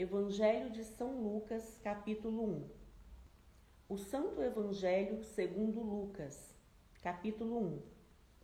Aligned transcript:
Evangelho 0.00 0.70
de 0.70 0.82
São 0.82 1.20
Lucas, 1.20 1.78
capítulo 1.84 2.42
1. 2.42 2.70
O 3.86 3.98
Santo 3.98 4.42
Evangelho 4.42 5.22
segundo 5.22 5.82
Lucas, 5.82 6.56
capítulo 7.02 7.58
1. 7.58 7.82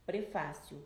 Prefácio. 0.05 0.85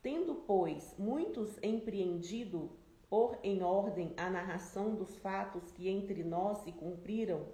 Tendo, 0.00 0.36
pois, 0.46 0.94
muitos 0.96 1.58
empreendido 1.60 2.70
por 3.08 3.36
em 3.42 3.64
ordem 3.64 4.14
a 4.16 4.30
narração 4.30 4.94
dos 4.94 5.16
fatos 5.16 5.72
que 5.72 5.88
entre 5.88 6.22
nós 6.22 6.58
se 6.58 6.70
cumpriram, 6.70 7.48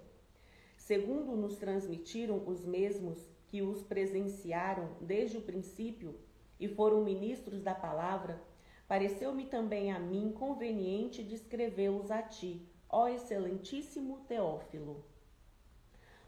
segundo 0.77 1.35
nos 1.35 1.57
transmitiram 1.57 2.43
os 2.45 2.63
mesmos 2.63 3.17
que 3.47 3.63
os 3.63 3.81
presenciaram 3.81 4.91
desde 5.01 5.39
o 5.39 5.41
princípio 5.41 6.19
e 6.59 6.67
foram 6.67 7.03
ministros 7.03 7.63
da 7.63 7.73
palavra, 7.73 8.39
pareceu-me 8.87 9.45
também 9.45 9.91
a 9.91 9.99
mim 9.99 10.31
conveniente 10.31 11.21
descrevê-los 11.21 12.09
a 12.09 12.21
ti, 12.21 12.65
ó 12.89 13.07
excelentíssimo 13.07 14.21
Teófilo. 14.27 15.03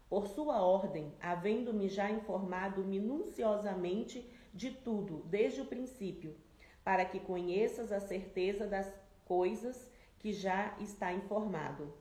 Por 0.08 0.26
sua 0.26 0.60
ordem, 0.60 1.14
havendo-me 1.20 1.88
já 1.88 2.10
informado 2.10 2.84
minuciosamente 2.84 4.28
de 4.52 4.70
tudo 4.70 5.22
desde 5.26 5.62
o 5.62 5.66
princípio, 5.66 6.36
para 6.84 7.04
que 7.04 7.20
conheças 7.20 7.92
a 7.92 8.00
certeza 8.00 8.66
das 8.66 8.92
coisas 9.24 9.90
que 10.18 10.32
já 10.32 10.76
está 10.80 11.12
informado. 11.12 11.94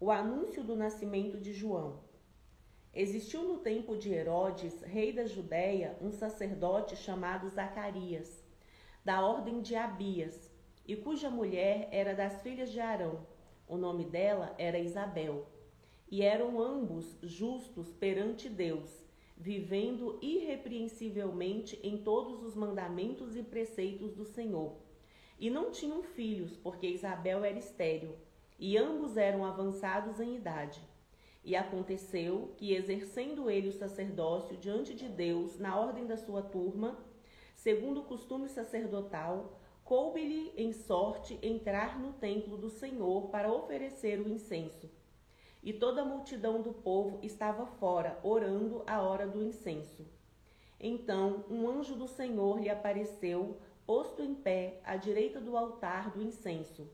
O 0.00 0.10
anúncio 0.10 0.64
do 0.64 0.74
nascimento 0.74 1.38
de 1.38 1.52
João. 1.52 2.00
Existiu 2.92 3.42
no 3.42 3.58
tempo 3.58 3.96
de 3.96 4.12
Herodes, 4.12 4.80
rei 4.82 5.12
da 5.12 5.26
Judéia, 5.26 5.96
um 6.00 6.10
sacerdote 6.10 6.96
chamado 6.96 7.48
Zacarias 7.48 8.43
da 9.04 9.20
ordem 9.24 9.60
de 9.60 9.76
Abias, 9.76 10.50
e 10.86 10.96
cuja 10.96 11.28
mulher 11.28 11.88
era 11.92 12.14
das 12.14 12.40
filhas 12.40 12.72
de 12.72 12.80
Arão. 12.80 13.26
O 13.68 13.76
nome 13.76 14.04
dela 14.04 14.54
era 14.56 14.78
Isabel. 14.78 15.46
E 16.10 16.22
eram 16.22 16.60
ambos 16.60 17.18
justos 17.22 17.92
perante 17.92 18.48
Deus, 18.48 19.04
vivendo 19.36 20.18
irrepreensivelmente 20.22 21.78
em 21.82 21.98
todos 21.98 22.42
os 22.42 22.54
mandamentos 22.54 23.36
e 23.36 23.42
preceitos 23.42 24.14
do 24.14 24.24
Senhor. 24.24 24.76
E 25.38 25.50
não 25.50 25.70
tinham 25.70 26.02
filhos, 26.02 26.56
porque 26.56 26.86
Isabel 26.86 27.44
era 27.44 27.58
estéril, 27.58 28.16
e 28.58 28.78
ambos 28.78 29.16
eram 29.16 29.44
avançados 29.44 30.20
em 30.20 30.36
idade. 30.36 30.80
E 31.42 31.54
aconteceu 31.54 32.54
que, 32.56 32.72
exercendo 32.72 33.50
ele 33.50 33.68
o 33.68 33.72
sacerdócio 33.72 34.56
diante 34.56 34.94
de 34.94 35.08
Deus 35.08 35.58
na 35.58 35.78
ordem 35.78 36.06
da 36.06 36.16
sua 36.16 36.40
turma, 36.40 36.98
segundo 37.64 38.00
o 38.00 38.04
costume 38.04 38.46
sacerdotal, 38.46 39.58
coube-lhe 39.84 40.52
em 40.54 40.70
sorte 40.70 41.38
entrar 41.42 41.98
no 41.98 42.12
templo 42.12 42.58
do 42.58 42.68
Senhor 42.68 43.28
para 43.30 43.50
oferecer 43.50 44.20
o 44.20 44.28
incenso. 44.28 44.90
E 45.62 45.72
toda 45.72 46.02
a 46.02 46.04
multidão 46.04 46.60
do 46.60 46.74
povo 46.74 47.20
estava 47.22 47.64
fora, 47.64 48.20
orando 48.22 48.84
a 48.86 49.00
hora 49.00 49.26
do 49.26 49.42
incenso. 49.42 50.04
Então 50.78 51.42
um 51.48 51.66
anjo 51.66 51.96
do 51.96 52.06
Senhor 52.06 52.60
lhe 52.60 52.68
apareceu, 52.68 53.56
posto 53.86 54.22
em 54.22 54.34
pé 54.34 54.78
à 54.84 54.96
direita 54.96 55.40
do 55.40 55.56
altar 55.56 56.10
do 56.10 56.22
incenso. 56.22 56.86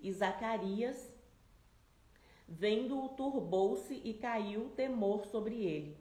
E 0.00 0.10
Zacarias, 0.12 1.08
vendo-o, 2.48 3.10
turbou-se 3.10 3.94
e 3.94 4.12
caiu 4.14 4.70
temor 4.70 5.24
sobre 5.26 5.64
ele. 5.64 5.96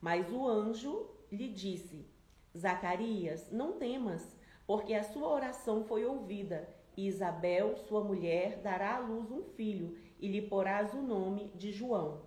Mas 0.00 0.32
o 0.32 0.48
anjo 0.48 1.06
lhe 1.30 1.48
disse: 1.48 2.07
Zacarias, 2.56 3.50
não 3.50 3.72
temas, 3.72 4.36
porque 4.66 4.94
a 4.94 5.02
sua 5.02 5.28
oração 5.28 5.84
foi 5.84 6.04
ouvida, 6.04 6.68
e 6.96 7.06
Isabel, 7.06 7.76
sua 7.76 8.02
mulher, 8.02 8.58
dará 8.58 8.96
à 8.96 8.98
luz 8.98 9.30
um 9.30 9.42
filho, 9.42 9.96
e 10.20 10.26
lhe 10.28 10.42
porás 10.42 10.92
o 10.94 11.00
nome 11.00 11.50
de 11.54 11.70
João. 11.70 12.22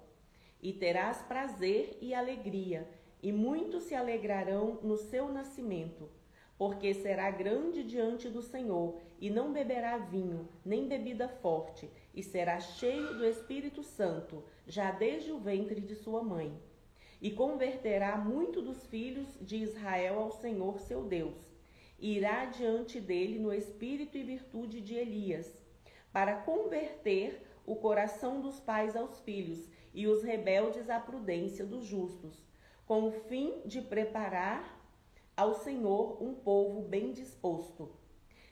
E 0.62 0.72
terás 0.74 1.22
prazer 1.24 1.98
e 2.02 2.14
alegria, 2.14 2.88
e 3.22 3.32
muitos 3.32 3.84
se 3.84 3.96
alegrarão 3.96 4.80
no 4.82 4.98
seu 4.98 5.28
nascimento, 5.28 6.10
porque 6.58 6.94
será 6.94 7.30
grande 7.30 7.84
diante 7.84 8.30
do 8.30 8.42
Senhor, 8.42 8.98
e 9.20 9.30
não 9.30 9.52
beberá 9.52 9.98
vinho, 9.98 10.48
nem 10.64 10.88
bebida 10.88 11.28
forte, 11.28 11.90
e 12.14 12.24
será 12.24 12.60
cheio 12.60 13.18
do 13.18 13.26
Espírito 13.26 13.84
Santo, 13.84 14.44
já 14.66 14.92
desde 14.92 15.32
o 15.32 15.40
ventre 15.40 15.82
de 15.82 15.96
sua 15.96 16.24
mãe 16.24 16.58
e 17.22 17.30
converterá 17.30 18.18
muito 18.18 18.62
dos 18.62 18.86
filhos 18.88 19.28
de 19.40 19.58
Israel 19.58 20.20
ao 20.20 20.32
Senhor 20.32 20.80
seu 20.80 21.04
Deus. 21.04 21.38
E 22.00 22.18
irá 22.18 22.46
diante 22.46 23.00
dele 23.00 23.38
no 23.38 23.54
espírito 23.54 24.18
e 24.18 24.24
virtude 24.24 24.82
de 24.82 24.96
Elias, 24.96 25.64
para 26.12 26.38
converter 26.38 27.46
o 27.66 27.76
coração 27.76 28.42
dos 28.42 28.60
pais 28.60 28.96
aos 28.96 29.20
filhos 29.20 29.70
e 29.94 30.08
os 30.08 30.24
rebeldes 30.24 30.90
à 30.90 31.00
prudência 31.00 31.64
dos 31.64 31.86
justos, 31.86 32.44
com 32.88 33.08
o 33.08 33.12
fim 33.12 33.62
de 33.66 33.82
preparar 33.82 34.82
ao 35.38 35.54
Senhor 35.54 36.22
um 36.22 36.34
povo 36.34 36.82
bem 36.82 37.12
disposto. 37.12 37.92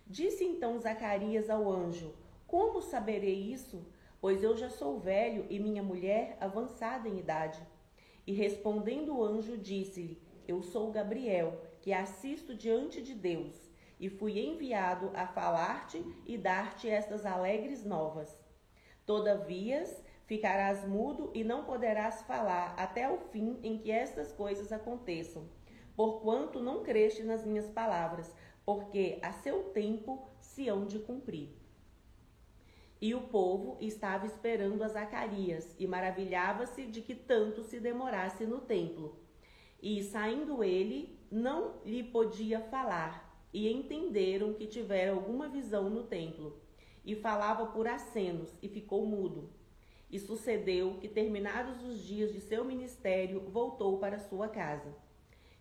Disse 0.06 0.44
então 0.44 0.80
Zacarias 0.80 1.50
ao 1.50 1.72
anjo: 1.72 2.14
Como 2.46 2.82
saberei 2.82 3.52
isso? 3.52 3.86
Pois 4.22 4.44
eu 4.44 4.56
já 4.56 4.70
sou 4.70 5.00
velho 5.00 5.46
e 5.50 5.60
minha 5.60 5.82
mulher 5.82 6.38
avançada 6.40 7.08
em 7.08 7.18
idade. 7.18 7.62
E 8.26 8.34
respondendo 8.34 9.16
o 9.16 9.24
anjo, 9.24 9.58
disse-lhe: 9.58 10.22
Eu 10.48 10.62
sou 10.62 10.92
Gabriel, 10.92 11.62
que 11.82 11.94
assisto 11.94 12.56
diante 12.56 13.02
de 13.02 13.14
Deus, 13.14 13.70
e 14.00 14.10
fui 14.10 14.40
enviado 14.40 15.12
a 15.14 15.28
falar-te 15.28 16.04
e 16.26 16.38
dar-te 16.38 16.90
estas 16.90 17.26
alegres 17.26 17.84
novas. 17.84 18.40
Todavia, 19.06 19.84
ficarás 20.26 20.88
mudo 20.88 21.32
e 21.34 21.44
não 21.44 21.66
poderás 21.66 22.22
falar 22.22 22.76
até 22.78 23.10
o 23.10 23.18
fim 23.18 23.60
em 23.64 23.78
que 23.78 23.92
estas 23.92 24.32
coisas 24.32 24.72
aconteçam, 24.72 25.50
porquanto 25.96 26.62
não 26.62 26.84
creste 26.84 27.24
nas 27.24 27.44
minhas 27.44 27.68
palavras, 27.68 28.34
porque 28.64 29.18
a 29.22 29.34
seu 29.34 29.64
tempo 29.72 30.28
se 30.40 30.70
hão 30.70 30.86
de 30.86 31.00
cumprir. 31.00 31.59
E 33.02 33.16
o 33.16 33.22
povo 33.22 33.78
estava 33.80 34.26
esperando 34.26 34.84
a 34.84 34.90
Zacarias 34.90 35.74
e 35.80 35.88
maravilhava-se 35.88 36.86
de 36.86 37.02
que 37.02 37.16
tanto 37.16 37.64
se 37.64 37.80
demorasse 37.80 38.46
no 38.46 38.60
templo. 38.60 39.18
E 39.82 40.04
saindo 40.04 40.62
ele, 40.62 41.18
não 41.32 41.76
lhe 41.86 42.04
podia 42.04 42.60
falar, 42.60 43.48
e 43.54 43.72
entenderam 43.72 44.54
que 44.54 44.68
tivera 44.68 45.14
alguma 45.14 45.48
visão 45.48 45.90
no 45.90 46.04
templo. 46.04 46.60
E 47.06 47.16
falava 47.16 47.68
por 47.68 47.88
acenos, 47.88 48.54
e 48.62 48.68
ficou 48.68 49.06
mudo. 49.06 49.50
E 50.12 50.20
sucedeu 50.20 50.98
que, 51.00 51.08
terminados 51.08 51.82
os 51.82 52.04
dias 52.04 52.34
de 52.34 52.42
seu 52.42 52.66
ministério, 52.66 53.40
voltou 53.50 53.98
para 53.98 54.20
sua 54.20 54.50
casa. 54.50 54.94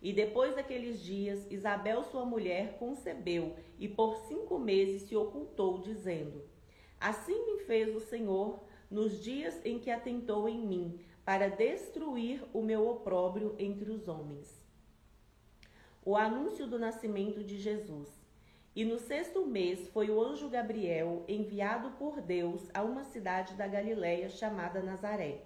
E 0.03 0.13
depois 0.13 0.57
daqueles 0.57 1.01
dias, 1.01 1.47
Isabel, 1.51 2.03
sua 2.03 2.25
mulher, 2.25 2.79
concebeu, 2.79 3.55
e 3.79 3.87
por 3.87 4.17
cinco 4.27 4.59
meses 4.59 5.03
se 5.03 5.15
ocultou, 5.15 5.79
dizendo: 5.79 6.43
Assim 7.01 7.47
me 7.47 7.59
fez 7.61 7.95
o 7.95 8.01
Senhor 8.01 8.61
nos 8.91 9.23
dias 9.23 9.61
em 9.65 9.79
que 9.79 9.91
atentou 9.91 10.49
em 10.49 10.59
mim, 10.67 11.01
para 11.25 11.49
destruir 11.51 12.43
o 12.55 12.63
meu 12.63 12.89
opróbrio 12.89 13.55
entre 13.59 13.91
os 13.91 14.09
homens. 14.09 14.67
O 16.03 16.17
anúncio 16.17 16.67
do 16.67 16.79
nascimento 16.79 17.45
de 17.45 17.59
Jesus. 17.59 18.09
E 18.75 18.83
no 18.83 18.99
sexto 18.99 19.45
mês 19.45 19.89
foi 19.89 20.09
o 20.09 20.23
anjo 20.23 20.49
Gabriel 20.49 21.25
enviado 21.29 21.91
por 21.99 22.23
Deus 22.23 22.71
a 22.73 22.83
uma 22.83 23.05
cidade 23.05 23.55
da 23.55 23.67
Galiléia 23.67 24.31
chamada 24.31 24.83
Nazaré, 24.83 25.43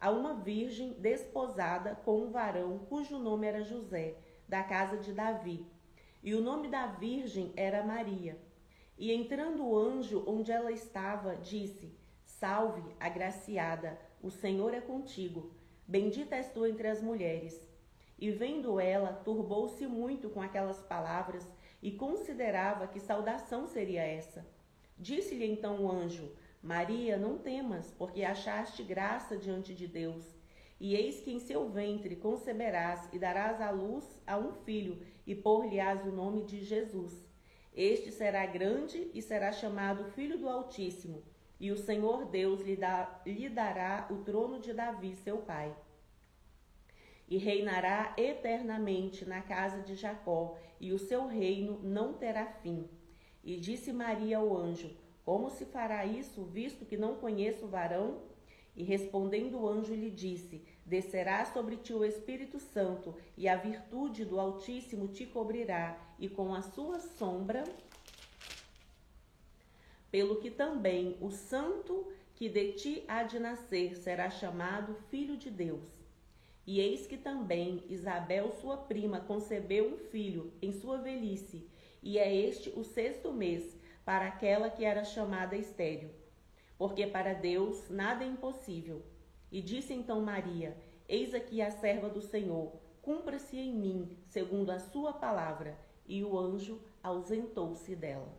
a 0.00 0.10
uma 0.10 0.34
virgem 0.34 0.94
desposada 0.94 1.94
com 2.04 2.22
um 2.22 2.30
varão 2.32 2.80
cujo 2.88 3.16
nome 3.16 3.46
era 3.46 3.62
José, 3.62 4.16
da 4.48 4.64
casa 4.64 4.96
de 4.96 5.12
Davi. 5.12 5.64
E 6.20 6.34
o 6.34 6.40
nome 6.40 6.66
da 6.66 6.86
virgem 6.86 7.52
era 7.56 7.84
Maria. 7.84 8.36
E 8.96 9.12
entrando 9.12 9.66
o 9.66 9.76
anjo 9.76 10.24
onde 10.26 10.52
ela 10.52 10.70
estava, 10.70 11.36
disse: 11.36 11.96
Salve, 12.24 12.82
agraciada, 13.00 13.98
o 14.22 14.30
Senhor 14.30 14.74
é 14.74 14.80
contigo. 14.80 15.52
Bendita 15.86 16.36
és 16.36 16.52
tu 16.52 16.66
entre 16.66 16.88
as 16.88 17.02
mulheres. 17.02 17.60
E 18.18 18.30
vendo 18.30 18.78
ela, 18.78 19.12
turbou-se 19.12 19.86
muito 19.86 20.30
com 20.30 20.40
aquelas 20.40 20.80
palavras 20.80 21.46
e 21.82 21.90
considerava 21.90 22.86
que 22.86 23.00
saudação 23.00 23.66
seria 23.66 24.02
essa. 24.02 24.46
Disse-lhe 24.96 25.44
então 25.44 25.84
o 25.84 25.90
anjo: 25.90 26.30
Maria, 26.62 27.16
não 27.16 27.38
temas, 27.38 27.90
porque 27.98 28.22
achaste 28.22 28.84
graça 28.84 29.36
diante 29.36 29.74
de 29.74 29.88
Deus. 29.88 30.24
E 30.78 30.94
eis 30.94 31.20
que 31.20 31.32
em 31.32 31.40
seu 31.40 31.68
ventre 31.68 32.14
conceberás 32.14 33.08
e 33.12 33.18
darás 33.18 33.60
à 33.60 33.70
luz 33.70 34.04
a 34.26 34.36
um 34.38 34.52
filho, 34.52 35.00
e 35.26 35.34
por-lhe-ás 35.34 36.04
o 36.06 36.12
nome 36.12 36.44
de 36.44 36.64
Jesus. 36.64 37.31
Este 37.74 38.10
será 38.12 38.44
grande 38.44 39.10
e 39.14 39.22
será 39.22 39.50
chamado 39.50 40.04
Filho 40.12 40.36
do 40.36 40.48
Altíssimo, 40.48 41.22
e 41.58 41.70
o 41.70 41.76
Senhor 41.76 42.26
Deus 42.26 42.60
lhe, 42.60 42.76
dá, 42.76 43.20
lhe 43.24 43.48
dará 43.48 44.06
o 44.10 44.16
trono 44.18 44.60
de 44.60 44.74
Davi, 44.74 45.14
seu 45.14 45.38
pai. 45.38 45.74
E 47.26 47.38
reinará 47.38 48.12
eternamente 48.18 49.24
na 49.24 49.40
casa 49.40 49.80
de 49.80 49.94
Jacó, 49.94 50.58
e 50.78 50.92
o 50.92 50.98
seu 50.98 51.26
reino 51.26 51.80
não 51.82 52.12
terá 52.12 52.44
fim. 52.44 52.86
E 53.42 53.56
disse 53.56 53.90
Maria 53.90 54.36
ao 54.38 54.54
anjo: 54.54 54.94
Como 55.24 55.48
se 55.48 55.64
fará 55.64 56.04
isso, 56.04 56.44
visto 56.44 56.84
que 56.84 56.96
não 56.98 57.16
conheço 57.16 57.64
o 57.64 57.68
varão? 57.68 58.20
E 58.76 58.82
respondendo 58.82 59.60
o 59.60 59.68
anjo 59.68 59.94
lhe 59.94 60.10
disse: 60.10 60.62
Descerá 60.84 61.44
sobre 61.44 61.76
ti 61.76 61.92
o 61.92 62.04
Espírito 62.04 62.58
Santo, 62.58 63.14
e 63.36 63.48
a 63.48 63.56
virtude 63.56 64.24
do 64.24 64.38
Altíssimo 64.40 65.08
te 65.08 65.26
cobrirá, 65.26 66.11
e 66.22 66.28
com 66.28 66.54
a 66.54 66.62
sua 66.62 67.00
sombra. 67.00 67.64
Pelo 70.08 70.36
que 70.36 70.52
também 70.52 71.16
o 71.20 71.32
santo 71.32 72.06
que 72.36 72.48
de 72.48 72.74
ti 72.74 73.04
há 73.08 73.24
de 73.24 73.40
nascer 73.40 73.96
será 73.96 74.30
chamado 74.30 74.94
Filho 75.10 75.36
de 75.36 75.50
Deus. 75.50 75.82
E 76.64 76.78
eis 76.78 77.08
que 77.08 77.16
também 77.16 77.82
Isabel, 77.88 78.52
sua 78.60 78.76
prima, 78.76 79.18
concebeu 79.18 79.94
um 79.94 79.98
filho 79.98 80.52
em 80.62 80.72
sua 80.72 80.96
velhice, 80.98 81.68
e 82.00 82.18
é 82.18 82.32
este 82.32 82.70
o 82.70 82.84
sexto 82.84 83.32
mês 83.32 83.76
para 84.04 84.28
aquela 84.28 84.70
que 84.70 84.84
era 84.84 85.02
chamada 85.02 85.56
estéril, 85.56 86.10
porque 86.78 87.04
para 87.04 87.32
Deus 87.32 87.90
nada 87.90 88.22
é 88.22 88.28
impossível. 88.28 89.02
E 89.50 89.60
disse 89.60 89.92
então 89.92 90.20
Maria: 90.20 90.76
Eis 91.08 91.34
aqui 91.34 91.60
a 91.60 91.72
serva 91.72 92.08
do 92.08 92.22
Senhor, 92.22 92.72
cumpra-se 93.00 93.58
em 93.58 93.74
mim 93.74 94.16
segundo 94.28 94.70
a 94.70 94.78
sua 94.78 95.12
palavra. 95.12 95.76
E 96.14 96.22
o 96.22 96.38
anjo 96.38 96.78
ausentou-se 97.02 97.96
dela. 97.96 98.36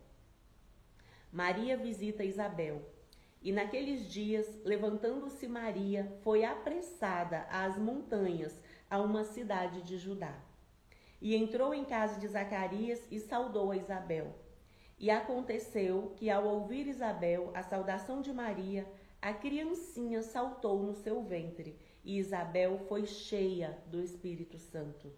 Maria 1.32 1.76
visita 1.76 2.24
Isabel. 2.24 2.88
E 3.42 3.52
naqueles 3.52 4.08
dias, 4.14 4.48
levantando-se 4.64 5.48
Maria, 5.48 6.16
foi 6.22 6.46
apressada 6.46 7.48
às 7.50 7.76
montanhas, 7.76 8.62
a 8.88 9.02
uma 9.02 9.24
cidade 9.24 9.82
de 9.82 9.98
Judá. 9.98 10.40
E 11.20 11.36
entrou 11.36 11.74
em 11.74 11.84
casa 11.84 12.20
de 12.20 12.28
Zacarias 12.28 13.02
e 13.10 13.20
saudou 13.20 13.72
a 13.72 13.76
Isabel. 13.78 14.36
E 15.00 15.10
aconteceu 15.10 16.14
que, 16.16 16.30
ao 16.30 16.46
ouvir 16.46 16.86
Isabel 16.86 17.50
a 17.56 17.64
saudação 17.64 18.22
de 18.22 18.32
Maria, 18.32 18.88
a 19.20 19.34
criancinha 19.34 20.22
saltou 20.22 20.84
no 20.84 20.94
seu 20.94 21.24
ventre, 21.24 21.76
e 22.04 22.20
Isabel 22.20 22.78
foi 22.88 23.08
cheia 23.08 23.76
do 23.88 24.00
Espírito 24.00 24.60
Santo. 24.60 25.12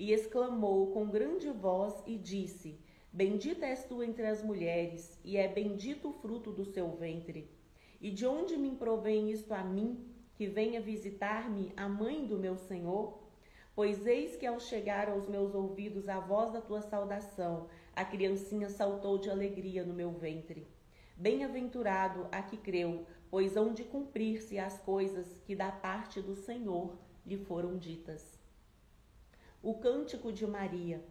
E 0.00 0.14
exclamou 0.14 0.92
com 0.92 1.10
grande 1.10 1.50
voz 1.50 1.92
e 2.06 2.16
disse: 2.16 2.80
Bendita 3.12 3.66
és 3.66 3.84
tu 3.84 4.02
entre 4.02 4.26
as 4.26 4.42
mulheres, 4.42 5.20
e 5.22 5.36
é 5.36 5.46
bendito 5.46 6.08
o 6.08 6.12
fruto 6.14 6.50
do 6.50 6.64
seu 6.64 6.96
ventre. 6.96 7.50
E 8.00 8.10
de 8.10 8.24
onde 8.24 8.56
me 8.56 8.74
provém 8.74 9.30
isto 9.30 9.52
a 9.52 9.62
mim, 9.62 10.10
que 10.36 10.46
venha 10.46 10.80
visitar-me 10.80 11.70
a 11.76 11.86
mãe 11.86 12.26
do 12.26 12.38
meu 12.38 12.56
Senhor? 12.56 13.22
Pois 13.76 14.06
eis 14.06 14.36
que 14.36 14.46
ao 14.46 14.58
chegar 14.58 15.10
aos 15.10 15.28
meus 15.28 15.54
ouvidos 15.54 16.08
a 16.08 16.18
voz 16.18 16.50
da 16.50 16.62
tua 16.62 16.80
saudação, 16.80 17.68
a 17.92 18.02
criancinha 18.02 18.70
saltou 18.70 19.18
de 19.18 19.28
alegria 19.28 19.84
no 19.84 19.92
meu 19.92 20.12
ventre. 20.12 20.66
Bem-aventurado 21.14 22.26
a 22.32 22.40
que 22.40 22.56
creu, 22.56 23.04
pois 23.30 23.54
hão 23.54 23.74
de 23.74 23.84
cumprir-se 23.84 24.58
as 24.58 24.78
coisas 24.78 25.38
que 25.44 25.54
da 25.54 25.70
parte 25.70 26.22
do 26.22 26.34
Senhor 26.34 26.96
lhe 27.26 27.36
foram 27.36 27.76
ditas. 27.76 28.39
O 29.62 29.74
cântico 29.74 30.32
de 30.32 30.46
Maria. 30.46 31.04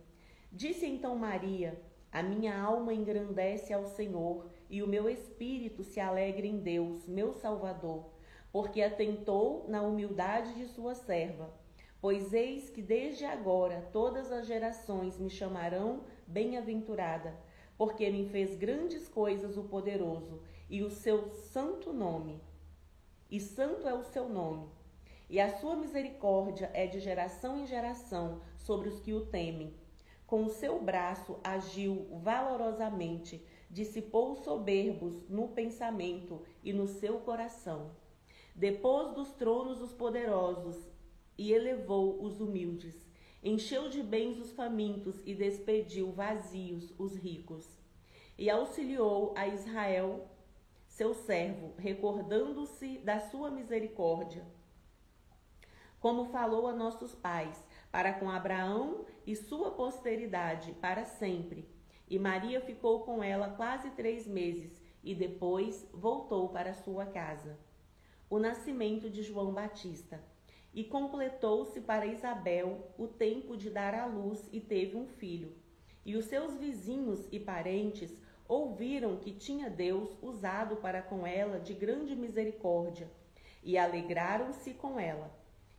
Disse 0.52 0.84
então 0.84 1.16
Maria: 1.16 1.80
A 2.12 2.24
minha 2.24 2.60
alma 2.60 2.92
engrandece 2.92 3.72
ao 3.72 3.86
Senhor, 3.86 4.50
e 4.68 4.82
o 4.82 4.88
meu 4.88 5.08
espírito 5.08 5.84
se 5.84 6.00
alegra 6.00 6.48
em 6.48 6.58
Deus, 6.58 7.08
meu 7.08 7.32
Salvador, 7.32 8.10
porque 8.52 8.82
atentou 8.82 9.66
na 9.68 9.84
humildade 9.84 10.56
de 10.56 10.68
sua 10.68 10.96
serva. 10.96 11.54
Pois 12.02 12.34
eis 12.34 12.72
que 12.72 12.82
desde 12.82 13.24
agora 13.24 13.88
todas 13.94 14.32
as 14.32 14.48
gerações 14.48 15.20
me 15.20 15.30
chamarão 15.30 16.06
bem-aventurada, 16.26 17.38
porque 17.78 18.10
me 18.10 18.30
fez 18.30 18.56
grandes 18.56 19.08
coisas 19.08 19.58
o 19.58 19.64
poderoso, 19.66 20.42
e 20.68 20.82
o 20.82 20.90
seu 20.90 21.30
santo 21.30 21.94
nome. 21.94 22.42
E 23.30 23.40
santo 23.40 23.88
é 23.88 23.94
o 23.94 24.04
seu 24.04 24.28
nome. 24.28 24.79
E 25.30 25.40
a 25.40 25.50
sua 25.58 25.76
misericórdia 25.76 26.72
é 26.74 26.88
de 26.88 27.00
geração 27.00 27.60
em 27.60 27.66
geração 27.66 28.42
sobre 28.58 28.90
os 28.90 29.00
que 29.00 29.14
o 29.14 29.26
temem. 29.26 29.74
Com 30.26 30.46
o 30.46 30.50
seu 30.50 30.82
braço 30.82 31.40
agiu 31.44 32.08
valorosamente, 32.24 33.46
dissipou 33.70 34.32
os 34.32 34.40
soberbos 34.40 35.28
no 35.30 35.50
pensamento 35.50 36.42
e 36.64 36.74
no 36.74 36.88
seu 36.88 37.20
coração. 37.20 37.92
Depôs 38.56 39.14
dos 39.14 39.32
tronos 39.34 39.82
os 39.82 39.94
poderosos 39.94 40.76
e 41.38 41.54
elevou 41.54 42.24
os 42.24 42.42
humildes 42.42 43.10
encheu 43.42 43.88
de 43.90 44.04
bens 44.04 44.38
os 44.38 44.52
famintos 44.52 45.22
e 45.26 45.34
despediu 45.34 46.12
vazios 46.12 46.94
os 46.98 47.16
ricos. 47.16 47.66
E 48.38 48.50
auxiliou 48.50 49.34
a 49.36 49.48
Israel, 49.48 50.28
seu 50.88 51.14
servo, 51.14 51.74
recordando-se 51.78 52.98
da 53.00 53.20
sua 53.20 53.50
misericórdia, 53.50 54.46
como 56.00 56.26
falou 56.26 56.68
a 56.68 56.74
nossos 56.74 57.14
pais, 57.14 57.62
para 57.92 58.14
com 58.14 58.30
Abraão 58.30 59.06
e 59.26 59.36
sua 59.36 59.72
posteridade 59.72 60.72
para 60.74 61.06
sempre. 61.06 61.68
E 62.10 62.18
Maria 62.18 62.62
ficou 62.62 63.02
com 63.02 63.24
ela 63.24 63.50
quase 63.50 63.92
três 63.92 64.28
meses 64.28 64.82
e 65.04 65.14
depois 65.14 65.88
voltou 65.94 66.50
para 66.50 66.74
sua 66.74 67.06
casa. 67.06 67.58
O 68.30 68.40
nascimento 68.40 69.10
de 69.10 69.24
João 69.24 69.54
Batista. 69.54 70.24
E 70.72 70.84
completou-se 70.84 71.82
para 71.82 72.06
Isabel 72.06 72.94
o 72.98 73.08
tempo 73.08 73.58
de 73.58 73.72
dar 73.72 73.96
à 73.96 74.06
luz 74.06 74.48
e 74.52 74.62
teve 74.62 74.96
um 74.96 75.08
filho. 75.08 75.52
E 76.06 76.16
os 76.16 76.26
seus 76.26 76.56
vizinhos 76.56 77.28
e 77.32 77.40
parentes 77.40 78.16
ouviram 78.48 79.18
que 79.18 79.32
tinha 79.32 79.70
Deus 79.70 80.16
usado 80.22 80.78
para 80.78 81.02
com 81.02 81.26
ela 81.26 81.60
de 81.60 81.74
grande 81.74 82.16
misericórdia, 82.16 83.08
e 83.64 83.78
alegraram-se 83.78 84.74
com 84.74 85.00
ela. 85.00 85.32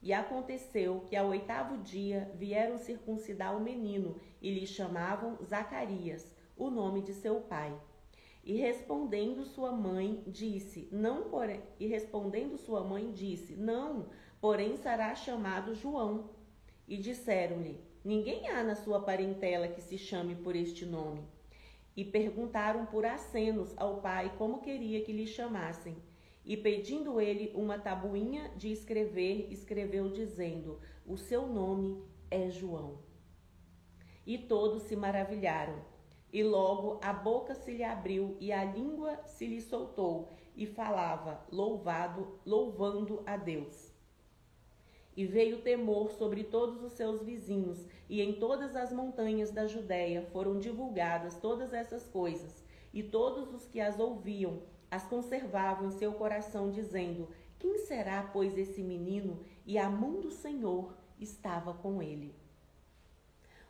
E 0.03 0.13
aconteceu 0.13 1.05
que 1.09 1.15
ao 1.15 1.29
oitavo 1.29 1.79
dia 1.79 2.31
vieram 2.35 2.79
circuncidar 2.79 3.57
o 3.57 3.61
menino 3.61 4.17
e 4.41 4.51
lhe 4.51 4.67
chamavam 4.67 5.37
Zacarias, 5.45 6.35
o 6.57 6.71
nome 6.71 7.03
de 7.03 7.13
seu 7.13 7.41
pai. 7.41 7.79
E 8.43 8.57
respondendo 8.57 9.45
sua 9.45 9.71
mãe, 9.73 10.23
disse: 10.27 10.89
Não, 10.91 11.29
porém, 11.29 11.61
e 11.79 11.87
respondendo 11.87 12.57
sua 12.57 12.83
mãe 12.83 13.13
disse: 13.13 13.55
Não, 13.55 14.07
porém 14.41 14.77
será 14.77 15.15
chamado 15.15 15.75
João. 15.75 16.31
E 16.89 16.97
disseram-lhe: 16.97 17.79
Ninguém 18.03 18.49
há 18.49 18.63
na 18.63 18.75
sua 18.75 19.01
parentela 19.01 19.69
que 19.69 19.83
se 19.83 19.99
chame 19.99 20.35
por 20.35 20.57
este 20.57 20.87
nome. 20.87 21.23
E 21.95 22.03
perguntaram 22.03 22.87
por 22.87 23.05
acenos 23.05 23.75
ao 23.77 24.01
pai 24.01 24.33
como 24.39 24.63
queria 24.63 25.03
que 25.05 25.13
lhe 25.13 25.27
chamassem. 25.27 25.95
E 26.45 26.57
pedindo 26.57 27.21
ele 27.21 27.53
uma 27.55 27.79
tabuinha 27.79 28.51
de 28.57 28.73
escrever, 28.73 29.53
escreveu 29.53 30.11
dizendo: 30.11 30.81
O 31.07 31.17
seu 31.17 31.47
nome 31.47 32.03
é 32.31 32.51
João. 32.51 32.99
E 34.27 34.39
todos 34.39 34.83
se 34.85 34.97
maravilharam. 34.97 35.85
E 36.33 36.43
logo 36.43 37.01
a 37.03 37.13
boca 37.13 37.55
se 37.55 37.73
lhe 37.73 37.83
abriu 37.83 38.37
e 38.39 38.53
a 38.53 38.65
língua 38.65 39.21
se 39.25 39.47
lhe 39.47 39.61
soltou, 39.61 40.29
e 40.55 40.65
falava, 40.65 41.45
louvado, 41.51 42.39
louvando 42.47 43.23
a 43.27 43.37
Deus. 43.37 43.93
E 45.17 45.27
veio 45.27 45.63
temor 45.63 46.13
sobre 46.13 46.45
todos 46.45 46.85
os 46.85 46.93
seus 46.93 47.23
vizinhos, 47.23 47.85
e 48.09 48.21
em 48.21 48.35
todas 48.39 48.77
as 48.77 48.93
montanhas 48.93 49.51
da 49.51 49.67
Judéia 49.67 50.23
foram 50.33 50.59
divulgadas 50.61 51.37
todas 51.37 51.73
essas 51.73 52.07
coisas, 52.07 52.65
e 52.95 53.03
todos 53.03 53.53
os 53.53 53.67
que 53.67 53.81
as 53.81 53.99
ouviam 53.99 54.63
as 54.91 55.05
conservavam 55.05 55.89
em 55.89 55.93
seu 55.93 56.13
coração, 56.13 56.71
dizendo: 56.71 57.29
Quem 57.59 57.79
será, 57.79 58.29
pois, 58.33 58.57
esse 58.59 58.83
menino? 58.83 59.45
E 59.65 59.79
a 59.79 59.89
mão 59.89 60.21
do 60.21 60.31
Senhor 60.31 60.95
estava 61.19 61.73
com 61.75 62.03
ele. 62.03 62.35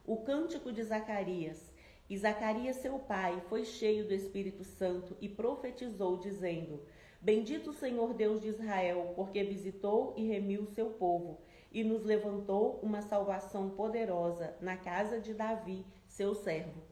O 0.06 0.18
cântico 0.18 0.72
de 0.72 0.82
Zacarias. 0.82 1.70
E 2.08 2.16
Zacarias, 2.16 2.76
seu 2.76 2.98
pai, 2.98 3.40
foi 3.48 3.64
cheio 3.64 4.08
do 4.08 4.14
Espírito 4.14 4.64
Santo 4.64 5.16
e 5.20 5.28
profetizou, 5.28 6.16
dizendo: 6.16 6.82
Bendito 7.20 7.70
o 7.70 7.74
Senhor 7.74 8.14
Deus 8.14 8.40
de 8.40 8.48
Israel, 8.48 9.12
porque 9.14 9.44
visitou 9.44 10.14
e 10.16 10.26
remiu 10.26 10.62
o 10.62 10.74
seu 10.74 10.90
povo 10.90 11.38
e 11.72 11.84
nos 11.84 12.04
levantou 12.04 12.80
uma 12.82 13.00
salvação 13.00 13.70
poderosa 13.70 14.56
na 14.60 14.76
casa 14.76 15.20
de 15.20 15.32
Davi, 15.32 15.84
seu 16.08 16.34
servo. 16.34 16.89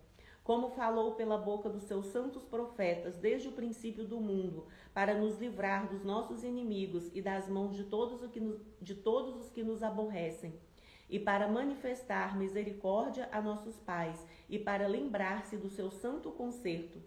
Como 0.49 0.71
falou 0.71 1.13
pela 1.13 1.37
boca 1.37 1.69
dos 1.69 1.83
seus 1.83 2.07
santos 2.07 2.43
profetas 2.43 3.19
desde 3.19 3.49
o 3.49 3.53
princípio 3.53 4.03
do 4.03 4.19
mundo, 4.19 4.65
para 4.95 5.13
nos 5.13 5.39
livrar 5.39 5.87
dos 5.91 6.03
nossos 6.03 6.43
inimigos 6.43 7.11
e 7.13 7.21
das 7.21 7.51
mãos 7.51 7.77
de 7.77 7.85
todos, 7.85 8.23
nos, 8.23 8.59
de 8.81 8.95
todos 8.95 9.37
os 9.37 9.51
que 9.51 9.63
nos 9.63 9.83
aborrecem, 9.83 10.59
e 11.07 11.19
para 11.19 11.49
manifestar 11.49 12.35
misericórdia 12.35 13.29
a 13.31 13.43
nossos 13.43 13.79
pais, 13.79 14.27
e 14.49 14.59
para 14.59 14.89
lembrar-se 14.89 15.55
do 15.59 15.69
seu 15.69 15.91
santo 15.91 16.31
concerto 16.31 16.99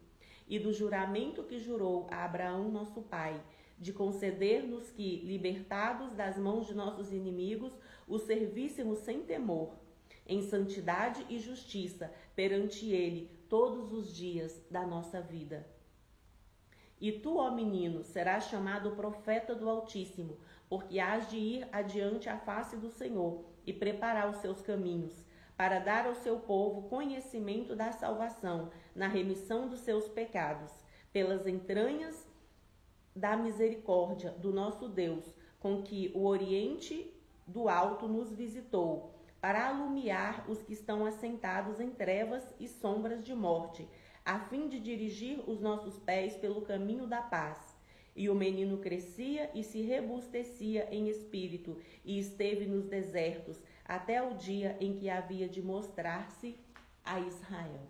e 0.47 0.59
do 0.59 0.71
juramento 0.71 1.41
que 1.41 1.57
jurou 1.57 2.05
a 2.11 2.23
Abraão, 2.23 2.69
nosso 2.69 3.01
pai, 3.01 3.41
de 3.75 3.91
conceder-nos 3.91 4.91
que, 4.91 5.19
libertados 5.25 6.13
das 6.13 6.37
mãos 6.37 6.67
de 6.67 6.75
nossos 6.75 7.11
inimigos, 7.11 7.75
o 8.07 8.19
servíssemos 8.19 8.99
sem 8.99 9.23
temor, 9.23 9.80
em 10.25 10.41
santidade 10.41 11.25
e 11.29 11.39
justiça 11.39 12.11
perante 12.35 12.89
ele 12.89 13.29
todos 13.49 13.91
os 13.91 14.15
dias 14.15 14.61
da 14.69 14.85
nossa 14.85 15.21
vida. 15.21 15.67
E 16.99 17.11
tu, 17.11 17.37
ó 17.37 17.49
menino, 17.49 18.03
serás 18.03 18.45
chamado 18.45 18.91
profeta 18.91 19.55
do 19.55 19.67
Altíssimo, 19.67 20.37
porque 20.69 20.99
hás 20.99 21.29
de 21.29 21.37
ir 21.37 21.67
adiante 21.71 22.29
à 22.29 22.37
face 22.37 22.77
do 22.77 22.89
Senhor 22.89 23.43
e 23.65 23.73
preparar 23.73 24.29
os 24.29 24.37
seus 24.37 24.61
caminhos, 24.61 25.25
para 25.57 25.79
dar 25.79 26.05
ao 26.05 26.15
seu 26.15 26.39
povo 26.39 26.87
conhecimento 26.89 27.75
da 27.75 27.91
salvação, 27.91 28.71
na 28.95 29.07
remissão 29.07 29.67
dos 29.67 29.79
seus 29.79 30.07
pecados, 30.07 30.71
pelas 31.11 31.45
entranhas 31.45 32.27
da 33.15 33.35
misericórdia 33.35 34.31
do 34.31 34.53
nosso 34.53 34.87
Deus, 34.87 35.25
com 35.59 35.81
que 35.83 36.11
o 36.15 36.25
Oriente 36.25 37.13
do 37.45 37.67
Alto 37.67 38.07
nos 38.07 38.31
visitou, 38.31 39.13
para 39.41 39.67
alumiar 39.67 40.45
os 40.47 40.61
que 40.61 40.71
estão 40.71 41.05
assentados 41.05 41.79
em 41.79 41.89
trevas 41.89 42.43
e 42.59 42.67
sombras 42.67 43.25
de 43.25 43.33
morte 43.33 43.87
a 44.25 44.39
fim 44.39 44.67
de 44.67 44.79
dirigir 44.79 45.39
os 45.49 45.59
nossos 45.59 45.97
pés 45.99 46.35
pelo 46.37 46.61
caminho 46.61 47.07
da 47.07 47.21
paz. 47.21 47.75
E 48.15 48.29
o 48.29 48.35
menino 48.35 48.77
crescia 48.77 49.49
e 49.55 49.63
se 49.63 49.81
rebustecia 49.81 50.87
em 50.93 51.07
espírito, 51.07 51.77
e 52.03 52.19
esteve 52.19 52.65
nos 52.65 52.85
desertos, 52.85 53.59
até 53.85 54.21
o 54.21 54.35
dia 54.35 54.77
em 54.79 54.93
que 54.95 55.09
havia 55.09 55.47
de 55.47 55.61
mostrar-se 55.61 56.57
a 57.03 57.19
Israel. 57.19 57.87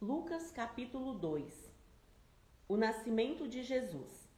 Lucas 0.00 0.50
capítulo 0.50 1.12
2 1.12 1.70
O 2.66 2.76
nascimento 2.76 3.46
de 3.46 3.62
Jesus. 3.62 4.28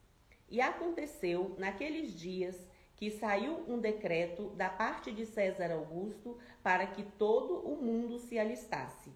E 0.51 0.61
aconteceu 0.61 1.55
naqueles 1.57 2.13
dias 2.13 2.69
que 3.03 3.11
saiu 3.11 3.65
um 3.67 3.81
decreto 3.81 4.51
da 4.51 4.69
parte 4.69 5.11
de 5.11 5.27
César 5.27 5.73
Augusto 5.73 6.39
para 6.63 6.87
que 6.87 7.03
todo 7.03 7.59
o 7.69 7.83
mundo 7.83 8.17
se 8.21 8.39
alistasse. 8.39 9.11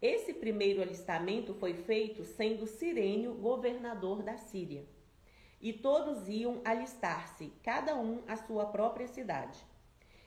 Esse 0.00 0.32
primeiro 0.32 0.80
alistamento 0.80 1.52
foi 1.52 1.74
feito 1.74 2.24
sendo 2.24 2.66
Sirênio 2.66 3.34
governador 3.34 4.22
da 4.22 4.38
Síria. 4.38 4.86
E 5.60 5.70
todos 5.70 6.30
iam 6.30 6.62
alistar-se, 6.64 7.52
cada 7.62 7.94
um 7.94 8.22
à 8.26 8.36
sua 8.36 8.64
própria 8.64 9.06
cidade. 9.06 9.62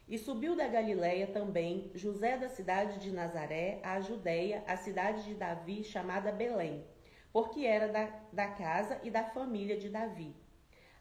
E 0.08 0.16
subiu 0.20 0.56
da 0.56 0.68
Galiléia 0.68 1.26
também 1.26 1.90
José 1.96 2.38
da 2.38 2.48
cidade 2.48 3.00
de 3.00 3.10
Nazaré 3.10 3.80
à 3.82 4.00
Judéia, 4.02 4.64
a 4.68 4.78
cidade 4.78 5.24
de 5.24 5.34
Davi, 5.34 5.84
chamada 5.84 6.32
Belém, 6.32 6.86
porque 7.32 7.66
era 7.66 7.88
da, 7.88 8.06
da 8.32 8.48
casa 8.50 9.00
e 9.02 9.10
da 9.10 9.24
família 9.24 9.80
de 9.80 9.90
Davi 9.90 10.43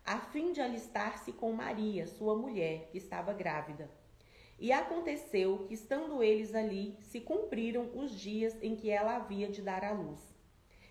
a 0.04 0.18
fim 0.18 0.52
de 0.52 0.60
alistar-se 0.60 1.32
com 1.32 1.52
Maria, 1.52 2.06
sua 2.06 2.36
mulher, 2.36 2.88
que 2.90 2.98
estava 2.98 3.32
grávida. 3.32 3.90
E 4.58 4.72
aconteceu 4.72 5.64
que, 5.66 5.74
estando 5.74 6.22
eles 6.22 6.54
ali, 6.54 6.96
se 7.00 7.20
cumpriram 7.20 7.90
os 7.94 8.18
dias 8.18 8.56
em 8.62 8.76
que 8.76 8.90
ela 8.90 9.16
havia 9.16 9.48
de 9.48 9.62
dar 9.62 9.84
à 9.84 9.92
luz. 9.92 10.20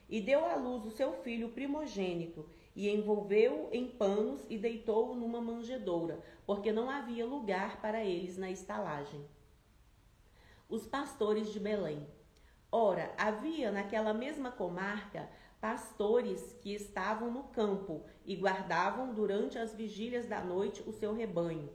E 0.09 0.19
deu 0.19 0.45
à 0.45 0.55
luz 0.55 0.85
o 0.85 0.91
seu 0.91 1.13
filho 1.21 1.49
primogênito, 1.49 2.49
e 2.75 2.89
envolveu-o 2.89 3.69
em 3.73 3.87
panos 3.87 4.45
e 4.49 4.57
deitou-o 4.57 5.15
numa 5.15 5.41
manjedoura, 5.41 6.21
porque 6.45 6.71
não 6.71 6.89
havia 6.89 7.25
lugar 7.25 7.81
para 7.81 8.03
eles 8.03 8.37
na 8.37 8.49
estalagem. 8.49 9.25
Os 10.69 10.85
pastores 10.87 11.51
de 11.51 11.59
Belém. 11.59 12.07
Ora, 12.71 13.13
havia 13.17 13.71
naquela 13.71 14.13
mesma 14.13 14.51
comarca 14.51 15.29
pastores 15.61 16.57
que 16.59 16.73
estavam 16.73 17.31
no 17.31 17.43
campo 17.43 18.03
e 18.25 18.35
guardavam 18.35 19.13
durante 19.13 19.59
as 19.59 19.75
vigílias 19.75 20.25
da 20.25 20.43
noite 20.43 20.81
o 20.87 20.91
seu 20.91 21.13
rebanho. 21.13 21.69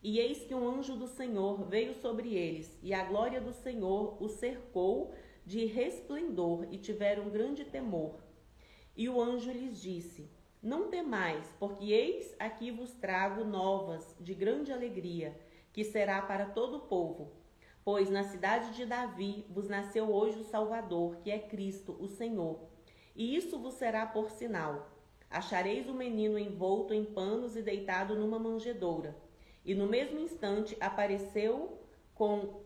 E 0.00 0.20
eis 0.20 0.44
que 0.44 0.54
um 0.54 0.78
anjo 0.78 0.94
do 0.94 1.08
Senhor 1.08 1.64
veio 1.64 1.92
sobre 1.94 2.34
eles, 2.34 2.78
e 2.80 2.94
a 2.94 3.02
glória 3.02 3.40
do 3.40 3.52
Senhor 3.52 4.16
os 4.22 4.32
cercou 4.32 5.12
de 5.44 5.64
resplendor, 5.64 6.68
e 6.70 6.78
tiveram 6.78 7.28
grande 7.28 7.64
temor. 7.64 8.22
E 8.96 9.08
o 9.08 9.20
anjo 9.20 9.50
lhes 9.50 9.82
disse: 9.82 10.30
Não 10.62 10.88
temais, 10.88 11.52
porque 11.58 11.86
eis 11.86 12.32
aqui 12.38 12.70
vos 12.70 12.92
trago 12.92 13.42
novas 13.42 14.14
de 14.20 14.34
grande 14.34 14.72
alegria, 14.72 15.36
que 15.72 15.82
será 15.82 16.22
para 16.22 16.46
todo 16.46 16.76
o 16.76 16.80
povo 16.82 17.32
Pois 17.90 18.10
na 18.10 18.22
cidade 18.22 18.76
de 18.76 18.84
Davi 18.84 19.46
vos 19.48 19.66
nasceu 19.66 20.12
hoje 20.12 20.38
o 20.38 20.44
Salvador, 20.44 21.16
que 21.22 21.30
é 21.30 21.38
Cristo, 21.38 21.96
o 21.98 22.06
Senhor. 22.06 22.68
E 23.16 23.34
isso 23.34 23.58
vos 23.58 23.76
será 23.76 24.04
por 24.04 24.28
sinal: 24.28 24.90
achareis 25.30 25.88
o 25.88 25.94
menino 25.94 26.38
envolto 26.38 26.92
em 26.92 27.02
panos 27.02 27.56
e 27.56 27.62
deitado 27.62 28.14
numa 28.14 28.38
manjedoura. 28.38 29.16
E 29.64 29.74
no 29.74 29.86
mesmo 29.86 30.18
instante 30.18 30.76
apareceu 30.78 31.80
com 32.14 32.60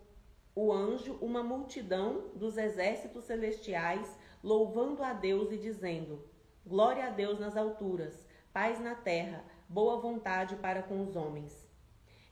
o 0.56 0.72
anjo 0.72 1.16
uma 1.20 1.40
multidão 1.40 2.32
dos 2.34 2.56
exércitos 2.56 3.22
celestiais, 3.22 4.18
louvando 4.42 5.04
a 5.04 5.12
Deus 5.12 5.52
e 5.52 5.56
dizendo: 5.56 6.28
Glória 6.66 7.06
a 7.06 7.10
Deus 7.10 7.38
nas 7.38 7.56
alturas, 7.56 8.26
paz 8.52 8.80
na 8.80 8.96
terra, 8.96 9.44
boa 9.68 10.00
vontade 10.00 10.56
para 10.56 10.82
com 10.82 11.00
os 11.00 11.14
homens. 11.14 11.64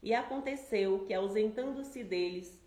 E 0.03 0.13
aconteceu 0.13 1.05
que, 1.05 1.13
ausentando-se 1.13 2.03
deles, 2.03 2.60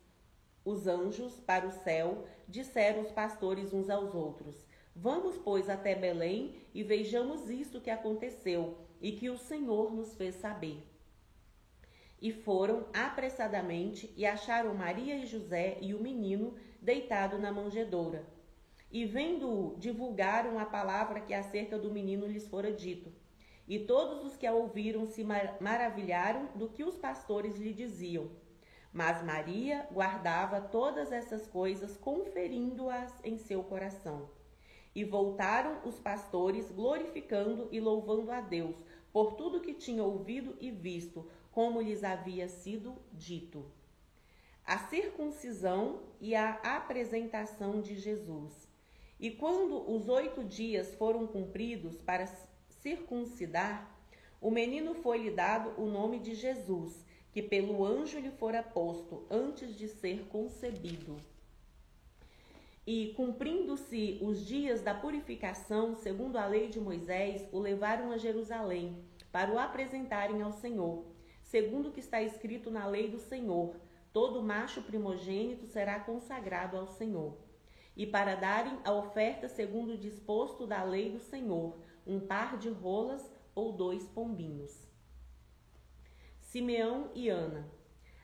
os 0.64 0.86
anjos 0.86 1.38
para 1.40 1.66
o 1.66 1.70
céu, 1.70 2.26
disseram 2.48 3.02
os 3.02 3.10
pastores 3.10 3.72
uns 3.72 3.90
aos 3.90 4.14
outros: 4.14 4.66
Vamos, 4.96 5.36
pois, 5.36 5.68
até 5.68 5.94
Belém 5.94 6.54
e 6.72 6.82
vejamos 6.82 7.50
isto 7.50 7.80
que 7.80 7.90
aconteceu 7.90 8.78
e 9.00 9.12
que 9.12 9.28
o 9.28 9.36
Senhor 9.36 9.92
nos 9.92 10.14
fez 10.14 10.36
saber. 10.36 10.82
E 12.20 12.32
foram 12.32 12.86
apressadamente 12.92 14.14
e 14.16 14.24
acharam 14.24 14.74
Maria 14.74 15.16
e 15.16 15.26
José 15.26 15.78
e 15.80 15.92
o 15.92 16.00
menino 16.00 16.54
deitado 16.80 17.38
na 17.38 17.52
manjedoura. 17.52 18.24
E 18.90 19.04
vendo-o, 19.04 19.76
divulgaram 19.76 20.58
a 20.58 20.64
palavra 20.64 21.20
que 21.20 21.34
acerca 21.34 21.76
do 21.76 21.90
menino 21.90 22.26
lhes 22.26 22.46
fora 22.46 22.72
dito. 22.72 23.12
E 23.66 23.80
todos 23.80 24.24
os 24.24 24.36
que 24.36 24.46
a 24.46 24.52
ouviram 24.52 25.06
se 25.06 25.24
maravilharam 25.60 26.48
do 26.54 26.68
que 26.68 26.84
os 26.84 26.96
pastores 26.96 27.56
lhe 27.56 27.72
diziam. 27.72 28.30
Mas 28.94 29.24
Maria 29.24 29.88
guardava 29.90 30.60
todas 30.60 31.10
essas 31.10 31.48
coisas, 31.48 31.96
conferindo-as 31.96 33.12
em 33.24 33.36
seu 33.36 33.64
coração. 33.64 34.30
E 34.94 35.02
voltaram 35.02 35.80
os 35.84 35.98
pastores, 35.98 36.70
glorificando 36.70 37.68
e 37.72 37.80
louvando 37.80 38.30
a 38.30 38.40
Deus 38.40 38.76
por 39.12 39.32
tudo 39.32 39.60
que 39.60 39.74
tinham 39.74 40.06
ouvido 40.06 40.56
e 40.60 40.70
visto, 40.70 41.28
como 41.50 41.80
lhes 41.80 42.04
havia 42.04 42.46
sido 42.46 42.94
dito. 43.12 43.64
A 44.64 44.78
circuncisão 44.78 46.04
e 46.20 46.36
a 46.36 46.52
apresentação 46.62 47.80
de 47.80 47.96
Jesus. 47.96 48.68
E 49.18 49.32
quando 49.32 49.90
os 49.90 50.08
oito 50.08 50.44
dias 50.44 50.94
foram 50.94 51.26
cumpridos 51.26 52.00
para 52.00 52.26
circuncidar, 52.68 53.92
o 54.40 54.52
menino 54.52 54.94
foi-lhe 54.94 55.32
dado 55.32 55.74
o 55.80 55.86
nome 55.86 56.20
de 56.20 56.34
Jesus 56.34 57.04
que 57.34 57.42
pelo 57.42 57.84
anjo 57.84 58.20
lhe 58.20 58.30
fora 58.30 58.62
posto 58.62 59.26
antes 59.28 59.76
de 59.76 59.88
ser 59.88 60.28
concebido. 60.28 61.16
E, 62.86 63.12
cumprindo-se 63.16 64.20
os 64.22 64.46
dias 64.46 64.82
da 64.82 64.94
purificação, 64.94 65.96
segundo 65.96 66.36
a 66.36 66.46
lei 66.46 66.68
de 66.68 66.78
Moisés, 66.78 67.44
o 67.50 67.58
levaram 67.58 68.12
a 68.12 68.18
Jerusalém, 68.18 69.04
para 69.32 69.52
o 69.52 69.58
apresentarem 69.58 70.42
ao 70.42 70.52
Senhor, 70.52 71.06
segundo 71.42 71.88
o 71.88 71.90
que 71.90 71.98
está 71.98 72.22
escrito 72.22 72.70
na 72.70 72.86
lei 72.86 73.08
do 73.08 73.18
Senhor: 73.18 73.74
todo 74.12 74.40
macho 74.40 74.80
primogênito 74.82 75.66
será 75.66 75.98
consagrado 75.98 76.76
ao 76.76 76.86
Senhor. 76.86 77.36
E 77.96 78.06
para 78.06 78.36
darem 78.36 78.78
a 78.84 78.92
oferta 78.92 79.48
segundo 79.48 79.94
o 79.94 79.98
disposto 79.98 80.68
da 80.68 80.84
lei 80.84 81.10
do 81.10 81.18
Senhor, 81.18 81.80
um 82.06 82.20
par 82.20 82.58
de 82.58 82.68
rolas 82.68 83.28
ou 83.56 83.72
dois 83.72 84.06
pombinhos. 84.06 84.83
Simeão 86.54 87.10
e 87.16 87.28
Ana. 87.28 87.68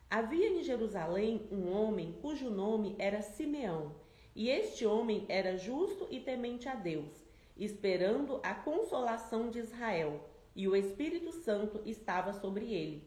Havia 0.08 0.50
em 0.50 0.62
Jerusalém 0.62 1.48
um 1.50 1.68
homem 1.72 2.16
cujo 2.22 2.48
nome 2.48 2.94
era 2.96 3.20
Simeão, 3.22 3.96
e 4.36 4.48
este 4.48 4.86
homem 4.86 5.26
era 5.28 5.56
justo 5.56 6.06
e 6.12 6.20
temente 6.20 6.68
a 6.68 6.76
Deus, 6.76 7.10
esperando 7.56 8.38
a 8.44 8.54
consolação 8.54 9.50
de 9.50 9.58
Israel, 9.58 10.30
e 10.54 10.68
o 10.68 10.76
Espírito 10.76 11.32
Santo 11.32 11.80
estava 11.84 12.32
sobre 12.32 12.72
ele. 12.72 13.02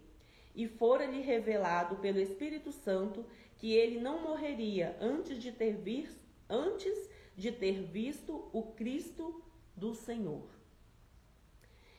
E 0.54 0.68
fora-lhe 0.68 1.22
revelado 1.22 1.96
pelo 2.00 2.20
Espírito 2.20 2.74
Santo 2.74 3.26
que 3.56 3.72
ele 3.72 4.02
não 4.02 4.24
morreria 4.24 4.98
antes 5.00 5.42
de 5.42 5.54
ter 5.54 5.78
visto, 5.78 6.20
antes 6.50 7.10
de 7.34 7.50
ter 7.50 7.82
visto 7.82 8.50
o 8.52 8.74
Cristo 8.74 9.42
do 9.74 9.94
Senhor. 9.94 10.50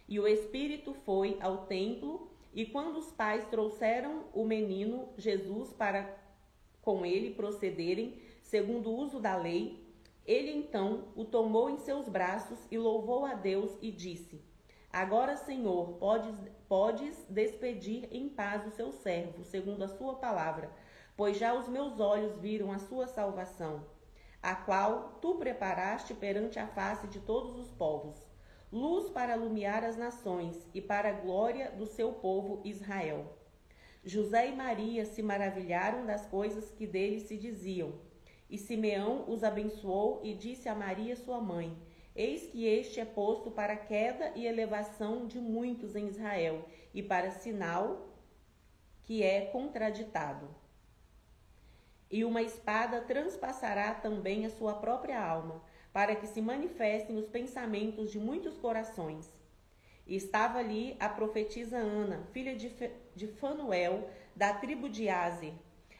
E 0.07 0.21
o 0.21 0.28
Espírito 0.28 0.93
foi 0.93 1.38
ao 1.40 1.64
templo 1.64 2.34
e 2.55 2.65
quando 2.65 2.99
os 2.99 3.11
pais 3.11 3.45
trouxeram 3.47 4.25
o 4.33 4.45
menino 4.45 5.09
Jesus 5.19 5.73
para 5.73 6.23
com 6.81 7.05
ele 7.05 7.35
procederem 7.35 8.21
segundo 8.43 8.91
o 8.91 8.97
uso 8.97 9.19
da 9.19 9.37
lei, 9.37 9.85
ele 10.25 10.53
então 10.53 11.09
o 11.17 11.25
tomou 11.25 11.69
em 11.69 11.79
seus 11.79 12.09
braços 12.09 12.59
e 12.71 12.79
louvou 12.79 13.27
a 13.27 13.35
Deus 13.35 13.77
e 13.83 13.91
disse: 13.91 14.41
Agora, 14.93 15.37
Senhor, 15.37 15.95
podes, 15.95 16.37
podes 16.69 17.27
despedir 17.29 18.09
em 18.13 18.29
paz 18.29 18.65
o 18.67 18.71
seu 18.71 18.93
servo, 18.93 19.43
segundo 19.45 19.83
a 19.83 19.89
sua 19.89 20.15
palavra, 20.15 20.71
pois 21.17 21.37
já 21.37 21.53
os 21.53 21.69
meus 21.69 21.99
olhos 21.99 22.39
viram 22.39 22.71
a 22.71 22.79
sua 22.79 23.07
salvação, 23.07 23.85
a 24.41 24.55
qual 24.55 25.19
tu 25.21 25.35
preparaste 25.35 26.15
perante 26.15 26.59
a 26.59 26.69
face 26.69 27.09
de 27.09 27.19
todos 27.19 27.59
os 27.59 27.71
povos, 27.73 28.24
luz 28.75 29.09
para 29.09 29.35
alumiar 29.35 29.85
as 29.85 29.97
nações 29.97 30.69
e 30.75 30.81
para 30.81 31.11
a 31.11 31.12
glória 31.12 31.71
do 31.71 31.87
seu 31.87 32.12
povo 32.12 32.61
Israel. 32.64 33.25
José 34.04 34.49
e 34.49 34.52
Maria 34.52 35.04
se 35.04 35.23
maravilharam 35.23 36.04
das 36.04 36.26
coisas 36.26 36.73
que 36.73 36.85
dele 36.85 37.21
se 37.21 37.37
diziam. 37.37 37.95
E 38.50 38.59
Simeão 38.59 39.26
os 39.28 39.45
abençoou 39.45 40.21
e 40.25 40.35
disse 40.35 40.69
a 40.69 40.75
Maria, 40.75 41.14
sua 41.14 41.40
mãe: 41.40 41.73
Eis 42.16 42.49
que 42.50 42.66
este 42.66 42.99
é 42.99 43.04
posto 43.04 43.49
para 43.49 43.76
queda 43.76 44.33
e 44.35 44.45
elevação 44.45 45.25
de 45.25 45.38
muitos 45.38 45.95
em 45.95 46.09
Israel, 46.09 46.69
e 46.93 47.00
para 47.00 47.31
sinal 47.31 48.09
que 49.04 49.23
é 49.23 49.43
contraditado. 49.47 50.49
E 52.11 52.25
uma 52.25 52.43
espada 52.43 53.00
transpassará 53.02 53.95
também 53.95 54.45
a 54.45 54.50
sua 54.50 54.75
própria 54.75 55.25
alma, 55.25 55.62
para 55.95 56.17
que 56.17 56.27
se 56.27 56.43
manifestem 56.43 57.17
os 57.17 57.29
pensamentos 57.29 58.11
de 58.11 58.19
muitos 58.19 58.59
corações. 58.59 59.33
E 60.05 60.17
estava 60.17 60.59
ali 60.59 60.97
a 60.99 61.09
profetisa 61.09 61.79
Ana, 61.79 62.27
filha 62.33 62.57
de, 62.57 62.69
de 63.15 63.29
Fanuel, 63.29 64.11
da 64.35 64.53
tribo 64.53 64.89
de 64.89 65.09
Azer. 65.09 65.55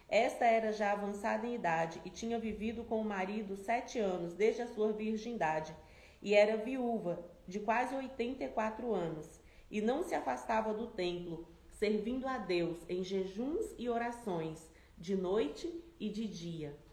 Esta 0.09 0.45
era 0.47 0.73
já 0.73 0.91
avançada 0.91 1.47
em 1.47 1.55
idade 1.55 2.03
e 2.05 2.11
tinha 2.11 2.41
vivido 2.41 2.83
com 2.83 3.01
o 3.01 3.05
marido 3.05 3.57
sete 3.57 4.01
anos, 4.01 4.35
desde 4.35 4.63
a 4.63 4.67
sua 4.67 4.93
virgindade, 4.93 5.73
e 6.21 6.35
era 6.35 6.57
viúva, 6.57 7.25
de 7.47 7.61
quase 7.61 7.95
oitenta 7.95 8.43
e 8.43 8.49
quatro 8.49 8.93
anos, 8.93 9.41
e 9.71 9.81
não 9.81 10.03
se 10.03 10.15
afastava 10.17 10.75
do 10.75 10.89
templo, 10.89 11.47
servindo 11.71 12.27
a 12.27 12.37
Deus 12.37 12.79
em 12.89 13.05
jejuns 13.05 13.73
e 13.79 13.89
orações, 13.89 14.69
de 14.99 15.15
noite 15.15 15.73
e 16.01 16.09
de 16.09 16.27
dia. 16.27 16.84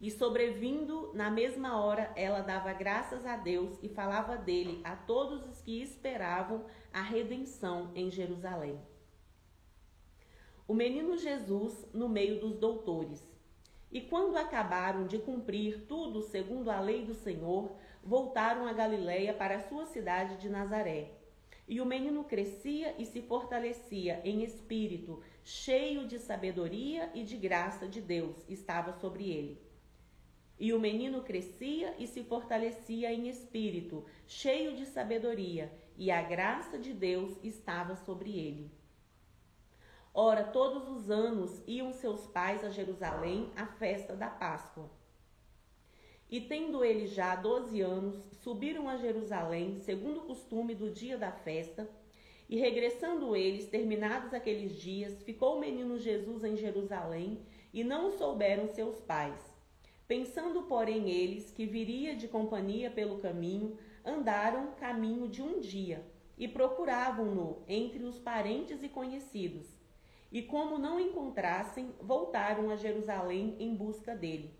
E 0.00 0.10
sobrevindo 0.10 1.10
na 1.12 1.30
mesma 1.30 1.78
hora, 1.78 2.10
ela 2.16 2.40
dava 2.40 2.72
graças 2.72 3.26
a 3.26 3.36
Deus 3.36 3.78
e 3.82 3.88
falava 3.88 4.34
dele 4.34 4.80
a 4.82 4.96
todos 4.96 5.46
os 5.46 5.60
que 5.60 5.82
esperavam 5.82 6.64
a 6.90 7.02
redenção 7.02 7.90
em 7.94 8.10
Jerusalém. 8.10 8.80
O 10.66 10.72
menino 10.72 11.18
Jesus 11.18 11.86
no 11.92 12.08
meio 12.08 12.40
dos 12.40 12.56
doutores. 12.56 13.28
E 13.92 14.00
quando 14.00 14.38
acabaram 14.38 15.06
de 15.06 15.18
cumprir 15.18 15.84
tudo 15.86 16.22
segundo 16.22 16.70
a 16.70 16.80
lei 16.80 17.04
do 17.04 17.12
Senhor, 17.12 17.76
voltaram 18.02 18.66
a 18.66 18.72
Galiléia 18.72 19.34
para 19.34 19.56
a 19.56 19.68
sua 19.68 19.84
cidade 19.84 20.38
de 20.38 20.48
Nazaré. 20.48 21.10
E 21.68 21.78
o 21.78 21.84
menino 21.84 22.24
crescia 22.24 22.94
e 22.98 23.04
se 23.04 23.20
fortalecia 23.20 24.22
em 24.24 24.42
espírito, 24.44 25.22
cheio 25.44 26.06
de 26.06 26.18
sabedoria 26.18 27.10
e 27.14 27.22
de 27.22 27.36
graça 27.36 27.86
de 27.86 28.00
Deus 28.00 28.36
estava 28.48 28.92
sobre 28.92 29.30
ele. 29.30 29.69
E 30.60 30.74
o 30.74 30.78
menino 30.78 31.22
crescia 31.22 31.94
e 31.98 32.06
se 32.06 32.22
fortalecia 32.22 33.10
em 33.10 33.30
espírito, 33.30 34.04
cheio 34.26 34.76
de 34.76 34.84
sabedoria, 34.84 35.72
e 35.96 36.10
a 36.10 36.20
graça 36.20 36.78
de 36.78 36.92
Deus 36.92 37.42
estava 37.42 37.96
sobre 37.96 38.38
ele. 38.38 38.70
Ora, 40.12 40.44
todos 40.44 40.86
os 40.86 41.10
anos 41.10 41.62
iam 41.66 41.94
seus 41.94 42.26
pais 42.26 42.62
a 42.62 42.68
Jerusalém 42.68 43.50
à 43.56 43.64
festa 43.64 44.14
da 44.14 44.28
Páscoa. 44.28 44.90
E 46.28 46.42
tendo 46.42 46.84
ele 46.84 47.06
já 47.06 47.34
doze 47.36 47.80
anos, 47.80 48.22
subiram 48.42 48.86
a 48.86 48.98
Jerusalém, 48.98 49.78
segundo 49.78 50.20
o 50.20 50.26
costume 50.26 50.74
do 50.74 50.90
dia 50.90 51.16
da 51.16 51.32
festa, 51.32 51.88
e 52.50 52.58
regressando 52.58 53.34
eles, 53.34 53.66
terminados 53.66 54.34
aqueles 54.34 54.76
dias, 54.78 55.22
ficou 55.22 55.56
o 55.56 55.60
menino 55.60 55.98
Jesus 55.98 56.44
em 56.44 56.54
Jerusalém, 56.54 57.40
e 57.72 57.82
não 57.82 58.08
o 58.08 58.12
souberam 58.12 58.68
seus 58.68 59.00
pais. 59.00 59.49
Pensando, 60.10 60.62
porém, 60.62 61.08
eles 61.08 61.52
que 61.52 61.64
viria 61.64 62.16
de 62.16 62.26
companhia 62.26 62.90
pelo 62.90 63.20
caminho, 63.20 63.78
andaram 64.04 64.72
caminho 64.72 65.28
de 65.28 65.40
um 65.40 65.60
dia 65.60 66.04
e 66.36 66.48
procuravam-no 66.48 67.62
entre 67.68 68.02
os 68.02 68.18
parentes 68.18 68.82
e 68.82 68.88
conhecidos. 68.88 69.68
E 70.32 70.42
como 70.42 70.78
não 70.78 70.98
encontrassem, 70.98 71.94
voltaram 72.00 72.70
a 72.70 72.76
Jerusalém 72.76 73.54
em 73.60 73.72
busca 73.72 74.16
dele. 74.16 74.52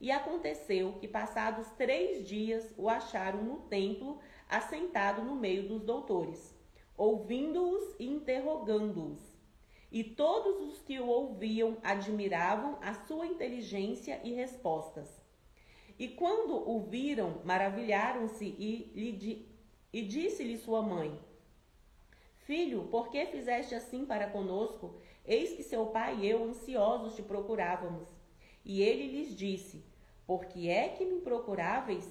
E 0.00 0.10
aconteceu 0.10 0.94
que, 0.94 1.06
passados 1.06 1.70
três 1.78 2.26
dias, 2.26 2.74
o 2.76 2.88
acharam 2.88 3.44
no 3.44 3.58
templo, 3.68 4.18
assentado 4.48 5.22
no 5.22 5.36
meio 5.36 5.68
dos 5.68 5.84
doutores, 5.84 6.52
ouvindo-os 6.96 7.94
e 7.96 8.08
interrogando-os. 8.08 9.29
E 9.90 10.04
todos 10.04 10.60
os 10.68 10.80
que 10.82 11.00
o 11.00 11.06
ouviam 11.06 11.76
admiravam 11.82 12.78
a 12.80 12.94
sua 12.94 13.26
inteligência 13.26 14.20
e 14.22 14.32
respostas. 14.32 15.20
E 15.98 16.08
quando 16.08 16.54
o 16.68 16.80
viram, 16.80 17.40
maravilharam-se 17.44 18.44
e, 18.44 19.36
e 19.92 20.02
disse-lhe 20.02 20.56
sua 20.56 20.80
mãe: 20.80 21.18
Filho, 22.50 22.84
por 22.84 23.10
que 23.10 23.26
fizeste 23.26 23.74
assim 23.74 24.04
para 24.04 24.30
conosco? 24.30 24.94
Eis 25.24 25.52
que 25.52 25.62
seu 25.62 25.86
pai 25.86 26.20
e 26.20 26.28
eu 26.28 26.44
ansiosos 26.44 27.14
te 27.14 27.22
procurávamos. 27.22 28.08
E 28.64 28.82
ele 28.82 29.08
lhes 29.08 29.36
disse: 29.36 29.84
Por 30.26 30.46
que 30.46 30.68
é 30.68 30.88
que 30.88 31.04
me 31.04 31.20
procuráveis? 31.20 32.08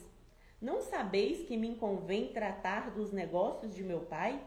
Não 0.62 0.82
sabeis 0.82 1.48
que 1.48 1.58
me 1.58 1.76
convém 1.76 2.34
tratar 2.34 2.92
dos 2.92 3.12
negócios 3.12 3.74
de 3.74 3.84
meu 3.84 4.02
pai? 4.02 4.42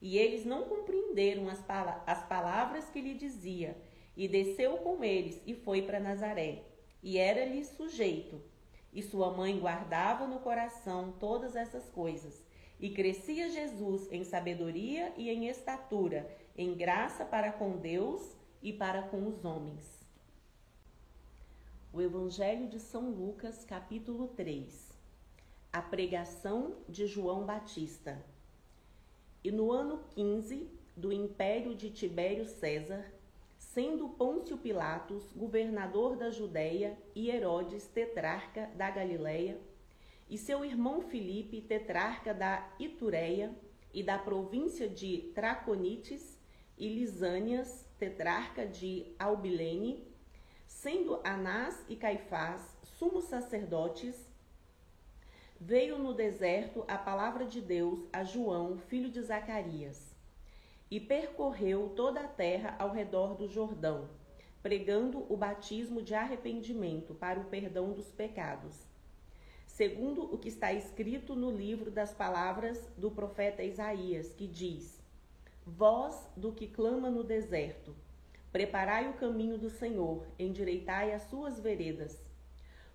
E 0.00 0.18
eles 0.18 0.44
não 0.44 0.64
compreenderam 0.64 1.48
as, 1.48 1.60
pala 1.62 2.02
as 2.06 2.22
palavras 2.26 2.88
que 2.90 3.00
lhe 3.00 3.14
dizia, 3.14 3.76
e 4.16 4.26
desceu 4.26 4.78
com 4.78 5.04
eles 5.04 5.40
e 5.46 5.54
foi 5.54 5.82
para 5.82 6.00
Nazaré, 6.00 6.62
e 7.02 7.18
era-lhe 7.18 7.64
sujeito. 7.64 8.40
E 8.92 9.02
sua 9.02 9.30
mãe 9.30 9.58
guardava 9.58 10.26
no 10.26 10.40
coração 10.40 11.12
todas 11.20 11.54
essas 11.54 11.88
coisas. 11.90 12.42
E 12.80 12.90
crescia 12.90 13.50
Jesus 13.50 14.10
em 14.10 14.24
sabedoria 14.24 15.12
e 15.16 15.30
em 15.30 15.48
estatura, 15.48 16.30
em 16.56 16.74
graça 16.74 17.24
para 17.24 17.52
com 17.52 17.76
Deus 17.76 18.22
e 18.62 18.72
para 18.72 19.02
com 19.02 19.26
os 19.26 19.44
homens. 19.44 19.96
O 21.92 22.00
Evangelho 22.02 22.68
de 22.68 22.78
São 22.78 23.10
Lucas, 23.10 23.64
capítulo 23.64 24.28
3. 24.28 24.92
A 25.72 25.80
pregação 25.80 26.76
de 26.88 27.06
João 27.06 27.46
Batista. 27.46 28.22
E 29.42 29.50
no 29.50 29.70
ano 29.70 30.02
15 30.14 30.68
do 30.96 31.12
império 31.12 31.74
de 31.74 31.90
Tibério 31.90 32.46
César, 32.46 33.04
sendo 33.58 34.08
Pôncio 34.08 34.56
Pilatos 34.56 35.30
governador 35.32 36.16
da 36.16 36.30
Judéia 36.30 36.96
e 37.14 37.30
Herodes 37.30 37.86
tetrarca 37.86 38.70
da 38.74 38.90
Galiléia, 38.90 39.60
e 40.28 40.36
seu 40.36 40.64
irmão 40.64 41.02
Filipe 41.02 41.60
tetrarca 41.60 42.34
da 42.34 42.68
Itureia 42.78 43.54
e 43.92 44.02
da 44.02 44.18
província 44.18 44.88
de 44.88 45.30
Traconites 45.34 46.38
e 46.76 46.88
Lisânias 46.88 47.86
tetrarca 47.98 48.66
de 48.66 49.14
Albilene, 49.18 50.06
sendo 50.66 51.20
Anás 51.22 51.84
e 51.88 51.96
Caifás 51.96 52.76
sumos 52.82 53.24
sacerdotes 53.24 54.25
veio 55.60 55.98
no 55.98 56.12
deserto 56.12 56.84
a 56.86 56.98
palavra 56.98 57.44
de 57.44 57.60
Deus 57.60 58.06
a 58.12 58.22
João, 58.22 58.78
filho 58.78 59.10
de 59.10 59.22
Zacarias, 59.22 60.14
e 60.90 61.00
percorreu 61.00 61.92
toda 61.96 62.20
a 62.20 62.28
terra 62.28 62.76
ao 62.78 62.92
redor 62.92 63.34
do 63.34 63.48
Jordão, 63.48 64.08
pregando 64.62 65.26
o 65.32 65.36
batismo 65.36 66.02
de 66.02 66.14
arrependimento 66.14 67.14
para 67.14 67.40
o 67.40 67.44
perdão 67.44 67.92
dos 67.92 68.10
pecados. 68.10 68.86
Segundo 69.66 70.22
o 70.32 70.38
que 70.38 70.48
está 70.48 70.72
escrito 70.72 71.34
no 71.34 71.50
livro 71.50 71.90
das 71.90 72.12
palavras 72.12 72.88
do 72.96 73.10
profeta 73.10 73.62
Isaías, 73.62 74.32
que 74.32 74.46
diz: 74.46 75.02
Voz 75.66 76.28
do 76.36 76.52
que 76.52 76.66
clama 76.66 77.10
no 77.10 77.24
deserto, 77.24 77.94
preparai 78.52 79.08
o 79.08 79.14
caminho 79.14 79.58
do 79.58 79.68
Senhor, 79.68 80.26
endireitai 80.38 81.12
as 81.12 81.22
suas 81.22 81.58
veredas. 81.58 82.24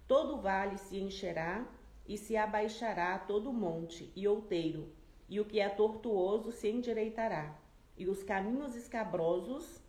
Todo 0.07 0.37
vale 0.37 0.77
se 0.77 0.97
encherá 0.97 1.65
e 2.11 2.17
se 2.17 2.35
abaixará 2.35 3.17
todo 3.17 3.53
monte 3.53 4.11
e 4.17 4.27
outeiro, 4.27 4.91
e 5.29 5.39
o 5.39 5.45
que 5.45 5.61
é 5.61 5.69
tortuoso 5.69 6.51
se 6.51 6.67
endireitará, 6.67 7.57
e 7.95 8.05
os 8.09 8.21
caminhos 8.21 8.75
escabrosos 8.75 9.81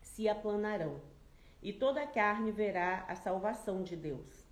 se 0.00 0.28
aplanarão, 0.28 1.00
e 1.60 1.72
toda 1.72 2.02
a 2.02 2.06
carne 2.06 2.52
verá 2.52 3.04
a 3.08 3.16
salvação 3.16 3.82
de 3.82 3.96
Deus. 3.96 4.46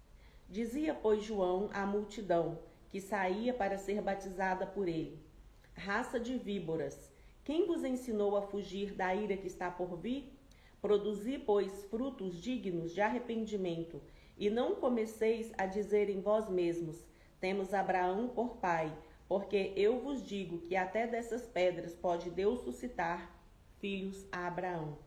Dizia, 0.48 0.92
pois, 0.92 1.22
João 1.22 1.70
à 1.72 1.86
multidão 1.86 2.58
que 2.90 3.00
saía 3.00 3.54
para 3.54 3.78
ser 3.78 4.02
batizada 4.02 4.66
por 4.66 4.88
ele: 4.88 5.24
Raça 5.76 6.18
de 6.18 6.36
víboras, 6.36 7.12
quem 7.44 7.64
vos 7.64 7.84
ensinou 7.84 8.36
a 8.36 8.42
fugir 8.42 8.92
da 8.92 9.14
ira 9.14 9.36
que 9.36 9.46
está 9.46 9.70
por 9.70 9.96
vir? 9.96 10.36
Produzi, 10.80 11.38
pois, 11.38 11.84
frutos 11.84 12.42
dignos 12.42 12.92
de 12.92 13.00
arrependimento 13.00 14.02
e 14.36 14.50
não 14.50 14.74
comeceis 14.74 15.52
a 15.56 15.66
dizer 15.66 16.08
em 16.08 16.20
vós 16.20 16.48
mesmos: 16.48 17.04
Temos 17.40 17.74
Abraão 17.74 18.28
por 18.28 18.56
pai, 18.56 18.92
porque 19.28 19.72
eu 19.76 20.00
vos 20.00 20.26
digo 20.26 20.58
que 20.62 20.76
até 20.76 21.06
dessas 21.06 21.46
pedras 21.46 21.94
pode 21.94 22.30
Deus 22.30 22.60
suscitar 22.60 23.30
filhos 23.78 24.26
a 24.30 24.46
Abraão. 24.46 24.98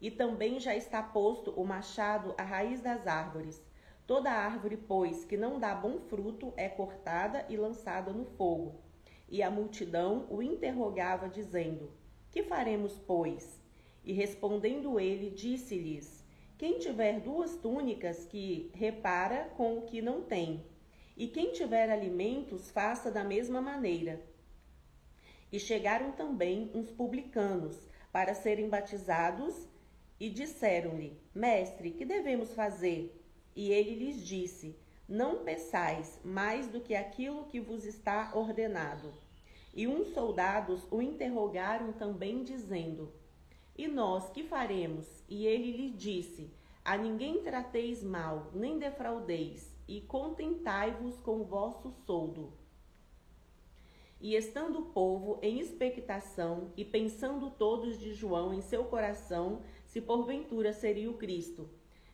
E 0.00 0.10
também 0.10 0.58
já 0.58 0.74
está 0.74 1.02
posto 1.02 1.52
o 1.52 1.64
machado 1.64 2.34
à 2.36 2.42
raiz 2.42 2.80
das 2.80 3.06
árvores. 3.06 3.62
Toda 4.06 4.32
árvore, 4.32 4.76
pois, 4.76 5.24
que 5.24 5.36
não 5.36 5.60
dá 5.60 5.74
bom 5.74 6.00
fruto 6.00 6.52
é 6.56 6.68
cortada 6.68 7.46
e 7.48 7.56
lançada 7.56 8.12
no 8.12 8.24
fogo. 8.24 8.80
E 9.28 9.42
a 9.42 9.50
multidão 9.50 10.26
o 10.28 10.42
interrogava, 10.42 11.28
dizendo: 11.28 11.90
Que 12.30 12.42
faremos, 12.42 12.98
pois? 13.06 13.60
E 14.04 14.12
respondendo 14.12 14.98
ele, 14.98 15.30
disse-lhes: 15.30 16.21
Quem 16.58 16.78
tiver 16.78 17.20
duas 17.20 17.56
túnicas, 17.56 18.24
que 18.24 18.70
repara 18.74 19.50
com 19.56 19.78
o 19.78 19.82
que 19.82 20.00
não 20.00 20.22
tem. 20.22 20.64
E 21.16 21.26
quem 21.26 21.52
tiver 21.52 21.90
alimentos, 21.90 22.70
faça 22.70 23.10
da 23.10 23.24
mesma 23.24 23.60
maneira. 23.60 24.22
E 25.50 25.58
chegaram 25.58 26.12
também 26.12 26.70
uns 26.74 26.90
publicanos 26.90 27.76
para 28.10 28.34
serem 28.34 28.68
batizados 28.68 29.68
e 30.18 30.30
disseram-lhe: 30.30 31.20
Mestre, 31.34 31.90
que 31.90 32.04
devemos 32.04 32.54
fazer? 32.54 33.20
E 33.54 33.70
ele 33.70 33.96
lhes 33.96 34.24
disse: 34.24 34.78
Não 35.08 35.44
peçais 35.44 36.20
mais 36.24 36.68
do 36.68 36.80
que 36.80 36.94
aquilo 36.94 37.44
que 37.44 37.60
vos 37.60 37.84
está 37.84 38.30
ordenado. 38.34 39.12
E 39.74 39.86
uns 39.86 40.08
soldados 40.14 40.86
o 40.90 41.02
interrogaram 41.02 41.92
também, 41.92 42.42
dizendo: 42.42 43.12
E 43.82 43.88
nós 43.88 44.30
que 44.30 44.44
faremos? 44.44 45.24
E 45.28 45.44
ele 45.44 45.72
lhe 45.72 45.90
disse: 45.90 46.48
A 46.84 46.96
ninguém 46.96 47.42
trateis 47.42 48.00
mal, 48.00 48.48
nem 48.54 48.78
defraudeis, 48.78 49.76
e 49.88 50.00
contentai-vos 50.02 51.18
com 51.18 51.40
o 51.40 51.44
vosso 51.44 51.90
soldo. 52.06 52.52
E 54.20 54.36
estando 54.36 54.78
o 54.78 54.84
povo 54.92 55.40
em 55.42 55.58
expectação, 55.58 56.70
e 56.76 56.84
pensando 56.84 57.50
todos 57.50 57.98
de 57.98 58.14
João 58.14 58.54
em 58.54 58.60
seu 58.60 58.84
coração, 58.84 59.62
se 59.84 60.00
porventura 60.00 60.72
seria 60.72 61.10
o 61.10 61.18
Cristo, 61.18 61.68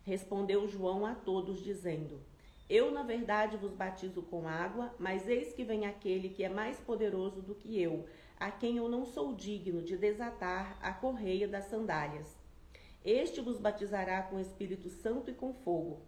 Respondeu 0.09 0.67
João 0.67 1.05
a 1.05 1.15
todos, 1.15 1.63
dizendo: 1.63 2.23
Eu, 2.67 2.91
na 2.91 3.03
verdade, 3.03 3.59
vos 3.59 3.75
batizo 3.75 4.23
com 4.23 4.49
água, 4.49 4.95
mas 4.99 5.29
eis 5.29 5.53
que 5.53 5.65
vem 5.65 5.85
aquele 5.85 6.31
que 6.31 6.43
é 6.43 6.49
mais 6.49 6.81
poderoso 6.81 7.43
do 7.43 7.55
que 7.55 7.79
eu, 7.79 8.07
a 8.39 8.51
quem 8.51 8.77
eu 8.77 8.89
não 8.89 9.05
sou 9.05 9.35
digno 9.35 9.83
de 9.83 9.97
desatar 9.97 10.79
a 10.81 10.93
correia 10.93 11.49
das 11.49 11.65
sandálias. 11.65 12.37
Este 13.05 13.41
vos 13.41 13.59
batizará 13.59 14.23
com 14.23 14.39
Espírito 14.39 14.89
Santo 14.89 15.31
e 15.31 15.35
com 15.35 15.53
fogo. 15.53 16.03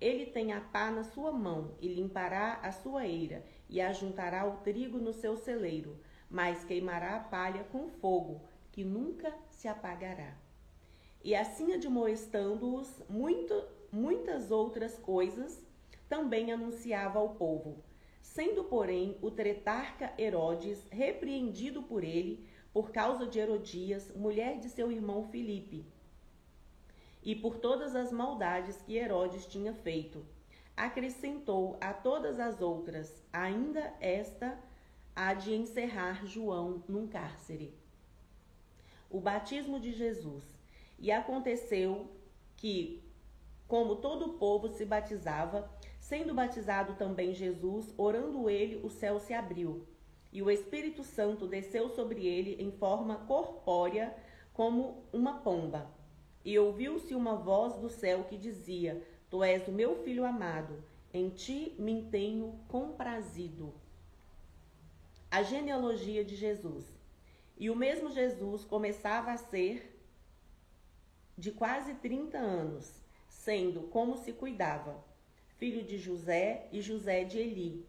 Ele 0.00 0.26
tem 0.26 0.52
a 0.52 0.60
pá 0.60 0.90
na 0.90 1.04
sua 1.04 1.32
mão 1.32 1.76
e 1.80 1.88
limpará 1.88 2.54
a 2.62 2.72
sua 2.72 3.06
eira 3.06 3.44
e 3.68 3.80
ajuntará 3.80 4.46
o 4.46 4.58
trigo 4.58 4.98
no 4.98 5.12
seu 5.12 5.36
celeiro, 5.36 5.98
mas 6.30 6.64
queimará 6.64 7.16
a 7.16 7.20
palha 7.20 7.64
com 7.64 7.88
fogo, 7.88 8.42
que 8.72 8.84
nunca 8.84 9.32
se 9.50 9.66
apagará. 9.66 10.36
E 11.22 11.34
assim 11.34 11.72
admoestando-os 11.74 13.02
muito, 13.08 13.54
muitas 13.90 14.50
outras 14.50 14.96
coisas, 14.98 15.60
também 16.08 16.52
anunciava 16.52 17.18
ao 17.18 17.30
povo. 17.30 17.82
Sendo, 18.34 18.64
porém, 18.64 19.16
o 19.22 19.30
tretarca 19.30 20.12
Herodes 20.18 20.86
repreendido 20.90 21.82
por 21.82 22.04
ele 22.04 22.46
por 22.72 22.92
causa 22.92 23.26
de 23.26 23.38
Herodias, 23.38 24.14
mulher 24.14 24.60
de 24.60 24.68
seu 24.68 24.92
irmão 24.92 25.24
Filipe, 25.24 25.84
e 27.22 27.34
por 27.34 27.56
todas 27.56 27.96
as 27.96 28.12
maldades 28.12 28.80
que 28.82 28.96
Herodes 28.96 29.46
tinha 29.46 29.74
feito, 29.74 30.24
acrescentou 30.76 31.78
a 31.80 31.92
todas 31.92 32.38
as 32.38 32.60
outras, 32.60 33.24
ainda 33.32 33.92
esta 33.98 34.56
há 35.16 35.34
de 35.34 35.54
encerrar 35.54 36.24
João 36.24 36.84
num 36.86 37.08
cárcere. 37.08 37.74
O 39.10 39.18
batismo 39.20 39.80
de 39.80 39.90
Jesus. 39.90 40.44
E 40.98 41.10
aconteceu 41.10 42.08
que, 42.56 43.02
como 43.66 43.96
todo 43.96 44.26
o 44.26 44.34
povo 44.34 44.68
se 44.68 44.84
batizava, 44.84 45.68
sendo 46.08 46.32
batizado 46.32 46.94
também 46.94 47.34
Jesus, 47.34 47.92
orando 47.98 48.48
ele, 48.48 48.80
o 48.82 48.88
céu 48.88 49.20
se 49.20 49.34
abriu. 49.34 49.86
E 50.32 50.42
o 50.42 50.50
Espírito 50.50 51.04
Santo 51.04 51.46
desceu 51.46 51.90
sobre 51.90 52.26
ele 52.26 52.56
em 52.58 52.72
forma 52.72 53.16
corpórea, 53.26 54.16
como 54.54 55.04
uma 55.12 55.40
pomba. 55.40 55.86
E 56.42 56.58
ouviu-se 56.58 57.14
uma 57.14 57.36
voz 57.36 57.76
do 57.76 57.90
céu 57.90 58.24
que 58.24 58.38
dizia: 58.38 59.06
Tu 59.28 59.44
és 59.44 59.68
o 59.68 59.72
meu 59.72 60.02
filho 60.02 60.24
amado, 60.24 60.82
em 61.12 61.28
ti 61.28 61.74
me 61.78 62.02
tenho 62.10 62.58
comprazido. 62.68 63.74
A 65.30 65.42
genealogia 65.42 66.24
de 66.24 66.36
Jesus. 66.36 66.86
E 67.58 67.68
o 67.68 67.76
mesmo 67.76 68.10
Jesus 68.10 68.64
começava 68.64 69.30
a 69.30 69.36
ser 69.36 70.00
de 71.36 71.52
quase 71.52 71.92
30 71.94 72.38
anos, 72.38 72.90
sendo 73.28 73.82
como 73.88 74.16
se 74.16 74.32
cuidava, 74.32 75.07
filho 75.58 75.82
de 75.82 75.98
José 75.98 76.68
e 76.70 76.80
José 76.80 77.24
de 77.24 77.36
Eli, 77.38 77.84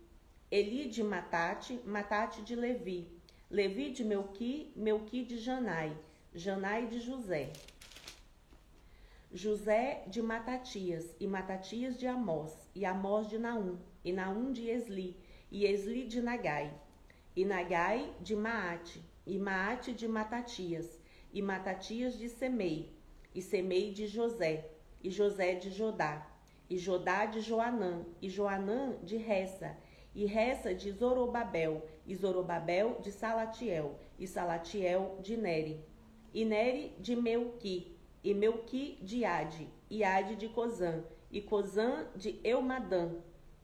Eli 0.50 0.90
de 0.90 1.04
Matate, 1.04 1.80
Matate 1.86 2.42
de 2.42 2.56
Levi, 2.56 3.08
Levi 3.50 3.92
de 3.92 4.04
Melqui, 4.04 4.74
Melqui 4.76 5.24
de 5.24 5.38
Janai, 5.38 5.96
Janai 6.34 6.88
de 6.88 7.00
José. 7.00 7.54
José 9.32 10.04
de 10.08 10.20
Matatias, 10.20 11.16
e 11.20 11.28
Matatias 11.28 12.00
de 12.00 12.08
Amós, 12.08 12.52
e 12.74 12.84
Amós 12.86 13.30
de 13.30 13.38
Naum, 13.38 13.78
e 14.04 14.12
Naum 14.12 14.52
de 14.52 14.68
Esli, 14.68 15.16
e 15.52 15.66
Esli 15.66 16.08
de 16.08 16.20
Nagai, 16.22 16.74
e 17.36 17.46
Nagai 17.46 18.12
de 18.20 18.36
Maate, 18.36 19.00
e 19.28 19.38
Maate 19.38 19.94
de 19.94 20.08
Matatias, 20.08 21.00
e 21.32 21.40
Matatias 21.40 22.18
de 22.18 22.30
Semei, 22.30 22.92
e 23.36 23.44
Semei 23.44 23.94
de 23.94 24.08
José, 24.08 24.72
e 25.04 25.12
José 25.12 25.54
de 25.54 25.70
Jodá, 25.70 26.29
e 26.70 26.78
Jodá 26.78 27.26
de 27.26 27.42
Joanã, 27.42 28.06
e 28.22 28.30
Joanã 28.30 28.96
de 29.04 29.18
Ressa, 29.18 29.76
e 30.14 30.26
Ressa 30.26 30.74
de 30.74 30.92
Zorobabel, 30.92 31.86
e 32.06 32.16
Zorobabel 32.16 33.00
de 33.02 33.12
Salatiel, 33.12 34.00
e 34.18 34.28
Salatiel 34.28 35.18
de 35.22 35.36
Neri, 35.36 35.84
e 36.34 36.46
Neri 36.46 36.94
de 37.00 37.16
Melqui, 37.16 37.96
e 38.24 38.34
Melqui 38.34 39.00
de 39.02 39.26
Ade, 39.26 39.68
e 39.90 40.04
Ade 40.04 40.36
de 40.36 40.50
Cozã, 40.50 41.04
e 41.32 41.42
Cozã 41.42 42.06
de 42.16 42.40
Eumadã, 42.44 43.16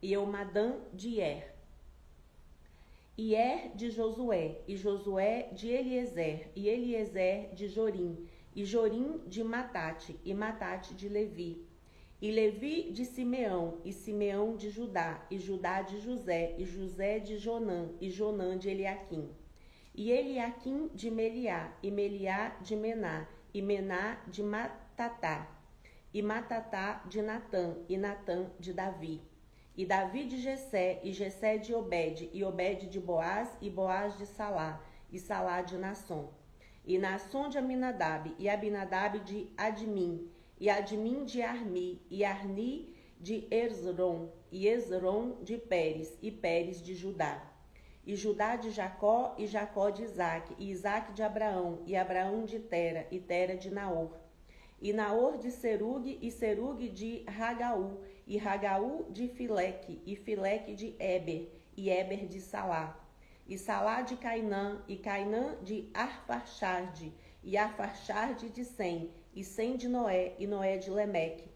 e 0.02 0.14
Eumadã 0.14 0.78
de 0.94 1.20
Er. 1.20 1.54
E 3.18 3.34
Er 3.34 3.72
de 3.76 3.90
Josué, 3.92 4.62
e 4.68 4.76
Josué 4.76 5.50
de 5.54 5.70
Eliezer, 5.70 6.52
e 6.56 6.68
Eliezer 6.68 7.54
de 7.54 7.68
Jorim, 7.68 8.28
e 8.56 8.66
Jorim 8.66 9.20
de 9.28 9.44
Matate, 9.44 10.20
e 10.24 10.34
Matate 10.34 10.94
de 10.94 11.08
Levi, 11.10 11.65
e 12.26 12.32
Levi 12.32 12.90
de 12.90 13.06
Simeão, 13.06 13.78
e 13.86 13.94
Simeão 13.94 14.56
de 14.56 14.72
Judá, 14.72 15.24
e 15.30 15.38
Judá 15.38 15.84
de 15.84 16.00
José, 16.00 16.56
e 16.58 16.66
José 16.66 17.20
de 17.20 17.38
Jonã, 17.38 17.92
e 18.02 18.10
Jonã 18.10 18.58
de 18.58 18.68
Eliaquim, 18.68 19.30
e 19.94 20.10
Eliaquim 20.10 20.90
de 20.92 21.12
Meliá, 21.12 21.72
e 21.84 21.92
Meliá 21.92 22.58
de 22.64 22.76
Mená, 22.76 23.28
e 23.54 23.62
Mená 23.62 24.20
de 24.26 24.42
Matatá, 24.42 25.48
e 26.12 26.20
Matatá 26.24 27.04
de 27.08 27.22
Natã, 27.22 27.78
e 27.88 27.96
Natã 27.96 28.50
de 28.60 28.74
Davi, 28.74 29.22
e 29.78 29.86
Davi 29.86 30.26
de 30.26 30.42
Jessé, 30.42 31.00
e 31.04 31.14
Jessé 31.14 31.60
de 31.60 31.76
Obed, 31.76 32.32
e 32.34 32.44
Obed 32.44 32.88
de 32.88 33.00
Boaz, 33.00 33.56
e 33.62 33.70
Boaz 33.70 34.18
de 34.18 34.26
Salá, 34.26 34.84
e 35.12 35.20
Salá 35.20 35.62
de 35.62 35.78
Nasson. 35.78 36.34
E 36.84 36.98
Nasson 36.98 37.50
de 37.50 37.60
Aminadab, 37.60 38.34
e 38.40 38.50
Abinadab 38.50 39.20
de 39.20 39.48
Admin, 39.56 40.28
e 40.60 40.70
Admin 40.70 41.26
de 41.26 41.42
Arni, 41.42 42.02
e 42.10 42.24
Arni 42.24 42.96
de 43.20 43.48
Ezron, 43.52 44.30
e 44.52 44.68
Ezron 44.68 45.38
de 45.44 45.58
Pérez, 45.58 46.18
e 46.22 46.32
Pérez 46.32 46.82
de 46.82 46.96
Judá. 46.96 47.52
E 48.06 48.16
Judá 48.16 48.56
de 48.56 48.70
Jacó, 48.70 49.36
e 49.38 49.48
Jacó 49.48 49.90
de 49.90 50.04
Isaac, 50.04 50.54
e 50.58 50.70
Isaac 50.70 51.12
de 51.14 51.24
Abraão, 51.24 51.82
e 51.86 51.96
Abraão 51.96 52.46
de 52.46 52.60
Tera, 52.60 53.08
e 53.12 53.20
Tera 53.20 53.56
de 53.56 53.72
Naor. 53.72 54.12
E 54.82 54.94
Naor 54.94 55.38
de 55.38 55.52
Serug, 55.52 56.20
e 56.22 56.32
Serug 56.32 56.88
de 56.90 57.24
Ragaú, 57.28 58.00
e 58.28 58.38
Ragaú 58.38 59.06
de 59.10 59.28
Fileque, 59.28 60.02
e 60.06 60.16
Fileque 60.16 60.76
de 60.76 60.96
Eber, 61.00 61.50
e 61.76 61.90
Eber 61.90 62.28
de 62.28 62.40
Salá 62.40 63.02
e 63.48 63.58
Salá 63.58 64.02
de 64.02 64.18
Cainã, 64.18 64.82
e 64.88 64.98
Cainã 64.98 65.56
de 65.62 65.90
Arfaxade, 65.94 67.14
e 67.46 67.56
Arfaxade 67.56 68.50
de 68.50 68.66
Sem, 68.66 69.14
e 69.34 69.44
Sem 69.44 69.78
de 69.78 69.88
Noé, 69.88 70.36
e 70.40 70.48
Noé 70.48 70.78
de 70.78 70.90
Lemeque, 70.90 71.48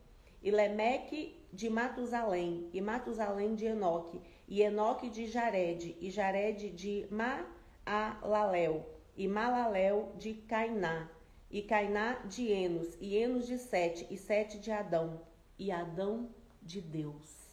e 0.41 0.51
Lemeque 0.51 1.43
de 1.51 1.69
Matusalém, 1.69 2.69
e 2.71 2.79
Matusalém 2.79 3.55
de 3.55 3.65
Enoque, 3.65 4.21
e 4.47 4.61
Enoque 4.61 5.09
de 5.09 5.25
Jared, 5.25 5.97
e 5.99 6.11
Jared 6.11 6.69
de 6.69 7.07
Maalalel, 7.09 8.87
e 9.17 9.27
Malaléu 9.27 10.13
de 10.17 10.35
Cainá, 10.35 11.09
e 11.49 11.63
Cainá 11.63 12.19
de 12.25 12.51
Enos, 12.51 12.95
e 13.01 13.17
Enos 13.17 13.47
de 13.47 13.57
Sete, 13.57 14.05
e 14.11 14.15
Sete 14.15 14.59
de 14.59 14.71
Adão, 14.71 15.19
e 15.57 15.71
Adão 15.71 16.29
de 16.61 16.79
Deus. 16.79 17.49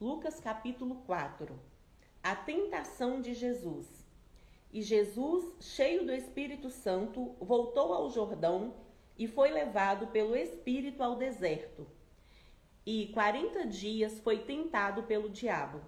Lucas 0.00 0.40
capítulo 0.40 0.96
4 1.06 1.72
a 2.22 2.36
tentação 2.36 3.20
de 3.20 3.34
Jesus. 3.34 4.01
E 4.72 4.80
Jesus, 4.80 5.54
cheio 5.60 6.06
do 6.06 6.12
Espírito 6.12 6.70
Santo, 6.70 7.36
voltou 7.38 7.92
ao 7.92 8.08
Jordão 8.08 8.74
e 9.18 9.26
foi 9.26 9.50
levado 9.50 10.06
pelo 10.06 10.34
Espírito 10.34 11.02
ao 11.02 11.16
deserto. 11.16 11.86
e 12.86 13.08
quarenta 13.08 13.66
dias 13.66 14.18
foi 14.20 14.38
tentado 14.38 15.02
pelo 15.02 15.28
diabo. 15.28 15.82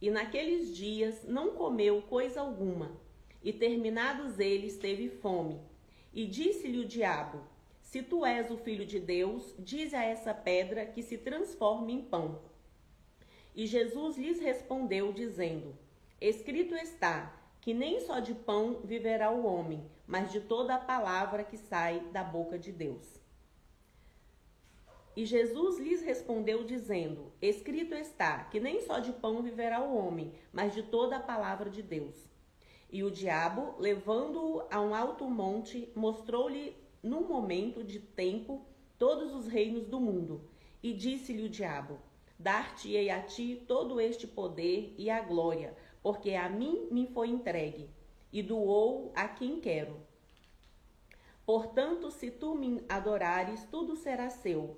E 0.00 0.10
naqueles 0.10 0.74
dias 0.74 1.24
não 1.24 1.56
comeu 1.56 2.02
coisa 2.02 2.40
alguma, 2.40 2.92
e 3.42 3.52
terminados 3.52 4.38
eles 4.38 4.78
teve 4.78 5.08
fome. 5.08 5.60
E 6.14 6.24
disse-lhe 6.24 6.78
o 6.78 6.86
diabo: 6.86 7.40
Se 7.82 8.00
tu 8.00 8.24
és 8.24 8.48
o 8.48 8.56
filho 8.56 8.86
de 8.86 9.00
Deus, 9.00 9.54
dize 9.58 9.96
a 9.96 10.04
essa 10.04 10.32
pedra 10.32 10.86
que 10.86 11.02
se 11.02 11.18
transforme 11.18 11.92
em 11.92 12.02
pão. 12.02 12.40
E 13.56 13.66
Jesus 13.66 14.16
lhes 14.16 14.38
respondeu, 14.40 15.12
dizendo: 15.12 15.76
Escrito 16.20 16.76
está 16.76 17.39
que 17.60 17.74
nem 17.74 18.00
só 18.00 18.20
de 18.20 18.34
pão 18.34 18.80
viverá 18.84 19.30
o 19.30 19.44
homem, 19.44 19.84
mas 20.06 20.32
de 20.32 20.40
toda 20.40 20.74
a 20.74 20.78
palavra 20.78 21.44
que 21.44 21.56
sai 21.56 22.00
da 22.12 22.24
boca 22.24 22.58
de 22.58 22.72
Deus. 22.72 23.20
E 25.16 25.26
Jesus 25.26 25.78
lhes 25.78 26.02
respondeu, 26.02 26.64
dizendo: 26.64 27.32
Escrito 27.42 27.94
está 27.94 28.44
que 28.44 28.60
nem 28.60 28.80
só 28.80 29.00
de 29.00 29.12
pão 29.12 29.42
viverá 29.42 29.82
o 29.82 29.96
homem, 29.96 30.32
mas 30.52 30.72
de 30.72 30.82
toda 30.82 31.16
a 31.16 31.20
palavra 31.20 31.68
de 31.68 31.82
Deus. 31.82 32.14
E 32.90 33.04
o 33.04 33.10
diabo, 33.10 33.74
levando-o 33.78 34.62
a 34.70 34.80
um 34.80 34.94
alto 34.94 35.28
monte, 35.28 35.92
mostrou-lhe 35.94 36.76
num 37.02 37.26
momento 37.26 37.84
de 37.84 37.98
tempo 37.98 38.64
todos 38.98 39.34
os 39.34 39.46
reinos 39.46 39.86
do 39.86 40.00
mundo. 40.00 40.42
E 40.82 40.92
disse-lhe 40.92 41.44
o 41.44 41.50
diabo: 41.50 41.98
Dar-te-ei 42.38 43.10
a 43.10 43.20
ti 43.20 43.62
todo 43.68 44.00
este 44.00 44.26
poder 44.26 44.94
e 44.96 45.10
a 45.10 45.20
glória, 45.20 45.76
porque 46.02 46.34
a 46.34 46.48
mim 46.48 46.88
me 46.90 47.06
foi 47.06 47.28
entregue, 47.28 47.90
e 48.32 48.42
doou 48.42 49.12
a 49.14 49.28
quem 49.28 49.60
quero. 49.60 49.96
Portanto, 51.44 52.10
se 52.10 52.30
tu 52.30 52.54
me 52.54 52.82
adorares, 52.88 53.64
tudo 53.70 53.96
será 53.96 54.30
seu. 54.30 54.76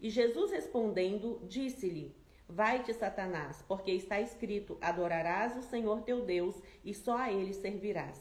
E 0.00 0.10
Jesus 0.10 0.50
respondendo, 0.50 1.40
disse-lhe: 1.44 2.14
Vai-te, 2.48 2.94
Satanás, 2.94 3.62
porque 3.68 3.92
está 3.92 4.20
escrito: 4.20 4.78
Adorarás 4.80 5.56
o 5.56 5.62
Senhor 5.62 6.02
teu 6.02 6.24
Deus 6.24 6.56
e 6.84 6.94
só 6.94 7.16
a 7.18 7.32
ele 7.32 7.52
servirás. 7.52 8.20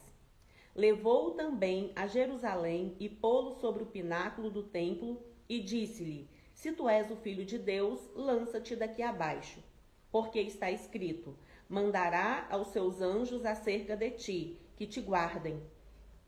Levou-o 0.75 1.31
também 1.31 1.91
a 1.95 2.05
Jerusalém 2.05 2.95
e 2.99 3.09
pô-lo 3.09 3.51
sobre 3.53 3.83
o 3.83 3.87
pináculo 3.87 4.51
do 4.51 4.63
templo 4.63 5.19
e 5.49 5.59
disse-lhe: 5.59 6.29
Se 6.53 6.71
tu 6.71 6.87
és 6.87 7.09
o 7.09 7.15
filho 7.15 7.45
de 7.45 7.57
Deus, 7.57 7.99
lança-te 8.13 8.75
daqui 8.75 9.01
abaixo, 9.01 9.63
porque 10.11 10.39
está 10.39 10.71
escrito: 10.71 11.37
mandará 11.69 12.47
aos 12.49 12.67
seus 12.67 13.01
anjos 13.01 13.45
acerca 13.45 13.95
de 13.95 14.11
ti, 14.11 14.59
que 14.75 14.85
te 14.85 15.01
guardem 15.01 15.61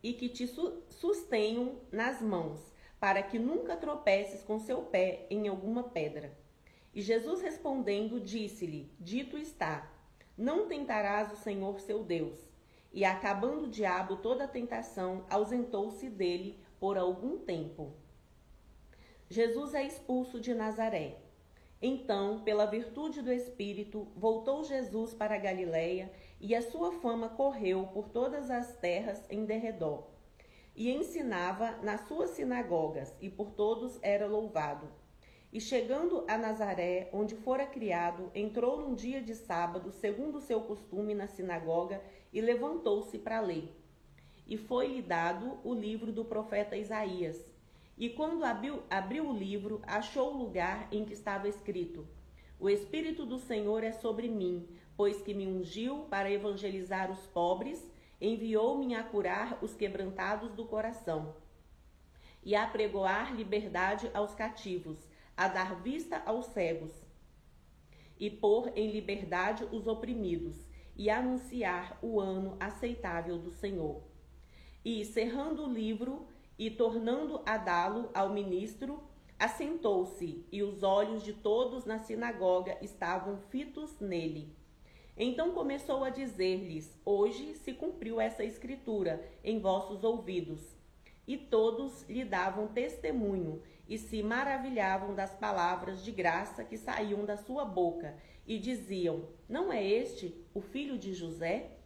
e 0.01 0.13
que 0.13 0.29
te 0.29 0.47
sustenham 0.89 1.79
nas 1.91 2.21
mãos, 2.21 2.73
para 2.99 3.21
que 3.21 3.37
nunca 3.37 3.75
tropeces 3.75 4.43
com 4.43 4.59
seu 4.59 4.81
pé 4.83 5.25
em 5.29 5.47
alguma 5.47 5.83
pedra. 5.83 6.37
E 6.93 7.01
Jesus 7.01 7.41
respondendo, 7.41 8.19
disse-lhe: 8.19 8.91
Dito 8.99 9.37
está: 9.37 9.91
Não 10.37 10.67
tentarás 10.67 11.31
o 11.31 11.37
Senhor 11.37 11.79
seu 11.79 12.03
Deus. 12.03 12.49
E 12.91 13.05
acabando 13.05 13.65
o 13.65 13.69
diabo 13.69 14.17
toda 14.17 14.45
a 14.45 14.47
tentação, 14.47 15.23
ausentou-se 15.29 16.09
dele 16.09 16.59
por 16.79 16.97
algum 16.97 17.37
tempo. 17.37 17.93
Jesus 19.29 19.75
é 19.75 19.85
expulso 19.85 20.39
de 20.39 20.55
Nazaré. 20.55 21.17
Então, 21.81 22.41
pela 22.41 22.65
virtude 22.65 23.21
do 23.21 23.31
Espírito, 23.31 24.07
voltou 24.13 24.65
Jesus 24.65 25.13
para 25.13 25.37
Galiléia 25.37 26.11
e 26.39 26.53
a 26.53 26.61
sua 26.61 26.91
fama 26.91 27.29
correu 27.29 27.87
por 27.93 28.09
todas 28.09 28.51
as 28.51 28.75
terras 28.77 29.23
em 29.29 29.45
derredor. 29.45 30.07
E 30.75 30.91
ensinava 30.91 31.77
nas 31.81 32.01
suas 32.07 32.31
sinagogas, 32.31 33.15
e 33.21 33.29
por 33.29 33.51
todos 33.51 33.97
era 34.01 34.27
louvado. 34.27 34.89
E 35.51 35.59
chegando 35.59 36.25
a 36.27 36.37
Nazaré, 36.37 37.09
onde 37.13 37.35
fora 37.35 37.65
criado, 37.65 38.29
entrou 38.35 38.79
num 38.81 38.93
dia 38.93 39.21
de 39.21 39.33
sábado, 39.33 39.91
segundo 39.91 40.37
o 40.37 40.41
seu 40.41 40.61
costume, 40.61 41.15
na 41.15 41.27
sinagoga, 41.27 42.01
e 42.31 42.39
levantou-se 42.39 43.17
para 43.17 43.39
ler. 43.39 43.73
E 44.45 44.57
foi-lhe 44.57 45.01
dado 45.01 45.59
o 45.63 45.73
livro 45.73 46.11
do 46.11 46.23
profeta 46.25 46.75
Isaías. 46.77 47.48
E 47.99 48.09
quando 48.09 48.45
abriu, 48.45 48.81
abriu 48.89 49.29
o 49.29 49.37
livro, 49.37 49.81
achou 49.85 50.33
o 50.33 50.37
lugar 50.37 50.87
em 50.89 51.03
que 51.03 51.11
estava 51.11 51.49
escrito: 51.49 52.07
O 52.57 52.69
Espírito 52.69 53.25
do 53.25 53.37
Senhor 53.37 53.83
é 53.83 53.91
sobre 53.91 54.29
mim, 54.29 54.65
pois 54.95 55.21
que 55.21 55.33
me 55.33 55.45
ungiu 55.45 56.05
para 56.09 56.31
evangelizar 56.31 57.11
os 57.11 57.27
pobres, 57.27 57.91
enviou-me 58.21 58.95
a 58.95 59.03
curar 59.03 59.61
os 59.61 59.75
quebrantados 59.75 60.53
do 60.53 60.63
coração 60.63 61.35
e 62.41 62.55
a 62.55 62.65
pregoar 62.65 63.35
liberdade 63.35 64.09
aos 64.13 64.33
cativos, 64.33 64.97
a 65.35 65.49
dar 65.49 65.81
vista 65.81 66.23
aos 66.25 66.45
cegos 66.47 66.91
e 68.17 68.29
pôr 68.29 68.71
em 68.77 68.91
liberdade 68.91 69.65
os 69.71 69.87
oprimidos 69.87 70.55
e 70.95 71.09
anunciar 71.09 71.99
o 72.01 72.19
ano 72.19 72.55
aceitável 72.59 73.37
do 73.37 73.51
Senhor. 73.51 74.03
E, 74.83 75.03
cerrando 75.05 75.65
o 75.65 75.73
livro, 75.73 76.27
e, 76.59 76.69
tornando 76.69 77.41
a 77.45 77.57
dá-lo 77.57 78.09
ao 78.13 78.33
ministro, 78.33 79.01
assentou-se, 79.39 80.45
e 80.51 80.61
os 80.61 80.83
olhos 80.83 81.23
de 81.23 81.31
todos 81.31 81.85
na 81.85 81.99
sinagoga 81.99 82.77
estavam 82.81 83.37
fitos 83.49 83.97
nele. 84.01 84.53
Então 85.17 85.53
começou 85.53 86.03
a 86.03 86.09
dizer-lhes: 86.09 86.99
Hoje 87.05 87.55
se 87.55 87.73
cumpriu 87.73 88.19
essa 88.19 88.43
escritura 88.43 89.25
em 89.41 89.59
vossos 89.59 90.03
ouvidos. 90.03 90.77
E 91.25 91.37
todos 91.37 92.03
lhe 92.09 92.25
davam 92.25 92.67
testemunho 92.67 93.61
e 93.87 93.97
se 93.97 94.21
maravilhavam 94.21 95.15
das 95.15 95.35
palavras 95.35 96.03
de 96.03 96.11
graça 96.11 96.63
que 96.63 96.77
saíam 96.77 97.23
da 97.23 97.37
sua 97.37 97.63
boca, 97.63 98.17
e 98.45 98.57
diziam: 98.59 99.29
Não 99.47 99.71
é 99.71 99.81
este 99.81 100.35
o 100.53 100.59
filho 100.59 100.97
de 100.97 101.13
José? 101.13 101.77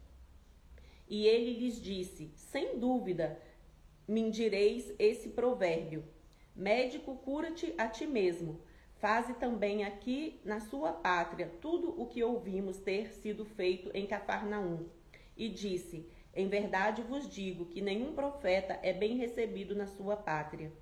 E 1.08 1.26
ele 1.26 1.60
lhes 1.60 1.80
disse: 1.80 2.32
Sem 2.34 2.78
dúvida, 2.78 3.38
me 4.06 4.30
direis 4.30 4.92
esse 4.98 5.30
provérbio: 5.30 6.04
Médico, 6.54 7.16
cura-te 7.16 7.74
a 7.78 7.88
ti 7.88 8.06
mesmo. 8.06 8.60
Faze 8.96 9.34
também 9.34 9.84
aqui 9.84 10.40
na 10.44 10.60
sua 10.60 10.92
pátria 10.92 11.50
tudo 11.60 12.00
o 12.00 12.06
que 12.06 12.22
ouvimos 12.22 12.78
ter 12.78 13.12
sido 13.12 13.44
feito 13.44 13.90
em 13.92 14.06
Cafarnaum. 14.06 14.86
E 15.36 15.48
disse: 15.48 16.08
Em 16.34 16.48
verdade 16.48 17.02
vos 17.02 17.28
digo 17.28 17.66
que 17.66 17.80
nenhum 17.80 18.14
profeta 18.14 18.78
é 18.82 18.92
bem 18.92 19.16
recebido 19.16 19.74
na 19.74 19.86
sua 19.86 20.16
pátria. 20.16 20.72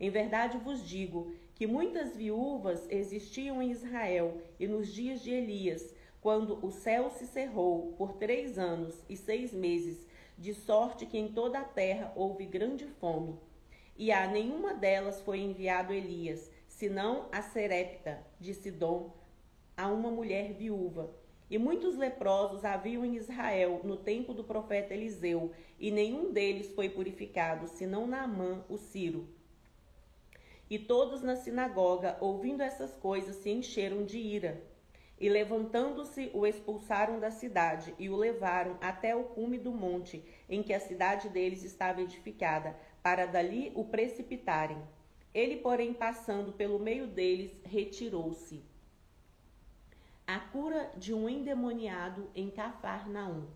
Em 0.00 0.10
verdade 0.10 0.58
vos 0.58 0.86
digo 0.86 1.32
que 1.54 1.66
muitas 1.66 2.16
viúvas 2.16 2.86
existiam 2.88 3.60
em 3.60 3.72
Israel 3.72 4.40
e 4.58 4.66
nos 4.66 4.92
dias 4.92 5.20
de 5.20 5.32
Elias, 5.32 5.94
quando 6.20 6.64
o 6.64 6.70
céu 6.70 7.10
se 7.10 7.26
cerrou 7.26 7.92
por 7.98 8.12
três 8.14 8.58
anos 8.58 9.02
e 9.08 9.16
seis 9.16 9.52
meses 9.52 10.06
de 10.38 10.54
sorte 10.54 11.04
que 11.04 11.18
em 11.18 11.28
toda 11.32 11.58
a 11.58 11.64
terra 11.64 12.12
houve 12.14 12.46
grande 12.46 12.86
fome. 12.86 13.36
E 13.96 14.12
a 14.12 14.28
nenhuma 14.28 14.72
delas 14.72 15.20
foi 15.20 15.40
enviado 15.40 15.92
Elias, 15.92 16.48
senão 16.68 17.28
a 17.32 17.42
Serepta 17.42 18.24
de 18.38 18.54
Sidom, 18.54 19.12
a 19.76 19.88
uma 19.88 20.10
mulher 20.10 20.52
viúva. 20.52 21.12
E 21.50 21.58
muitos 21.58 21.96
leprosos 21.96 22.64
haviam 22.64 23.04
em 23.04 23.16
Israel 23.16 23.80
no 23.82 23.96
tempo 23.96 24.32
do 24.32 24.44
profeta 24.44 24.94
Eliseu, 24.94 25.50
e 25.78 25.90
nenhum 25.90 26.30
deles 26.32 26.72
foi 26.72 26.88
purificado, 26.88 27.66
senão 27.66 28.06
Naamã, 28.06 28.64
o 28.68 28.76
Ciro. 28.76 29.28
E 30.70 30.78
todos 30.78 31.22
na 31.22 31.34
sinagoga, 31.34 32.16
ouvindo 32.20 32.62
essas 32.62 32.94
coisas, 32.94 33.36
se 33.36 33.50
encheram 33.50 34.04
de 34.04 34.18
ira. 34.18 34.62
E 35.20 35.28
levantando-se, 35.28 36.30
o 36.32 36.46
expulsaram 36.46 37.18
da 37.18 37.30
cidade 37.30 37.92
e 37.98 38.08
o 38.08 38.16
levaram 38.16 38.76
até 38.80 39.16
o 39.16 39.24
cume 39.24 39.58
do 39.58 39.72
monte 39.72 40.24
em 40.48 40.62
que 40.62 40.72
a 40.72 40.78
cidade 40.78 41.28
deles 41.28 41.64
estava 41.64 42.00
edificada, 42.00 42.76
para 43.02 43.26
dali 43.26 43.72
o 43.74 43.84
precipitarem. 43.84 44.78
Ele, 45.34 45.56
porém, 45.56 45.92
passando 45.92 46.52
pelo 46.52 46.78
meio 46.78 47.06
deles, 47.06 47.52
retirou-se. 47.64 48.62
A 50.26 50.38
cura 50.38 50.90
de 50.96 51.12
um 51.12 51.28
endemoniado 51.28 52.30
em 52.34 52.50
Cafarnaum. 52.50 53.46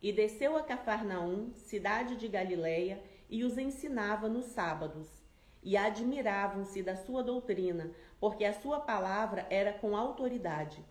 E 0.00 0.12
desceu 0.12 0.56
a 0.56 0.62
Cafarnaum, 0.62 1.52
cidade 1.54 2.16
de 2.16 2.28
Galiléia, 2.28 3.02
e 3.28 3.44
os 3.44 3.58
ensinava 3.58 4.28
nos 4.28 4.46
sábados. 4.46 5.08
E 5.62 5.76
admiravam-se 5.76 6.82
da 6.82 6.94
sua 6.94 7.22
doutrina, 7.22 7.90
porque 8.20 8.44
a 8.44 8.52
sua 8.52 8.80
palavra 8.80 9.46
era 9.50 9.72
com 9.72 9.96
autoridade. 9.96 10.84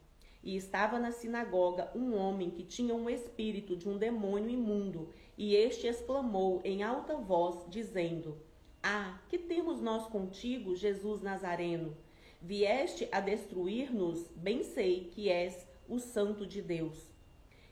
E 0.44 0.56
estava 0.56 0.98
na 0.98 1.12
sinagoga 1.12 1.92
um 1.96 2.16
homem 2.16 2.50
que 2.50 2.64
tinha 2.64 2.96
um 2.96 3.10
espírito 3.10 3.76
de 3.76 3.90
um 3.90 3.98
demônio 3.98 4.50
imundo, 4.50 5.10
e 5.38 5.56
este 5.56 5.88
exclamou 5.88 6.62
em 6.64 6.84
alta 6.84 7.18
voz, 7.18 7.66
dizendo: 7.70 8.38
Ah, 8.82 9.20
que 9.28 9.38
temos 9.38 9.82
nós 9.82 10.08
contigo, 10.08 10.76
Jesus 10.76 11.22
Nazareno? 11.22 11.98
Vieste 12.42 13.10
a 13.12 13.20
destruir-nos, 13.20 14.28
bem 14.36 14.64
sei 14.64 15.10
que 15.14 15.28
és 15.30 15.68
o 15.90 16.00
Santo 16.00 16.46
de 16.46 16.62
Deus. 16.62 17.12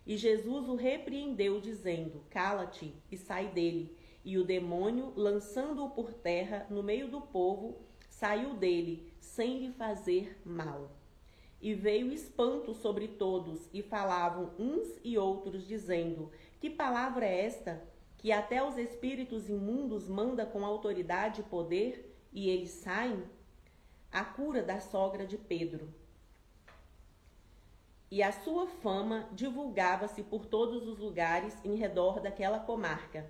E 0.05 0.17
Jesus 0.17 0.67
o 0.67 0.75
repreendeu, 0.75 1.59
dizendo: 1.59 2.23
Cala-te 2.29 2.93
e 3.11 3.17
sai 3.17 3.47
dele. 3.47 3.95
E 4.23 4.37
o 4.37 4.43
demônio, 4.43 5.13
lançando-o 5.15 5.89
por 5.89 6.13
terra 6.13 6.65
no 6.69 6.81
meio 6.81 7.07
do 7.07 7.21
povo, 7.21 7.77
saiu 8.09 8.55
dele, 8.55 9.11
sem 9.35 9.59
lhe 9.59 9.71
fazer 9.73 10.41
mal. 10.45 10.89
E 11.61 11.73
veio 11.73 12.11
espanto 12.11 12.73
sobre 12.73 13.07
todos, 13.07 13.69
e 13.73 13.81
falavam 13.81 14.51
uns 14.57 14.99
e 15.03 15.17
outros, 15.17 15.67
dizendo: 15.67 16.31
Que 16.59 16.69
palavra 16.69 17.25
é 17.25 17.45
esta? 17.45 17.83
Que 18.17 18.31
até 18.31 18.63
os 18.63 18.77
espíritos 18.77 19.49
imundos 19.49 20.07
manda 20.07 20.45
com 20.45 20.65
autoridade 20.65 21.41
e 21.41 21.43
poder, 21.43 22.17
e 22.31 22.49
eles 22.49 22.71
saem? 22.71 23.23
A 24.11 24.23
cura 24.23 24.63
da 24.63 24.79
sogra 24.79 25.27
de 25.27 25.37
Pedro. 25.37 25.93
E 28.09 28.23
a 28.23 28.31
sua 28.31 28.67
fama 28.67 29.27
divulgava-se 29.33 30.23
por 30.23 30.45
todos 30.45 30.87
os 30.87 30.97
lugares 30.97 31.53
em 31.65 31.75
redor 31.75 32.21
daquela 32.21 32.59
comarca. 32.59 33.29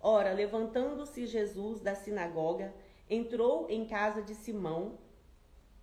Ora, 0.00 0.32
levantando-se 0.32 1.26
Jesus 1.26 1.80
da 1.80 1.94
sinagoga, 1.94 2.74
entrou 3.08 3.66
em 3.70 3.86
casa 3.86 4.22
de 4.22 4.34
Simão. 4.34 4.98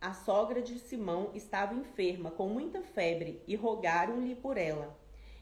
A 0.02 0.14
sogra 0.14 0.64
de 0.64 0.80
Simão 0.80 1.30
estava 1.36 1.76
enferma, 1.76 2.32
com 2.32 2.50
muita 2.50 2.82
febre, 2.82 3.40
e 3.46 3.56
rogaram-lhe 3.56 4.34
por 4.34 4.58
ela. 4.58 4.98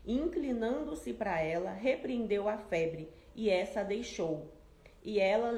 Inclinando-se 0.06 1.14
para 1.14 1.40
ela, 1.40 1.72
repreendeu 1.72 2.50
a 2.50 2.58
febre, 2.58 3.10
e 3.34 3.50
essa 3.50 3.80
a 3.80 3.84
deixou. 3.84 4.52
E 5.02 5.18
ela, 5.18 5.50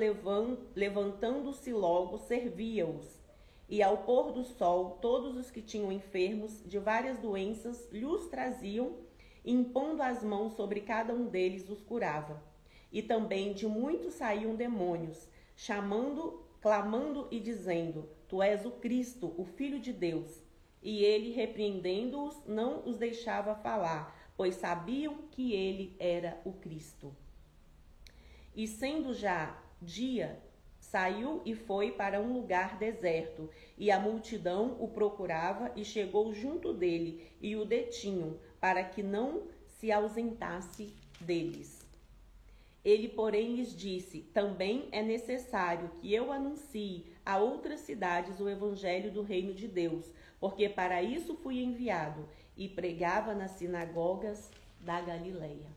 levantando-se 0.75 1.73
logo, 1.73 2.19
servia-os. 2.19 3.19
E 3.67 3.81
ao 3.81 3.97
pôr 4.03 4.31
do 4.31 4.43
sol, 4.43 4.99
todos 5.01 5.35
os 5.35 5.49
que 5.49 5.63
tinham 5.63 5.91
enfermos 5.91 6.61
de 6.63 6.77
várias 6.77 7.17
doenças 7.17 7.89
lhes 7.91 8.27
traziam, 8.27 8.97
e 9.43 9.51
impondo 9.51 10.03
as 10.03 10.23
mãos 10.23 10.53
sobre 10.53 10.81
cada 10.81 11.11
um 11.11 11.25
deles 11.25 11.67
os 11.67 11.81
curava. 11.81 12.39
E 12.91 13.01
também 13.01 13.51
de 13.51 13.65
muitos 13.65 14.13
saíam 14.13 14.53
demônios, 14.53 15.27
chamando, 15.55 16.43
clamando 16.61 17.27
e 17.31 17.39
dizendo: 17.39 18.07
Tu 18.31 18.41
és 18.41 18.65
o 18.65 18.71
Cristo, 18.71 19.35
o 19.37 19.43
Filho 19.43 19.77
de 19.77 19.91
Deus. 19.91 20.41
E 20.81 21.03
ele, 21.03 21.31
repreendendo-os, 21.31 22.41
não 22.47 22.87
os 22.87 22.95
deixava 22.95 23.53
falar, 23.55 24.31
pois 24.37 24.55
sabiam 24.55 25.17
que 25.31 25.51
ele 25.51 25.93
era 25.99 26.39
o 26.45 26.53
Cristo. 26.53 27.13
E 28.55 28.65
sendo 28.69 29.13
já 29.13 29.61
dia, 29.81 30.41
Saiu 30.79 31.41
e 31.45 31.55
foi 31.55 31.91
para 31.91 32.21
um 32.21 32.33
lugar 32.33 32.77
deserto, 32.77 33.49
e 33.77 33.91
a 33.91 33.99
multidão 33.99 34.77
o 34.79 34.87
procurava 34.87 35.71
e 35.75 35.85
chegou 35.85 36.33
junto 36.33 36.73
dele 36.73 37.29
e 37.41 37.55
o 37.55 37.65
detinham, 37.65 38.39
para 38.61 38.81
que 38.83 39.03
não 39.03 39.43
se 39.65 39.91
ausentasse 39.91 40.93
deles. 41.19 41.85
Ele, 42.83 43.09
porém, 43.09 43.55
lhes 43.55 43.75
disse: 43.75 44.21
Também 44.33 44.87
é 44.91 45.03
necessário 45.03 45.91
que 46.01 46.13
eu 46.13 46.31
anuncie 46.31 47.05
a 47.25 47.37
outras 47.37 47.81
cidades 47.81 48.39
o 48.39 48.49
evangelho 48.49 49.11
do 49.11 49.21
reino 49.21 49.53
de 49.53 49.67
Deus, 49.67 50.11
porque 50.39 50.67
para 50.67 51.01
isso 51.03 51.35
fui 51.35 51.61
enviado, 51.61 52.27
e 52.55 52.67
pregava 52.67 53.33
nas 53.33 53.51
sinagogas 53.51 54.51
da 54.79 54.99
Galileia. 55.01 55.69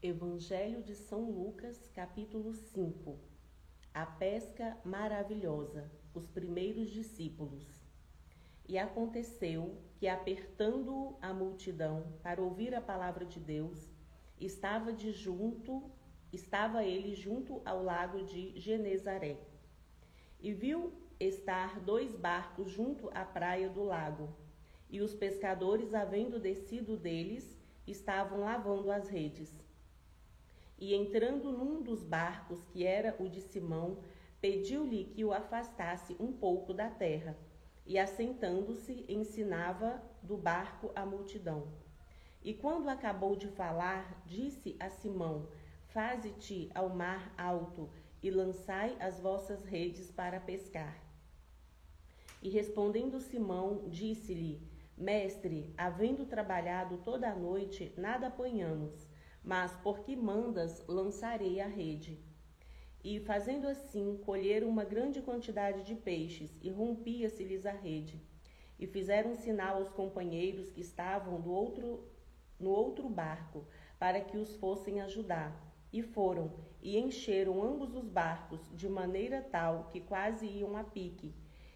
Evangelho 0.00 0.82
de 0.82 0.94
São 0.94 1.28
Lucas, 1.28 1.90
capítulo 1.92 2.54
5 2.54 3.18
A 3.92 4.06
pesca 4.06 4.78
maravilhosa, 4.84 5.90
os 6.14 6.28
primeiros 6.28 6.88
discípulos. 6.90 7.64
E 8.68 8.78
aconteceu 8.78 9.76
que, 9.96 10.06
apertando 10.06 11.16
a 11.20 11.32
multidão 11.32 12.12
para 12.22 12.40
ouvir 12.40 12.74
a 12.76 12.80
palavra 12.80 13.24
de 13.24 13.40
Deus, 13.40 13.88
estava 14.38 14.92
de 14.92 15.10
junto, 15.10 15.90
estava 16.32 16.84
ele 16.84 17.14
junto 17.14 17.62
ao 17.64 17.82
lago 17.82 18.24
de 18.24 18.58
Genezaré. 18.58 19.38
E 20.40 20.52
viu 20.52 20.92
estar 21.18 21.80
dois 21.80 22.14
barcos 22.14 22.70
junto 22.70 23.10
à 23.12 23.24
praia 23.24 23.68
do 23.68 23.82
lago, 23.82 24.28
e 24.90 25.00
os 25.00 25.14
pescadores, 25.14 25.94
havendo 25.94 26.38
descido 26.38 26.96
deles, 26.96 27.58
estavam 27.86 28.40
lavando 28.40 28.90
as 28.90 29.08
redes. 29.08 29.52
E 30.78 30.94
entrando 30.94 31.50
num 31.50 31.82
dos 31.82 32.04
barcos, 32.04 32.64
que 32.66 32.84
era 32.84 33.16
o 33.18 33.28
de 33.28 33.40
Simão, 33.40 33.98
pediu-lhe 34.40 35.04
que 35.06 35.24
o 35.24 35.32
afastasse 35.32 36.16
um 36.20 36.32
pouco 36.32 36.72
da 36.72 36.88
terra. 36.88 37.36
E 37.84 37.98
assentando-se, 37.98 39.04
ensinava 39.08 40.02
do 40.22 40.36
barco 40.36 40.92
a 40.94 41.04
multidão. 41.04 41.66
E 42.42 42.54
quando 42.54 42.88
acabou 42.88 43.34
de 43.34 43.48
falar, 43.48 44.22
disse 44.24 44.76
a 44.78 44.88
Simão: 44.88 45.48
Faze-te 45.88 46.70
ao 46.74 46.88
mar 46.90 47.34
alto 47.36 47.90
e 48.22 48.30
lançai 48.30 48.96
as 49.00 49.20
vossas 49.20 49.64
redes 49.64 50.10
para 50.10 50.40
pescar. 50.40 50.96
E 52.42 52.48
respondendo 52.48 53.20
Simão, 53.20 53.88
disse-lhe: 53.88 54.62
Mestre, 54.96 55.74
havendo 55.76 56.26
trabalhado 56.26 56.98
toda 56.98 57.28
a 57.28 57.34
noite, 57.34 57.92
nada 57.96 58.28
apanhamos 58.28 59.08
mas 59.48 59.72
porque 59.82 60.14
mandas 60.14 60.84
lançarei 60.86 61.58
a 61.58 61.66
rede. 61.66 62.18
E 63.02 63.20
fazendo 63.20 63.66
assim, 63.66 64.20
colheram 64.24 64.68
uma 64.68 64.84
grande 64.84 65.22
quantidade 65.22 65.84
de 65.84 65.94
peixes, 65.94 66.58
e 66.62 66.68
rompia-se-lhes 66.68 67.64
a 67.64 67.72
rede. 67.72 68.20
E 68.78 68.86
fizeram 68.86 69.34
sinal 69.34 69.76
aos 69.76 69.90
companheiros 69.90 70.68
que 70.70 70.82
estavam 70.82 71.40
do 71.40 71.50
outro, 71.50 72.04
no 72.58 72.70
outro 72.70 73.08
barco, 73.08 73.66
para 73.98 74.20
que 74.20 74.36
os 74.36 74.54
fossem 74.56 75.00
ajudar. 75.00 75.67
E 75.92 76.02
foram, 76.02 76.52
e 76.82 76.98
encheram 76.98 77.62
ambos 77.62 77.94
os 77.94 78.08
barcos, 78.08 78.60
de 78.74 78.88
maneira 78.88 79.40
tal 79.40 79.88
que 79.90 80.00
quase 80.00 80.46
iam 80.46 80.76
a 80.76 80.84
pique. 80.84 81.34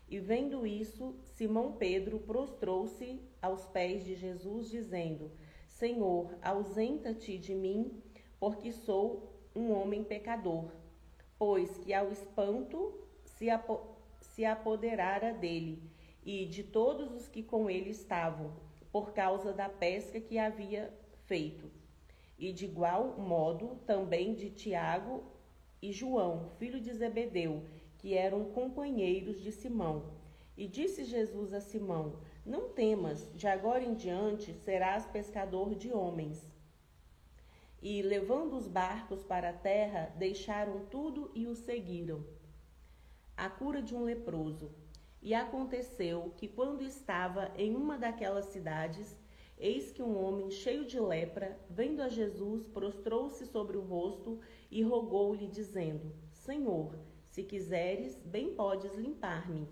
E 0.08 0.18
vendo 0.18 0.66
isso, 0.66 1.16
Simão 1.24 1.72
Pedro 1.72 2.18
prostrou-se 2.18 3.18
aos 3.40 3.66
pés 3.66 4.04
de 4.04 4.14
Jesus, 4.14 4.68
dizendo: 4.68 5.30
Senhor, 5.66 6.36
ausenta-te 6.42 7.38
de 7.38 7.54
mim, 7.54 8.02
porque 8.38 8.72
sou 8.72 9.32
um 9.56 9.72
homem 9.72 10.04
pecador. 10.04 10.70
Pois 11.38 11.78
que 11.78 11.94
ao 11.94 12.12
espanto 12.12 12.92
se, 13.24 13.48
apo 13.48 13.80
se 14.20 14.44
apoderara 14.44 15.32
dele 15.32 15.82
e 16.24 16.46
de 16.46 16.62
todos 16.62 17.12
os 17.14 17.26
que 17.26 17.42
com 17.42 17.68
ele 17.68 17.90
estavam, 17.90 18.52
por 18.92 19.12
causa 19.12 19.52
da 19.52 19.68
pesca 19.68 20.20
que 20.20 20.38
havia 20.38 20.92
feito. 21.24 21.81
E 22.42 22.52
de 22.52 22.64
igual 22.64 23.20
modo 23.20 23.76
também 23.86 24.34
de 24.34 24.50
Tiago 24.50 25.22
e 25.80 25.92
João, 25.92 26.50
filho 26.58 26.80
de 26.80 26.92
Zebedeu, 26.92 27.62
que 27.98 28.14
eram 28.14 28.46
companheiros 28.46 29.40
de 29.40 29.52
Simão. 29.52 30.10
E 30.56 30.66
disse 30.66 31.04
Jesus 31.04 31.52
a 31.52 31.60
Simão: 31.60 32.18
não 32.44 32.70
temas, 32.70 33.30
de 33.32 33.46
agora 33.46 33.84
em 33.84 33.94
diante 33.94 34.52
serás 34.54 35.06
pescador 35.06 35.76
de 35.76 35.92
homens. 35.92 36.50
E, 37.80 38.02
levando 38.02 38.56
os 38.56 38.66
barcos 38.66 39.22
para 39.22 39.50
a 39.50 39.52
terra, 39.52 40.12
deixaram 40.16 40.84
tudo 40.86 41.30
e 41.36 41.46
o 41.46 41.54
seguiram. 41.54 42.26
A 43.36 43.48
cura 43.48 43.80
de 43.80 43.94
um 43.94 44.02
leproso. 44.02 44.72
E 45.22 45.32
aconteceu 45.32 46.34
que, 46.36 46.48
quando 46.48 46.82
estava 46.82 47.52
em 47.56 47.76
uma 47.76 47.96
daquelas 47.96 48.46
cidades, 48.46 49.16
eis 49.62 49.92
que 49.92 50.02
um 50.02 50.20
homem 50.20 50.50
cheio 50.50 50.84
de 50.84 50.98
lepra, 50.98 51.56
vendo 51.70 52.02
a 52.02 52.08
Jesus, 52.08 52.66
prostrou-se 52.66 53.46
sobre 53.46 53.76
o 53.76 53.80
rosto 53.80 54.40
e 54.68 54.82
rogou-lhe, 54.82 55.46
dizendo: 55.46 56.12
Senhor, 56.32 56.98
se 57.28 57.44
quiseres, 57.44 58.20
bem 58.24 58.54
podes 58.54 58.92
limpar-me. 58.96 59.68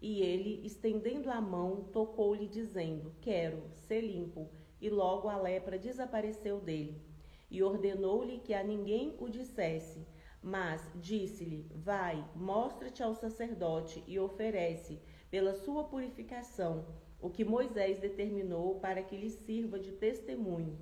E 0.00 0.22
ele, 0.22 0.64
estendendo 0.64 1.30
a 1.30 1.40
mão, 1.40 1.84
tocou-lhe, 1.92 2.46
dizendo: 2.46 3.12
Quero 3.20 3.62
ser 3.74 4.02
limpo. 4.02 4.48
E 4.80 4.88
logo 4.88 5.28
a 5.28 5.36
lepra 5.36 5.78
desapareceu 5.78 6.60
dele. 6.60 7.02
E 7.50 7.62
ordenou-lhe 7.62 8.38
que 8.38 8.54
a 8.54 8.62
ninguém 8.62 9.16
o 9.18 9.28
dissesse. 9.28 10.06
Mas 10.40 10.88
disse-lhe: 10.94 11.66
Vai, 11.74 12.24
mostra-te 12.36 13.02
ao 13.02 13.14
sacerdote 13.14 14.04
e 14.06 14.18
oferece, 14.18 15.00
pela 15.30 15.54
sua 15.54 15.84
purificação, 15.84 16.86
o 17.24 17.30
que 17.30 17.42
Moisés 17.42 17.98
determinou 17.98 18.78
para 18.80 19.02
que 19.02 19.16
lhe 19.16 19.30
sirva 19.30 19.78
de 19.78 19.92
testemunho. 19.92 20.78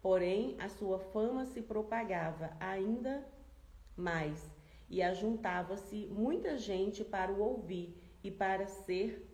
Porém, 0.00 0.54
a 0.60 0.68
sua 0.68 1.00
fama 1.00 1.44
se 1.46 1.60
propagava 1.60 2.56
ainda 2.60 3.26
mais, 3.96 4.48
e 4.88 5.02
ajuntava-se 5.02 6.06
muita 6.06 6.56
gente 6.56 7.02
para 7.02 7.32
o 7.32 7.40
ouvir 7.40 8.00
e 8.22 8.30
para 8.30 8.68
ser 8.68 9.28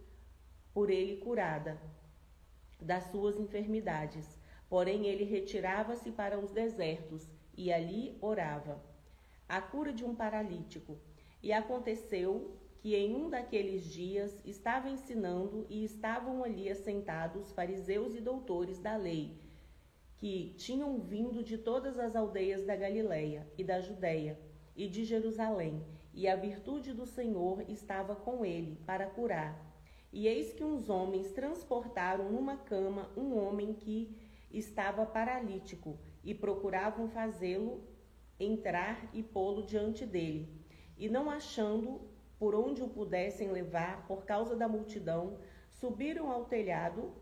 por 0.72 0.88
ele 0.88 1.18
curada 1.18 1.78
das 2.80 3.04
suas 3.10 3.38
enfermidades. 3.38 4.40
Porém, 4.66 5.04
ele 5.06 5.24
retirava-se 5.24 6.10
para 6.10 6.38
os 6.38 6.52
desertos 6.52 7.28
e 7.54 7.70
ali 7.70 8.16
orava. 8.18 8.82
A 9.46 9.60
cura 9.60 9.92
de 9.92 10.06
um 10.06 10.14
paralítico. 10.14 10.96
E 11.42 11.52
aconteceu 11.52 12.56
que 12.78 12.94
em 12.94 13.14
um 13.14 13.28
daqueles 13.28 13.84
dias 13.84 14.40
estava 14.44 14.88
ensinando 14.88 15.66
e 15.68 15.84
estavam 15.84 16.44
ali 16.44 16.68
assentados 16.68 17.52
fariseus 17.52 18.14
e 18.14 18.20
doutores 18.20 18.78
da 18.78 18.96
lei, 18.96 19.32
que 20.16 20.54
tinham 20.56 20.98
vindo 20.98 21.42
de 21.42 21.58
todas 21.58 21.98
as 21.98 22.14
aldeias 22.16 22.64
da 22.64 22.76
Galileia 22.76 23.46
e 23.58 23.64
da 23.64 23.80
Judéia 23.80 24.38
e 24.74 24.88
de 24.88 25.04
Jerusalém 25.04 25.82
e 26.16 26.26
a 26.26 26.34
virtude 26.34 26.94
do 26.94 27.04
Senhor 27.04 27.62
estava 27.68 28.16
com 28.16 28.42
ele 28.42 28.80
para 28.86 29.06
curar. 29.06 29.54
E 30.10 30.26
eis 30.26 30.50
que 30.50 30.64
uns 30.64 30.88
homens 30.88 31.30
transportaram 31.30 32.32
numa 32.32 32.56
cama 32.56 33.10
um 33.14 33.36
homem 33.36 33.74
que 33.74 34.16
estava 34.50 35.04
paralítico 35.04 35.98
e 36.24 36.34
procuravam 36.34 37.06
fazê-lo 37.06 37.84
entrar 38.40 39.10
e 39.12 39.22
pô-lo 39.22 39.66
diante 39.66 40.06
dele. 40.06 40.48
E 40.96 41.06
não 41.06 41.28
achando 41.28 42.00
por 42.38 42.54
onde 42.54 42.82
o 42.82 42.88
pudessem 42.88 43.50
levar 43.50 44.06
por 44.06 44.24
causa 44.24 44.54
da 44.54 44.68
multidão, 44.68 45.38
subiram 45.70 46.30
ao 46.30 46.44
telhado 46.44 47.12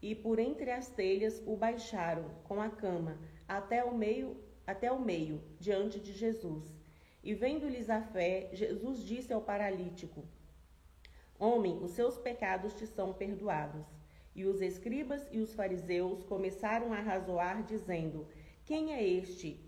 e 0.00 0.14
por 0.14 0.38
entre 0.38 0.70
as 0.70 0.88
telhas 0.88 1.42
o 1.46 1.56
baixaram 1.56 2.30
com 2.44 2.60
a 2.60 2.70
cama 2.70 3.18
até 3.46 3.84
o 3.84 3.94
meio 3.94 4.36
até 4.66 4.92
o 4.92 5.00
meio 5.00 5.42
diante 5.58 5.98
de 5.98 6.12
Jesus. 6.12 6.76
E 7.24 7.32
vendo-lhes 7.34 7.88
a 7.88 8.02
fé, 8.02 8.50
Jesus 8.52 9.02
disse 9.02 9.32
ao 9.32 9.40
paralítico: 9.40 10.22
Homem, 11.38 11.78
os 11.82 11.92
seus 11.92 12.18
pecados 12.18 12.74
te 12.74 12.86
são 12.86 13.14
perdoados. 13.14 13.86
E 14.34 14.44
os 14.44 14.60
escribas 14.60 15.26
e 15.32 15.40
os 15.40 15.54
fariseus 15.54 16.22
começaram 16.22 16.92
a 16.92 17.00
razoar, 17.00 17.64
dizendo: 17.64 18.28
Quem 18.64 18.92
é 18.92 19.02
este 19.02 19.58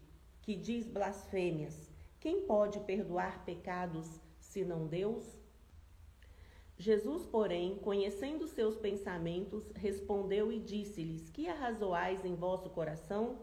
que 0.42 0.54
diz 0.54 0.86
blasfêmias? 0.86 1.90
Quem 2.20 2.42
pode 2.42 2.78
perdoar 2.80 3.44
pecados 3.44 4.20
senão 4.50 4.86
Deus? 4.86 5.38
Jesus, 6.76 7.26
porém, 7.26 7.76
conhecendo 7.76 8.48
seus 8.48 8.76
pensamentos, 8.76 9.70
respondeu 9.76 10.50
e 10.50 10.58
disse-lhes: 10.58 11.30
Que 11.30 11.48
arrazoais 11.48 12.24
em 12.24 12.34
vosso 12.34 12.68
coração? 12.70 13.38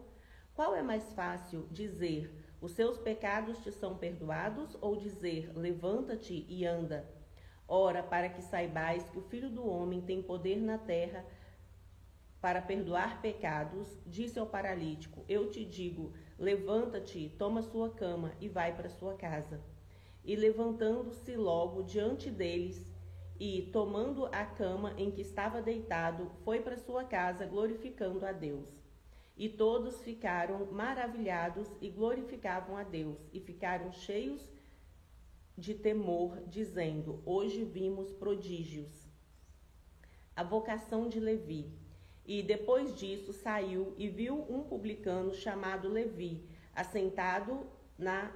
Qual 0.54 0.74
é 0.74 0.82
mais 0.82 1.12
fácil 1.14 1.66
dizer: 1.70 2.30
Os 2.60 2.72
seus 2.72 2.98
pecados 2.98 3.58
te 3.62 3.72
são 3.72 3.96
perdoados, 3.96 4.76
ou 4.80 4.96
dizer: 4.96 5.50
Levanta-te 5.56 6.44
e 6.48 6.66
anda? 6.66 7.08
Ora, 7.66 8.02
para 8.02 8.28
que 8.28 8.42
saibais 8.42 9.08
que 9.08 9.18
o 9.18 9.22
Filho 9.22 9.50
do 9.50 9.66
homem 9.66 10.00
tem 10.00 10.22
poder 10.22 10.60
na 10.60 10.76
terra 10.76 11.24
para 12.40 12.60
perdoar 12.60 13.22
pecados, 13.22 13.88
disse 14.04 14.38
ao 14.38 14.46
paralítico: 14.46 15.24
Eu 15.28 15.48
te 15.48 15.64
digo: 15.64 16.12
Levanta-te, 16.38 17.34
toma 17.38 17.62
sua 17.62 17.88
cama 17.90 18.32
e 18.40 18.48
vai 18.48 18.74
para 18.74 18.90
sua 18.90 19.14
casa. 19.14 19.60
E 20.28 20.36
levantando-se 20.36 21.34
logo 21.36 21.82
diante 21.82 22.30
deles, 22.30 22.86
e, 23.40 23.70
tomando 23.72 24.26
a 24.26 24.44
cama 24.44 24.92
em 24.98 25.10
que 25.10 25.22
estava 25.22 25.62
deitado, 25.62 26.30
foi 26.44 26.60
para 26.60 26.76
sua 26.76 27.02
casa, 27.02 27.46
glorificando 27.46 28.26
a 28.26 28.30
Deus. 28.30 28.68
E 29.38 29.48
todos 29.48 30.02
ficaram 30.02 30.66
maravilhados 30.70 31.66
e 31.80 31.88
glorificavam 31.88 32.76
a 32.76 32.82
Deus, 32.82 33.16
e 33.32 33.40
ficaram 33.40 33.90
cheios 33.90 34.52
de 35.56 35.72
temor, 35.72 36.42
dizendo: 36.46 37.22
Hoje 37.24 37.64
vimos 37.64 38.12
prodígios. 38.12 39.08
A 40.36 40.42
vocação 40.42 41.08
de 41.08 41.18
Levi. 41.18 41.72
E 42.26 42.42
depois 42.42 42.94
disso 42.98 43.32
saiu 43.32 43.94
e 43.96 44.10
viu 44.10 44.44
um 44.52 44.62
publicano 44.62 45.32
chamado 45.32 45.88
Levi, 45.88 46.46
assentado 46.74 47.66
na 47.96 48.30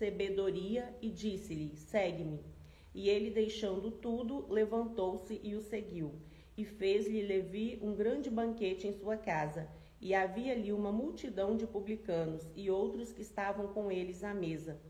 recebedoria, 0.00 0.94
e 1.02 1.10
disse-lhe: 1.10 1.76
Segue-me. 1.76 2.40
E 2.94 3.08
ele, 3.10 3.30
deixando 3.30 3.90
tudo, 3.90 4.46
levantou-se 4.48 5.38
e 5.44 5.54
o 5.54 5.60
seguiu. 5.60 6.14
E 6.56 6.64
fez-lhe 6.64 7.22
Levi 7.22 7.78
um 7.82 7.94
grande 7.94 8.30
banquete 8.30 8.88
em 8.88 8.92
sua 8.92 9.16
casa. 9.16 9.68
E 10.00 10.14
havia 10.14 10.52
ali 10.52 10.72
uma 10.72 10.90
multidão 10.90 11.54
de 11.54 11.66
publicanos 11.66 12.48
e 12.56 12.70
outros 12.70 13.12
que 13.12 13.20
estavam 13.20 13.68
com 13.68 13.92
eles 13.92 14.24
à 14.24 14.32
mesa. 14.32 14.80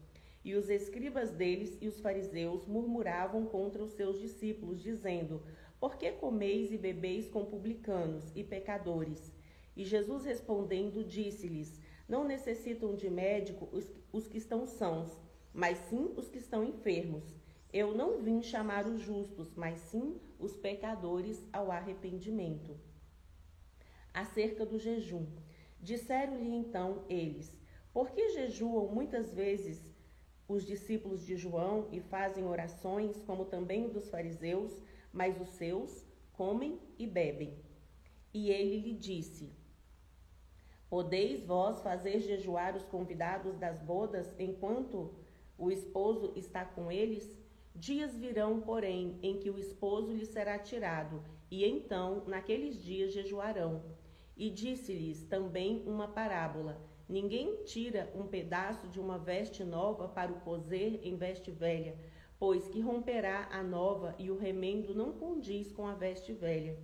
E 0.44 0.54
os 0.54 0.70
escribas 0.70 1.32
deles 1.32 1.76
e 1.80 1.88
os 1.88 2.00
fariseus 2.00 2.64
murmuravam 2.64 3.44
contra 3.44 3.82
os 3.82 3.90
seus 3.90 4.20
discípulos, 4.20 4.80
dizendo: 4.80 5.42
Por 5.80 5.96
que 5.96 6.12
comeis 6.12 6.72
e 6.72 6.78
bebeis 6.78 7.28
com 7.28 7.44
publicanos 7.44 8.30
e 8.36 8.44
pecadores? 8.44 9.32
E 9.76 9.84
Jesus 9.84 10.24
respondendo, 10.24 11.04
disse-lhes: 11.04 11.79
Não 12.10 12.24
necessitam 12.24 12.96
de 12.96 13.08
médico 13.08 13.68
os, 13.70 13.88
os 14.12 14.26
que 14.26 14.36
estão 14.36 14.66
sãos, 14.66 15.16
mas 15.54 15.78
sim 15.88 16.12
os 16.16 16.28
que 16.28 16.38
estão 16.38 16.64
enfermos. 16.64 17.22
Eu 17.72 17.94
não 17.94 18.18
vim 18.18 18.42
chamar 18.42 18.84
os 18.84 19.00
justos, 19.00 19.54
mas 19.54 19.78
sim 19.78 20.20
os 20.36 20.56
pecadores 20.56 21.40
ao 21.52 21.70
arrependimento. 21.70 22.76
Acerca 24.12 24.66
do 24.66 24.76
jejum. 24.76 25.24
Disseram-lhe 25.78 26.52
então 26.52 27.04
eles: 27.08 27.56
Por 27.92 28.10
que 28.10 28.30
jejuam 28.30 28.88
muitas 28.88 29.32
vezes 29.32 29.94
os 30.48 30.66
discípulos 30.66 31.24
de 31.24 31.36
João 31.36 31.86
e 31.92 32.00
fazem 32.00 32.44
orações, 32.44 33.22
como 33.22 33.44
também 33.44 33.88
dos 33.88 34.10
fariseus, 34.10 34.82
mas 35.12 35.40
os 35.40 35.50
seus 35.50 36.04
comem 36.32 36.76
e 36.98 37.06
bebem? 37.06 37.56
E 38.34 38.50
ele 38.50 38.80
lhe 38.80 38.94
disse: 38.94 39.59
Podeis 40.90 41.46
vós 41.46 41.80
fazer 41.80 42.18
jejuar 42.18 42.76
os 42.76 42.84
convidados 42.84 43.56
das 43.56 43.78
bodas 43.78 44.34
enquanto 44.40 45.14
o 45.56 45.70
esposo 45.70 46.32
está 46.34 46.64
com 46.64 46.90
eles? 46.90 47.38
Dias 47.72 48.16
virão, 48.16 48.60
porém, 48.60 49.16
em 49.22 49.38
que 49.38 49.48
o 49.48 49.56
esposo 49.56 50.12
lhe 50.12 50.26
será 50.26 50.58
tirado, 50.58 51.22
e 51.48 51.64
então, 51.64 52.24
naqueles 52.26 52.82
dias, 52.82 53.12
jejuarão. 53.12 53.84
E 54.36 54.50
disse-lhes 54.50 55.22
também 55.22 55.84
uma 55.86 56.08
parábola: 56.08 56.82
Ninguém 57.08 57.62
tira 57.62 58.10
um 58.12 58.26
pedaço 58.26 58.88
de 58.88 58.98
uma 58.98 59.16
veste 59.16 59.62
nova 59.62 60.08
para 60.08 60.32
o 60.32 60.40
coser 60.40 60.98
em 61.04 61.14
veste 61.14 61.52
velha, 61.52 61.96
pois 62.36 62.66
que 62.66 62.80
romperá 62.80 63.48
a 63.52 63.62
nova 63.62 64.16
e 64.18 64.28
o 64.28 64.36
remendo 64.36 64.92
não 64.92 65.12
condiz 65.12 65.70
com 65.70 65.86
a 65.86 65.94
veste 65.94 66.32
velha. 66.32 66.76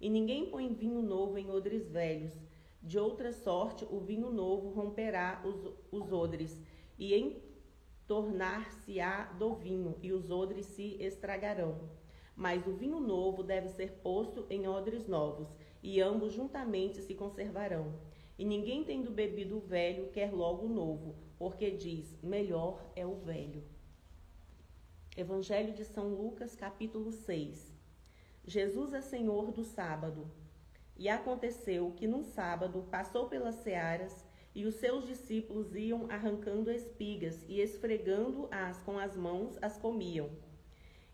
E 0.00 0.08
ninguém 0.08 0.46
põe 0.46 0.72
vinho 0.72 1.02
novo 1.02 1.36
em 1.36 1.50
odres 1.50 1.86
velhos. 1.86 2.32
De 2.82 2.98
outra 2.98 3.32
sorte, 3.32 3.86
o 3.88 4.00
vinho 4.00 4.32
novo 4.32 4.70
romperá 4.70 5.40
os, 5.44 5.72
os 5.92 6.12
odres, 6.12 6.60
e 6.98 7.14
em 7.14 7.40
tornar-se-á 8.06 9.32
do 9.38 9.54
vinho, 9.54 9.96
e 10.02 10.12
os 10.12 10.30
odres 10.30 10.66
se 10.66 10.96
estragarão. 11.00 11.88
Mas 12.34 12.66
o 12.66 12.72
vinho 12.72 12.98
novo 12.98 13.42
deve 13.42 13.68
ser 13.68 13.92
posto 14.02 14.46
em 14.50 14.66
odres 14.66 15.06
novos, 15.06 15.48
e 15.82 16.00
ambos 16.00 16.32
juntamente 16.32 17.00
se 17.02 17.14
conservarão. 17.14 17.94
E 18.36 18.44
ninguém 18.44 18.82
tendo 18.82 19.12
bebido 19.12 19.58
o 19.58 19.60
velho 19.60 20.10
quer 20.10 20.32
logo 20.32 20.66
o 20.66 20.68
novo, 20.68 21.14
porque 21.38 21.70
diz: 21.70 22.18
melhor 22.20 22.84
é 22.96 23.06
o 23.06 23.14
velho. 23.14 23.62
Evangelho 25.16 25.72
de 25.74 25.84
São 25.84 26.08
Lucas, 26.08 26.56
capítulo 26.56 27.12
6. 27.12 27.72
Jesus 28.44 28.92
é 28.92 29.00
Senhor 29.00 29.52
do 29.52 29.62
sábado. 29.62 30.26
E 30.96 31.08
aconteceu 31.08 31.92
que 31.96 32.06
num 32.06 32.22
sábado 32.22 32.86
passou 32.90 33.28
pelas 33.28 33.56
searas 33.56 34.24
e 34.54 34.66
os 34.66 34.74
seus 34.74 35.06
discípulos 35.06 35.74
iam 35.74 36.10
arrancando 36.10 36.70
espigas 36.70 37.42
e 37.48 37.60
esfregando-as 37.60 38.80
com 38.82 38.98
as 38.98 39.16
mãos, 39.16 39.58
as 39.62 39.78
comiam. 39.78 40.30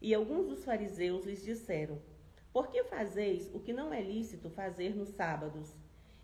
E 0.00 0.12
alguns 0.14 0.46
dos 0.46 0.64
fariseus 0.64 1.24
lhes 1.24 1.42
disseram: 1.42 2.00
Por 2.52 2.68
que 2.68 2.82
fazeis 2.84 3.50
o 3.54 3.60
que 3.60 3.72
não 3.72 3.92
é 3.92 4.00
lícito 4.00 4.50
fazer 4.50 4.94
nos 4.94 5.08
sábados? 5.10 5.76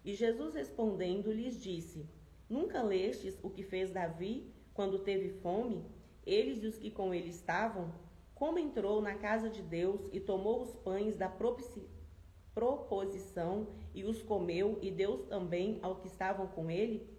E 0.05 0.13
Jesus 0.13 0.55
respondendo 0.55 1.33
lhes 1.33 1.61
disse: 1.61 2.09
Nunca 2.49 2.83
lestes 2.83 3.39
o 3.43 3.51
que 3.51 3.63
fez 3.63 3.91
Davi 3.91 4.53
quando 4.75 4.99
teve 4.99 5.31
fome? 5.41 5.85
Eles 6.27 6.63
e 6.63 6.67
os 6.67 6.79
que 6.79 6.91
com 6.91 7.15
ele 7.15 7.31
estavam? 7.31 7.93
Como 8.35 8.59
entrou 8.59 9.01
na 9.01 9.15
casa 9.15 9.49
de 9.49 9.63
Deus 9.63 10.09
e 10.13 10.19
tomou 10.19 10.63
os 10.63 10.75
pães 10.75 11.17
da 11.17 11.29
proposição 12.55 13.67
e 13.93 14.05
os 14.05 14.23
comeu, 14.23 14.79
e 14.81 14.91
Deus 14.91 15.25
também 15.25 15.79
ao 15.83 15.97
que 15.97 16.07
estavam 16.07 16.47
com 16.47 16.71
ele, 16.71 17.13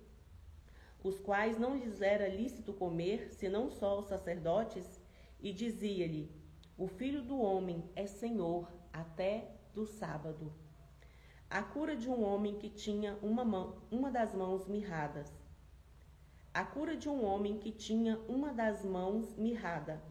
os 1.03 1.19
quais 1.19 1.59
não 1.59 1.77
lhes 1.77 2.01
era 2.01 2.27
lícito 2.27 2.73
comer, 2.73 3.31
senão 3.31 3.69
só 3.69 3.99
os 3.99 4.07
sacerdotes, 4.07 4.99
e 5.39 5.51
dizia-lhe: 5.53 6.31
O 6.77 6.87
filho 6.87 7.21
do 7.21 7.39
homem 7.39 7.83
é 7.95 8.07
senhor 8.07 8.71
até 8.91 9.51
do 9.73 9.85
sábado. 9.85 10.51
A 11.47 11.61
cura 11.61 11.95
de 11.95 12.09
um 12.09 12.23
homem 12.23 12.55
que 12.55 12.69
tinha 12.69 13.19
uma, 13.21 13.45
mão, 13.45 13.75
uma 13.91 14.09
das 14.09 14.33
mãos 14.33 14.67
mirradas. 14.67 15.31
A 16.51 16.63
cura 16.63 16.95
de 16.95 17.07
um 17.07 17.23
homem 17.23 17.59
que 17.59 17.71
tinha 17.71 18.17
uma 18.27 18.51
das 18.51 18.83
mãos 18.83 19.35
mirrada. 19.35 20.01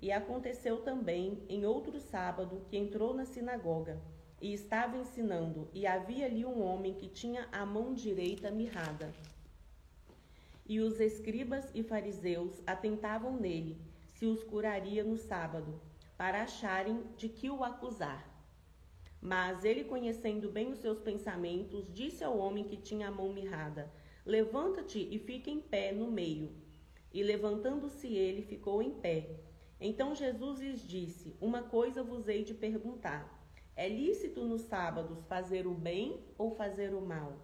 E 0.00 0.12
aconteceu 0.12 0.82
também 0.82 1.42
em 1.48 1.64
outro 1.66 1.98
sábado 1.98 2.62
que 2.68 2.76
entrou 2.76 3.12
na 3.12 3.24
sinagoga 3.24 4.00
e 4.42 4.52
estava 4.52 4.98
ensinando, 4.98 5.68
e 5.72 5.86
havia 5.86 6.26
ali 6.26 6.44
um 6.44 6.60
homem 6.60 6.94
que 6.94 7.08
tinha 7.08 7.48
a 7.52 7.64
mão 7.64 7.94
direita 7.94 8.50
mirrada. 8.50 9.14
E 10.66 10.80
os 10.80 10.98
escribas 10.98 11.70
e 11.72 11.84
fariseus 11.84 12.60
atentavam 12.66 13.36
nele, 13.36 13.80
se 14.14 14.26
os 14.26 14.42
curaria 14.42 15.04
no 15.04 15.16
sábado, 15.16 15.80
para 16.18 16.42
acharem 16.42 17.04
de 17.16 17.28
que 17.28 17.48
o 17.48 17.62
acusar. 17.62 18.28
Mas 19.20 19.64
ele, 19.64 19.84
conhecendo 19.84 20.50
bem 20.50 20.72
os 20.72 20.80
seus 20.80 20.98
pensamentos, 20.98 21.86
disse 21.94 22.24
ao 22.24 22.36
homem 22.36 22.64
que 22.64 22.76
tinha 22.76 23.06
a 23.06 23.12
mão 23.12 23.32
mirrada: 23.32 23.92
Levanta-te 24.26 25.08
e 25.08 25.20
fica 25.20 25.50
em 25.50 25.60
pé 25.60 25.92
no 25.92 26.10
meio. 26.10 26.50
E 27.14 27.22
levantando-se 27.22 28.08
ele, 28.08 28.42
ficou 28.42 28.82
em 28.82 28.90
pé. 28.90 29.30
Então 29.80 30.16
Jesus 30.16 30.58
lhes 30.58 30.86
disse: 30.86 31.36
Uma 31.40 31.62
coisa 31.62 32.02
vos 32.02 32.26
hei 32.26 32.42
de 32.42 32.54
perguntar. 32.54 33.41
É 33.74 33.88
lícito 33.88 34.44
nos 34.44 34.62
sábados 34.62 35.24
fazer 35.24 35.66
o 35.66 35.74
bem 35.74 36.20
ou 36.36 36.50
fazer 36.50 36.94
o 36.94 37.00
mal? 37.00 37.38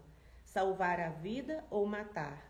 Salvar 0.45 1.01
a 1.01 1.11
vida 1.11 1.65
ou 1.71 1.87
matar? 1.87 2.49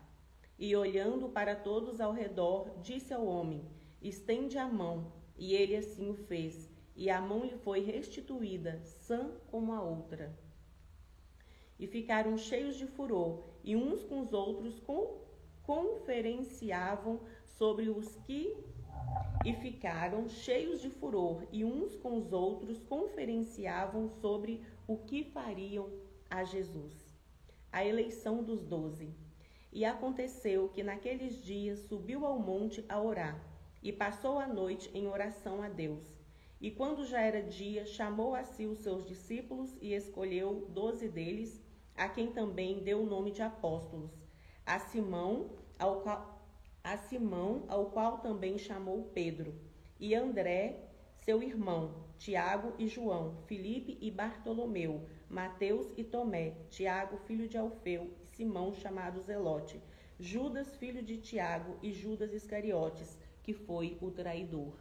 E 0.57 0.75
olhando 0.75 1.29
para 1.29 1.55
todos 1.55 2.01
ao 2.01 2.11
redor, 2.11 2.79
disse 2.81 3.13
ao 3.13 3.25
homem: 3.25 3.63
Estende 4.01 4.57
a 4.57 4.67
mão. 4.67 5.11
E 5.37 5.53
ele 5.53 5.77
assim 5.77 6.09
o 6.09 6.13
fez, 6.13 6.69
e 6.93 7.09
a 7.09 7.21
mão 7.21 7.45
lhe 7.45 7.55
foi 7.55 7.79
restituída, 7.79 8.81
sã 8.83 9.31
como 9.47 9.71
a 9.71 9.81
outra. 9.81 10.37
E 11.79 11.87
ficaram 11.87 12.37
cheios 12.37 12.75
de 12.75 12.85
furor, 12.85 13.45
e 13.63 13.73
uns 13.73 14.03
com 14.03 14.19
os 14.19 14.33
outros 14.33 14.83
conferenciavam 15.63 17.21
sobre 17.45 17.87
os 17.87 18.17
que 18.17 18.53
e 19.45 19.53
ficaram 19.53 20.27
cheios 20.27 20.81
de 20.81 20.89
furor, 20.89 21.47
e 21.51 21.63
uns 21.63 21.95
com 21.95 22.17
os 22.17 22.33
outros 22.33 22.81
conferenciavam 22.83 24.09
sobre 24.09 24.61
o 24.87 24.97
que 24.97 25.23
fariam 25.23 25.89
a 26.29 26.43
Jesus. 26.43 26.93
A 27.71 27.85
eleição 27.85 28.43
dos 28.43 28.63
doze. 28.63 29.13
E 29.71 29.85
aconteceu 29.85 30.69
que 30.69 30.83
naqueles 30.83 31.41
dias 31.43 31.79
subiu 31.87 32.25
ao 32.25 32.39
monte 32.39 32.83
a 32.89 33.01
orar, 33.01 33.39
e 33.81 33.93
passou 33.93 34.39
a 34.39 34.47
noite 34.47 34.89
em 34.93 35.07
oração 35.07 35.61
a 35.61 35.69
Deus. 35.69 36.19
E 36.59 36.69
quando 36.69 37.05
já 37.05 37.21
era 37.21 37.41
dia, 37.41 37.85
chamou 37.85 38.35
a 38.35 38.43
si 38.43 38.65
os 38.65 38.79
seus 38.79 39.07
discípulos 39.07 39.77
e 39.81 39.93
escolheu 39.93 40.67
doze 40.69 41.07
deles, 41.07 41.61
a 41.95 42.09
quem 42.09 42.31
também 42.31 42.83
deu 42.83 43.01
o 43.01 43.05
nome 43.05 43.31
de 43.31 43.41
apóstolos. 43.41 44.11
A 44.65 44.77
Simão, 44.79 45.51
ao 45.77 46.01
a 46.89 46.97
Simão, 46.97 47.65
ao 47.67 47.91
qual 47.91 48.17
também 48.17 48.57
chamou 48.57 49.11
Pedro, 49.13 49.53
e 49.99 50.15
André, 50.15 50.89
seu 51.17 51.43
irmão, 51.43 51.93
Tiago 52.17 52.73
e 52.79 52.87
João, 52.87 53.37
Filipe 53.45 53.95
e 54.01 54.09
Bartolomeu, 54.09 55.07
Mateus 55.29 55.93
e 55.95 56.03
Tomé, 56.03 56.55
Tiago, 56.71 57.17
filho 57.27 57.47
de 57.47 57.59
Alfeu, 57.59 58.11
e 58.23 58.25
Simão, 58.25 58.73
chamado 58.73 59.21
Zelote, 59.21 59.79
Judas, 60.19 60.75
filho 60.77 61.03
de 61.03 61.17
Tiago, 61.17 61.77
e 61.83 61.93
Judas 61.93 62.33
Iscariotes, 62.33 63.19
que 63.43 63.53
foi 63.53 63.95
o 64.01 64.09
traidor. 64.09 64.73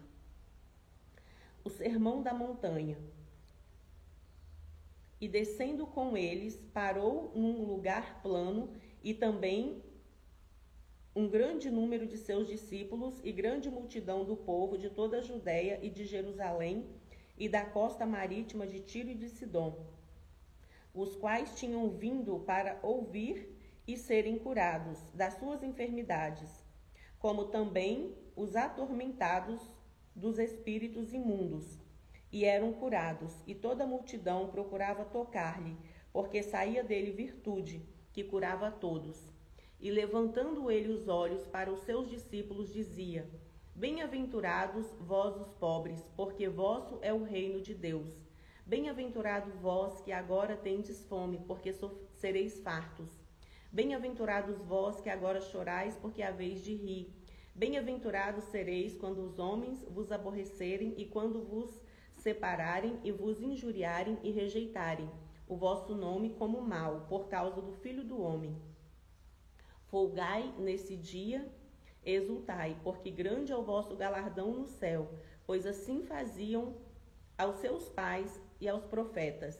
O 1.62 1.68
sermão 1.68 2.22
da 2.22 2.32
montanha. 2.32 2.96
E 5.20 5.28
descendo 5.28 5.86
com 5.86 6.16
eles, 6.16 6.56
parou 6.72 7.32
num 7.34 7.66
lugar 7.66 8.22
plano 8.22 8.72
e 9.04 9.12
também 9.12 9.82
um 11.18 11.28
grande 11.28 11.68
número 11.68 12.06
de 12.06 12.16
seus 12.16 12.46
discípulos 12.46 13.20
e 13.24 13.32
grande 13.32 13.68
multidão 13.68 14.24
do 14.24 14.36
povo 14.36 14.78
de 14.78 14.88
toda 14.88 15.18
a 15.18 15.20
Judéia 15.20 15.80
e 15.82 15.90
de 15.90 16.04
Jerusalém 16.04 16.86
e 17.36 17.48
da 17.48 17.64
costa 17.64 18.06
marítima 18.06 18.64
de 18.68 18.78
Tiro 18.78 19.08
e 19.08 19.16
de 19.16 19.28
Sidom, 19.28 19.84
os 20.94 21.16
quais 21.16 21.58
tinham 21.58 21.90
vindo 21.90 22.38
para 22.46 22.78
ouvir 22.84 23.52
e 23.84 23.96
serem 23.96 24.38
curados 24.38 25.10
das 25.12 25.34
suas 25.40 25.60
enfermidades, 25.64 26.64
como 27.18 27.46
também 27.46 28.14
os 28.36 28.54
atormentados 28.54 29.60
dos 30.14 30.38
espíritos 30.38 31.12
imundos, 31.12 31.80
e 32.30 32.44
eram 32.44 32.72
curados, 32.72 33.42
e 33.44 33.56
toda 33.56 33.82
a 33.82 33.88
multidão 33.88 34.50
procurava 34.50 35.04
tocar-lhe, 35.04 35.76
porque 36.12 36.44
saía 36.44 36.84
dele 36.84 37.10
virtude, 37.10 37.84
que 38.12 38.22
curava 38.22 38.70
todos. 38.70 39.36
E 39.80 39.90
levantando 39.90 40.70
ele 40.70 40.92
os 40.92 41.06
olhos 41.06 41.46
para 41.46 41.72
os 41.72 41.80
seus 41.80 42.10
discípulos, 42.10 42.72
dizia: 42.72 43.28
Bem-aventurados 43.74 44.86
vós 44.98 45.36
os 45.36 45.52
pobres, 45.52 46.04
porque 46.16 46.48
vosso 46.48 46.98
é 47.00 47.12
o 47.12 47.22
reino 47.22 47.60
de 47.60 47.74
Deus. 47.74 48.08
Bem-aventurado 48.66 49.52
vós 49.62 50.00
que 50.00 50.10
agora 50.10 50.56
tendes 50.56 51.04
fome, 51.04 51.38
porque 51.46 51.72
sereis 52.14 52.60
fartos. 52.60 53.08
Bem-aventurados 53.70 54.58
vós 54.62 55.00
que 55.00 55.08
agora 55.08 55.40
chorais, 55.40 55.96
porque 55.96 56.22
haveis 56.22 56.64
de 56.64 56.74
rir. 56.74 57.14
Bem-aventurados 57.54 58.44
sereis 58.44 58.96
quando 58.96 59.18
os 59.22 59.38
homens 59.38 59.84
vos 59.90 60.10
aborrecerem 60.10 60.94
e 60.96 61.04
quando 61.04 61.40
vos 61.40 61.80
separarem 62.16 62.98
e 63.04 63.12
vos 63.12 63.40
injuriarem 63.40 64.18
e 64.24 64.30
rejeitarem 64.32 65.08
o 65.46 65.56
vosso 65.56 65.94
nome 65.94 66.30
como 66.30 66.60
mal, 66.60 67.06
por 67.08 67.28
causa 67.28 67.62
do 67.62 67.72
Filho 67.72 68.04
do 68.04 68.20
Homem. 68.20 68.54
Folgai 69.90 70.52
nesse 70.58 70.96
dia, 70.96 71.50
exultai, 72.04 72.76
porque 72.84 73.10
grande 73.10 73.52
é 73.52 73.56
o 73.56 73.62
vosso 73.62 73.96
galardão 73.96 74.52
no 74.52 74.66
céu, 74.66 75.10
pois 75.46 75.66
assim 75.66 76.02
faziam 76.02 76.76
aos 77.38 77.56
seus 77.56 77.88
pais 77.88 78.40
e 78.60 78.68
aos 78.68 78.84
profetas. 78.84 79.58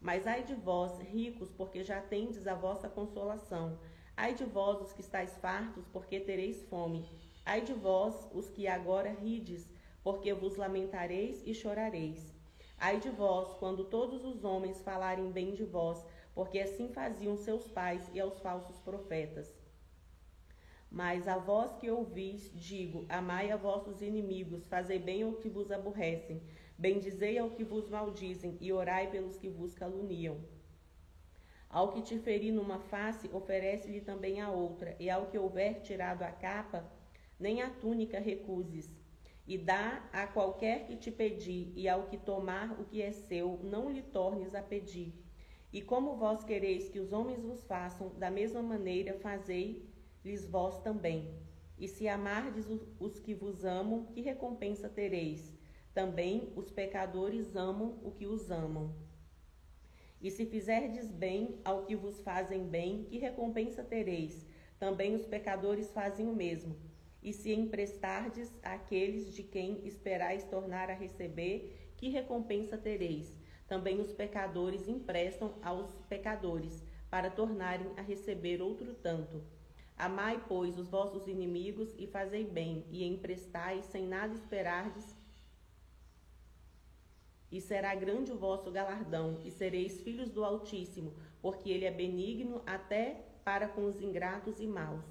Mas 0.00 0.26
ai 0.26 0.42
de 0.42 0.54
vós, 0.54 0.98
ricos, 1.00 1.52
porque 1.52 1.84
já 1.84 2.00
tendes 2.00 2.46
a 2.46 2.54
vossa 2.54 2.88
consolação. 2.88 3.78
Ai 4.16 4.34
de 4.34 4.44
vós, 4.44 4.80
os 4.80 4.92
que 4.92 5.02
estáis 5.02 5.36
fartos, 5.38 5.86
porque 5.92 6.18
tereis 6.18 6.62
fome. 6.64 7.08
Ai 7.44 7.60
de 7.60 7.72
vós, 7.72 8.28
os 8.32 8.48
que 8.48 8.66
agora 8.66 9.10
rides, 9.10 9.70
porque 10.02 10.32
vos 10.32 10.56
lamentareis 10.56 11.42
e 11.46 11.54
chorareis. 11.54 12.34
Ai 12.76 12.98
de 12.98 13.10
vós, 13.10 13.52
quando 13.58 13.84
todos 13.84 14.24
os 14.24 14.42
homens 14.42 14.80
falarem 14.80 15.30
bem 15.30 15.52
de 15.52 15.64
vós, 15.64 16.04
porque 16.34 16.58
assim 16.58 16.88
faziam 16.88 17.36
seus 17.36 17.68
pais 17.68 18.10
e 18.14 18.18
aos 18.18 18.40
falsos 18.40 18.78
profetas. 18.78 19.59
Mas 20.90 21.28
a 21.28 21.38
vós 21.38 21.76
que 21.76 21.88
ouvis, 21.88 22.50
digo: 22.52 23.06
amai 23.08 23.52
a 23.52 23.56
vossos 23.56 24.02
inimigos, 24.02 24.66
fazei 24.66 24.98
bem 24.98 25.22
ao 25.22 25.34
que 25.34 25.48
vos 25.48 25.70
aborrecem, 25.70 26.42
bendizei 26.76 27.38
ao 27.38 27.50
que 27.50 27.62
vos 27.62 27.88
maldizem, 27.88 28.58
e 28.60 28.72
orai 28.72 29.08
pelos 29.08 29.36
que 29.36 29.48
vos 29.48 29.72
caluniam. 29.72 30.38
Ao 31.68 31.92
que 31.92 32.02
te 32.02 32.18
ferir 32.18 32.52
numa 32.52 32.80
face, 32.80 33.30
oferece-lhe 33.32 34.00
também 34.00 34.40
a 34.40 34.50
outra, 34.50 34.96
e 34.98 35.08
ao 35.08 35.26
que 35.26 35.38
houver 35.38 35.80
tirado 35.82 36.24
a 36.24 36.32
capa, 36.32 36.84
nem 37.38 37.62
a 37.62 37.70
túnica 37.70 38.18
recuses. 38.18 38.90
E 39.46 39.56
dá 39.56 40.04
a 40.12 40.26
qualquer 40.26 40.86
que 40.86 40.96
te 40.96 41.12
pedir, 41.12 41.72
e 41.76 41.88
ao 41.88 42.08
que 42.08 42.18
tomar 42.18 42.80
o 42.80 42.84
que 42.84 43.00
é 43.00 43.12
seu, 43.12 43.60
não 43.62 43.88
lhe 43.88 44.02
tornes 44.02 44.56
a 44.56 44.62
pedir. 44.62 45.14
E 45.72 45.80
como 45.80 46.16
vós 46.16 46.42
quereis 46.42 46.88
que 46.88 46.98
os 46.98 47.12
homens 47.12 47.44
vos 47.44 47.62
façam, 47.62 48.08
da 48.18 48.28
mesma 48.28 48.60
maneira 48.60 49.14
fazei 49.20 49.88
lhes 50.24 50.46
vós 50.46 50.80
também. 50.80 51.34
E 51.78 51.88
se 51.88 52.06
amardes 52.08 52.66
os 52.98 53.18
que 53.18 53.34
vos 53.34 53.64
amam, 53.64 54.04
que 54.06 54.20
recompensa 54.20 54.88
tereis? 54.88 55.58
Também 55.94 56.52
os 56.54 56.70
pecadores 56.70 57.56
amam 57.56 57.98
o 58.04 58.10
que 58.10 58.26
os 58.26 58.50
amam. 58.50 58.94
E 60.20 60.30
se 60.30 60.44
fizerdes 60.44 61.10
bem 61.10 61.58
ao 61.64 61.84
que 61.86 61.96
vos 61.96 62.20
fazem 62.20 62.68
bem, 62.68 63.04
que 63.04 63.18
recompensa 63.18 63.82
tereis? 63.82 64.46
Também 64.78 65.14
os 65.14 65.26
pecadores 65.26 65.90
fazem 65.90 66.28
o 66.28 66.34
mesmo. 66.34 66.76
E 67.22 67.32
se 67.32 67.52
emprestardes 67.52 68.52
àqueles 68.62 69.34
de 69.34 69.42
quem 69.42 69.86
esperais 69.86 70.44
tornar 70.44 70.90
a 70.90 70.94
receber, 70.94 71.92
que 71.96 72.08
recompensa 72.08 72.76
tereis? 72.76 73.34
Também 73.66 74.00
os 74.00 74.12
pecadores 74.12 74.88
emprestam 74.88 75.54
aos 75.62 75.90
pecadores, 76.08 76.82
para 77.10 77.30
tornarem 77.30 77.88
a 77.96 78.02
receber 78.02 78.60
outro 78.62 78.94
tanto. 78.94 79.42
Amai, 80.00 80.42
pois, 80.48 80.78
os 80.78 80.88
vossos 80.88 81.28
inimigos 81.28 81.94
e 81.98 82.06
fazei 82.06 82.42
bem, 82.42 82.86
e 82.90 83.04
emprestai 83.04 83.82
sem 83.82 84.06
nada 84.06 84.32
esperardes, 84.32 85.14
e 87.52 87.60
será 87.60 87.94
grande 87.94 88.32
o 88.32 88.38
vosso 88.38 88.70
galardão, 88.70 89.42
e 89.44 89.50
sereis 89.50 90.00
filhos 90.00 90.30
do 90.30 90.42
Altíssimo, 90.42 91.12
porque 91.42 91.68
ele 91.68 91.84
é 91.84 91.90
benigno 91.90 92.62
até 92.64 93.26
para 93.44 93.68
com 93.68 93.84
os 93.84 94.00
ingratos 94.00 94.58
e 94.58 94.66
maus. 94.66 95.04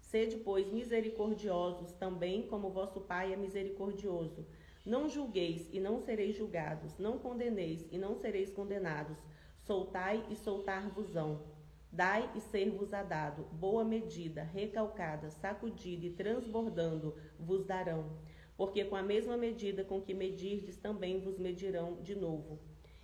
Sede, 0.00 0.38
pois, 0.38 0.66
misericordiosos, 0.72 1.92
também 1.92 2.42
como 2.48 2.70
vosso 2.70 3.02
Pai 3.02 3.32
é 3.32 3.36
misericordioso. 3.36 4.44
Não 4.84 5.08
julgueis 5.08 5.68
e 5.72 5.78
não 5.78 6.00
sereis 6.00 6.34
julgados, 6.34 6.98
não 6.98 7.20
condeneis 7.20 7.86
e 7.92 7.96
não 7.96 8.16
sereis 8.16 8.50
condenados. 8.50 9.16
Soltai 9.60 10.26
e 10.28 10.34
soltar-vos-ão. 10.34 11.53
Dai 11.94 12.28
e 12.34 12.40
ser-vos-á 12.40 13.04
dado, 13.04 13.44
boa 13.52 13.84
medida, 13.84 14.42
recalcada, 14.42 15.30
sacudida 15.30 16.06
e 16.06 16.10
transbordando 16.10 17.14
vos 17.38 17.64
darão, 17.64 18.18
porque 18.56 18.84
com 18.84 18.96
a 18.96 19.02
mesma 19.02 19.36
medida 19.36 19.84
com 19.84 20.02
que 20.02 20.12
medirdes 20.12 20.76
também 20.76 21.20
vos 21.20 21.38
medirão 21.38 22.02
de 22.02 22.16
novo. 22.16 22.58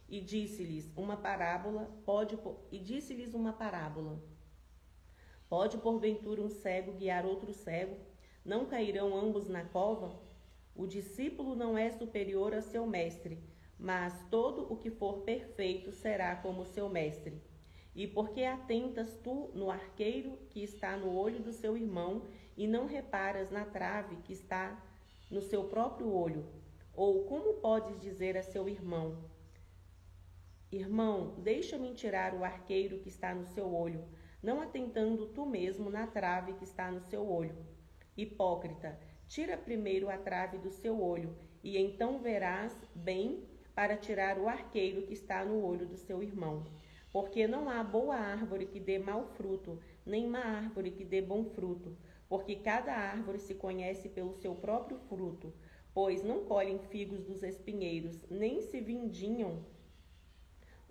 E 0.08 0.20
disse-lhes 0.20 0.90
uma 0.96 1.16
parábola, 1.16 1.88
pode 2.04 2.36
e 2.72 2.80
disse-lhes 2.80 3.32
uma 3.32 3.52
parábola. 3.52 4.20
Pode 5.48 5.78
porventura 5.78 6.42
um 6.42 6.50
cego 6.50 6.94
guiar 6.94 7.24
outro 7.24 7.52
cego? 7.52 7.96
Não 8.44 8.66
cairão 8.66 9.16
ambos 9.16 9.48
na 9.48 9.64
cova? 9.64 10.20
O 10.74 10.84
discípulo 10.84 11.54
não 11.54 11.78
é 11.78 11.90
superior 11.90 12.52
a 12.54 12.60
seu 12.60 12.84
mestre, 12.88 13.40
mas 13.78 14.20
todo 14.28 14.66
o 14.68 14.76
que 14.76 14.90
for 14.90 15.20
perfeito 15.20 15.92
será 15.92 16.34
como 16.34 16.66
seu 16.66 16.88
mestre. 16.88 17.49
E 17.94 18.06
por 18.06 18.30
que 18.30 18.44
atentas 18.44 19.16
tu 19.16 19.50
no 19.54 19.70
arqueiro 19.70 20.38
que 20.50 20.62
está 20.62 20.96
no 20.96 21.14
olho 21.14 21.42
do 21.42 21.52
seu 21.52 21.76
irmão 21.76 22.28
e 22.56 22.66
não 22.66 22.86
reparas 22.86 23.50
na 23.50 23.64
trave 23.64 24.16
que 24.16 24.32
está 24.32 24.80
no 25.30 25.42
seu 25.42 25.64
próprio 25.64 26.12
olho? 26.12 26.46
Ou 26.94 27.24
como 27.24 27.54
podes 27.54 28.00
dizer 28.00 28.36
a 28.36 28.42
seu 28.42 28.68
irmão: 28.68 29.18
Irmão, 30.70 31.34
deixa-me 31.38 31.92
tirar 31.94 32.32
o 32.32 32.44
arqueiro 32.44 33.00
que 33.00 33.08
está 33.08 33.34
no 33.34 33.44
seu 33.44 33.74
olho, 33.74 34.04
não 34.40 34.60
atentando 34.60 35.26
tu 35.26 35.44
mesmo 35.44 35.90
na 35.90 36.06
trave 36.06 36.52
que 36.52 36.64
está 36.64 36.92
no 36.92 37.00
seu 37.00 37.28
olho? 37.28 37.56
Hipócrita, 38.16 38.96
tira 39.26 39.56
primeiro 39.56 40.08
a 40.08 40.16
trave 40.16 40.58
do 40.58 40.70
seu 40.70 41.02
olho, 41.02 41.36
e 41.62 41.76
então 41.76 42.20
verás 42.20 42.72
bem 42.94 43.44
para 43.74 43.96
tirar 43.96 44.38
o 44.38 44.48
arqueiro 44.48 45.02
que 45.02 45.14
está 45.14 45.44
no 45.44 45.64
olho 45.64 45.86
do 45.86 45.96
seu 45.96 46.22
irmão. 46.22 46.64
Porque 47.12 47.46
não 47.46 47.68
há 47.68 47.82
boa 47.82 48.14
árvore 48.16 48.66
que 48.66 48.78
dê 48.78 48.98
mau 48.98 49.24
fruto, 49.24 49.78
nem 50.06 50.26
má 50.26 50.40
árvore 50.40 50.90
que 50.90 51.04
dê 51.04 51.20
bom 51.20 51.44
fruto, 51.44 51.96
porque 52.28 52.54
cada 52.56 52.94
árvore 52.94 53.38
se 53.38 53.54
conhece 53.54 54.08
pelo 54.08 54.32
seu 54.34 54.54
próprio 54.54 54.98
fruto, 55.08 55.52
pois 55.92 56.22
não 56.22 56.44
colhem 56.44 56.78
figos 56.78 57.24
dos 57.24 57.42
espinheiros, 57.42 58.24
nem 58.30 58.60
se 58.62 58.80
vindinham 58.80 59.64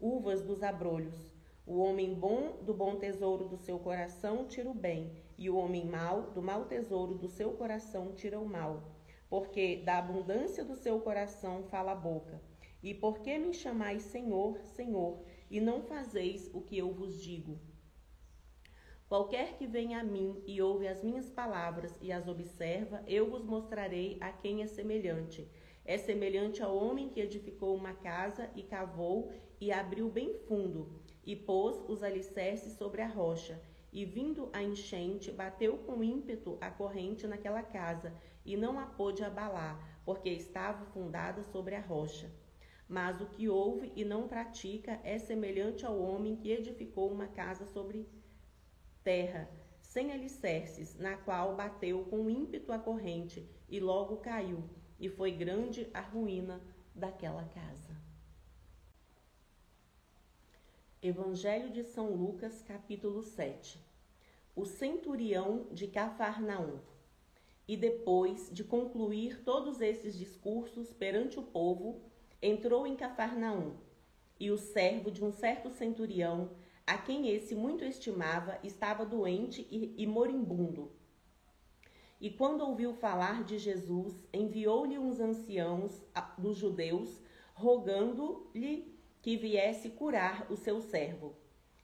uvas 0.02 0.42
dos 0.42 0.64
abrolhos. 0.64 1.32
O 1.66 1.78
homem 1.78 2.14
bom 2.14 2.58
do 2.64 2.74
bom 2.74 2.96
tesouro 2.96 3.46
do 3.46 3.58
seu 3.58 3.78
coração 3.78 4.46
tira 4.46 4.70
o 4.70 4.74
bem, 4.74 5.12
e 5.38 5.50
o 5.50 5.56
homem 5.56 5.86
mau 5.86 6.24
do 6.32 6.42
mau 6.42 6.66
tesouro 6.66 7.16
do 7.16 7.28
seu 7.28 7.52
coração 7.54 8.12
tira 8.14 8.40
o 8.40 8.48
mal. 8.48 8.82
Porque 9.30 9.78
da 9.86 10.00
abundância 10.00 10.66
do 10.66 10.76
seu 10.76 11.00
coração 11.00 11.64
fala 11.64 11.92
a 11.92 11.96
boca. 11.96 12.42
E 12.82 12.94
por 12.94 13.20
que 13.20 13.38
me 13.38 13.54
chamais 13.54 14.02
Senhor, 14.04 14.60
Senhor, 14.64 15.20
e 15.50 15.60
não 15.60 15.82
fazeis 15.82 16.50
o 16.54 16.62
que 16.62 16.78
eu 16.78 16.92
vos 16.92 17.22
digo. 17.22 17.60
Qualquer 19.10 19.58
que 19.58 19.66
venha 19.66 20.00
a 20.00 20.04
mim 20.04 20.44
e 20.46 20.62
ouve 20.62 20.88
as 20.88 21.04
minhas 21.04 21.32
palavras 21.32 21.96
e 22.00 22.12
as 22.12 22.28
observa, 22.28 23.04
eu 23.08 23.28
vos 23.28 23.44
mostrarei 23.44 24.18
a 24.22 24.32
quem 24.32 24.62
é 24.62 24.68
semelhante. 24.68 25.50
É 25.84 25.98
semelhante 25.98 26.62
ao 26.62 26.78
homem 26.78 27.10
que 27.10 27.20
edificou 27.20 27.76
uma 27.76 27.94
casa 27.94 28.52
e 28.56 28.62
cavou 28.62 29.32
e 29.60 29.72
abriu 29.72 30.08
bem 30.10 30.36
fundo, 30.48 31.02
e 31.26 31.36
pôs 31.36 31.76
os 31.90 32.04
alicerces 32.04 32.74
sobre 32.74 33.02
a 33.02 33.08
rocha. 33.08 33.60
E 33.92 34.06
vindo 34.06 34.50
a 34.54 34.62
enchente, 34.62 35.32
bateu 35.32 35.80
com 35.80 36.04
ímpeto 36.04 36.60
a 36.62 36.70
corrente 36.70 37.26
naquela 37.26 37.64
casa, 37.64 38.14
e 38.46 38.56
não 38.56 38.80
a 38.80 38.86
pôde 38.86 39.24
abalar, 39.24 40.00
porque 40.06 40.30
estava 40.30 40.86
fundada 40.86 41.42
sobre 41.42 41.74
a 41.74 41.82
rocha. 41.82 42.32
Mas 42.90 43.22
o 43.22 43.28
que 43.28 43.48
ouve 43.48 43.94
e 43.96 44.04
não 44.04 44.28
pratica 44.28 45.00
é 45.04 45.20
semelhante 45.20 45.86
ao 45.86 46.02
homem 46.02 46.36
que 46.36 46.50
edificou 46.50 47.12
uma 47.12 47.28
casa 47.28 47.68
sobre 47.68 48.10
terra, 49.04 49.48
sem 49.80 50.12
alicerces, 50.12 50.98
na 50.98 51.16
qual 51.16 51.56
bateu 51.56 52.04
com 52.06 52.28
ímpeto 52.28 52.72
a 52.74 52.80
corrente 52.80 53.48
e 53.70 53.80
logo 53.80 54.18
caiu, 54.18 54.68
e 55.00 55.08
foi 55.08 55.30
grande 55.30 55.88
a 55.94 56.02
ruína 56.02 56.60
daquela 56.96 57.44
casa. 57.44 57.96
Evangelho 61.00 61.70
de 61.70 61.84
São 61.84 62.16
Lucas, 62.16 62.64
capítulo 62.64 63.22
7 63.22 63.80
O 64.56 64.66
centurião 64.66 65.68
de 65.72 65.86
Cafarnaum. 65.86 66.80
E 67.68 67.78
depois 67.78 68.50
de 68.52 68.64
concluir 68.64 69.44
todos 69.44 69.80
esses 69.80 70.18
discursos 70.18 70.92
perante 70.92 71.38
o 71.40 71.44
povo, 71.44 72.09
entrou 72.42 72.88
em 72.88 72.96
Cafarnaum, 72.96 73.76
e 74.40 74.50
o 74.50 74.58
servo 74.58 75.12
de 75.12 75.24
um 75.24 75.32
certo 75.32 75.70
centurião, 75.70 76.52
a 76.88 76.98
quem 76.98 77.30
esse 77.30 77.54
muito 77.54 77.84
estimava, 77.84 78.58
estava 78.64 79.06
doente 79.06 79.68
e, 79.70 79.94
e 79.98 80.08
moribundo. 80.08 80.92
E 82.22 82.30
quando 82.30 82.62
ouviu 82.62 82.94
falar 82.94 83.44
de 83.44 83.58
Jesus, 83.58 84.28
enviou-lhe 84.34 84.98
uns 84.98 85.20
anciãos 85.20 86.02
dos 86.38 86.58
judeus, 86.58 87.22
rogando-lhe 87.54 88.94
que 89.22 89.38
viesse 89.38 89.90
curar 89.90 90.52
o 90.52 90.56
seu 90.56 90.82
servo. 90.82 91.36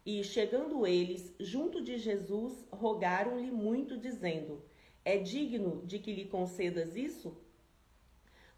E 0.06 0.24
chegando 0.24 0.86
eles 0.86 1.34
junto 1.40 1.82
de 1.82 1.98
Jesus, 1.98 2.66
rogaram-lhe 2.72 3.52
muito, 3.52 3.98
dizendo: 3.98 4.62
É 5.04 5.18
digno 5.18 5.86
de 5.86 6.00
que 6.00 6.14
lhe 6.14 6.26
concedas 6.26 6.96
isso? 6.96 7.36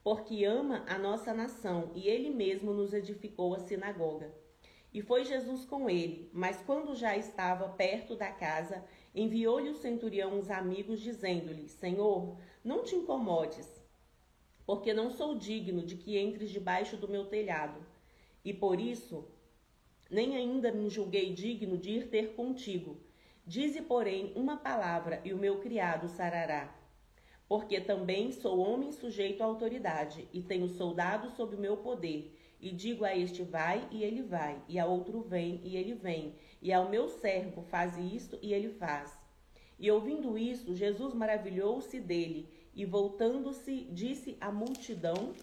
Porque 0.07 0.45
ama 0.45 0.85
a 0.87 0.97
nossa 0.97 1.33
nação 1.33 1.91
e 1.93 2.07
ele 2.07 2.29
mesmo 2.29 2.73
nos 2.73 2.93
edificou 2.93 3.53
a 3.53 3.59
sinagoga. 3.59 4.33
E 4.93 5.01
foi 5.01 5.25
Jesus 5.25 5.65
com 5.65 5.89
ele, 5.89 6.29
mas 6.31 6.61
quando 6.61 6.95
já 6.95 7.17
estava 7.17 7.67
perto 7.67 8.15
da 8.15 8.31
casa, 8.31 8.85
enviou-lhe 9.13 9.67
o 9.67 9.75
centurião 9.75 10.39
uns 10.39 10.49
amigos, 10.49 11.01
dizendo-lhe: 11.01 11.67
Senhor, 11.67 12.37
não 12.63 12.85
te 12.85 12.95
incomodes, 12.95 13.67
porque 14.65 14.93
não 14.93 15.11
sou 15.11 15.35
digno 15.35 15.85
de 15.85 15.97
que 15.97 16.17
entres 16.17 16.51
debaixo 16.51 16.95
do 16.95 17.09
meu 17.09 17.25
telhado. 17.25 17.85
E 18.45 18.53
por 18.53 18.79
isso, 18.79 19.27
nem 20.09 20.37
ainda 20.37 20.71
me 20.71 20.89
julguei 20.89 21.33
digno 21.33 21.77
de 21.77 21.89
ir 21.89 22.07
ter 22.07 22.33
contigo. 22.33 22.97
Dize, 23.45 23.81
porém, 23.81 24.31
uma 24.37 24.55
palavra, 24.55 25.19
e 25.25 25.33
o 25.33 25.37
meu 25.37 25.59
criado 25.59 26.07
sarará 26.07 26.76
porque 27.47 27.79
também 27.79 28.31
sou 28.31 28.59
homem 28.59 28.91
sujeito 28.91 29.41
à 29.41 29.45
autoridade, 29.45 30.27
e 30.33 30.41
tenho 30.41 30.67
soldados 30.67 31.33
sob 31.33 31.55
o 31.55 31.59
meu 31.59 31.77
poder. 31.77 32.35
E 32.59 32.71
digo 32.71 33.05
a 33.05 33.15
este 33.15 33.43
vai, 33.43 33.87
e 33.91 34.03
ele 34.03 34.21
vai, 34.21 34.61
e 34.67 34.77
a 34.79 34.85
outro 34.85 35.21
vem, 35.21 35.61
e 35.63 35.77
ele 35.77 35.93
vem, 35.93 36.35
e 36.61 36.73
ao 36.73 36.89
meu 36.89 37.07
servo 37.07 37.61
faz 37.63 37.97
isto, 37.97 38.37
e 38.41 38.53
ele 38.53 38.69
faz. 38.69 39.17
E 39.79 39.89
ouvindo 39.91 40.37
isso, 40.37 40.73
Jesus 40.73 41.13
maravilhou-se 41.13 41.99
dele, 41.99 42.49
e 42.75 42.83
voltando-se, 42.83 43.87
disse 43.91 44.37
à 44.41 44.51
multidão 44.51 45.33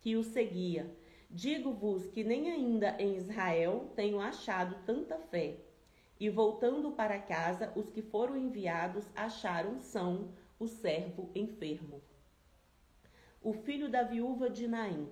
que 0.00 0.16
o 0.16 0.22
seguia: 0.22 0.90
Digo-vos 1.30 2.06
que 2.06 2.22
nem 2.22 2.50
ainda 2.50 2.94
em 2.98 3.16
Israel 3.16 3.90
tenho 3.96 4.20
achado 4.20 4.76
tanta 4.84 5.18
fé. 5.18 5.56
E 6.20 6.28
voltando 6.28 6.90
para 6.92 7.18
casa, 7.18 7.72
os 7.74 7.88
que 7.88 8.02
foram 8.02 8.36
enviados 8.36 9.04
acharam 9.16 9.80
são 9.80 10.28
o 10.62 10.68
servo 10.68 11.28
enfermo. 11.34 12.00
O 13.42 13.52
filho 13.52 13.88
da 13.88 14.04
viúva 14.04 14.48
de 14.48 14.68
Naim. 14.68 15.08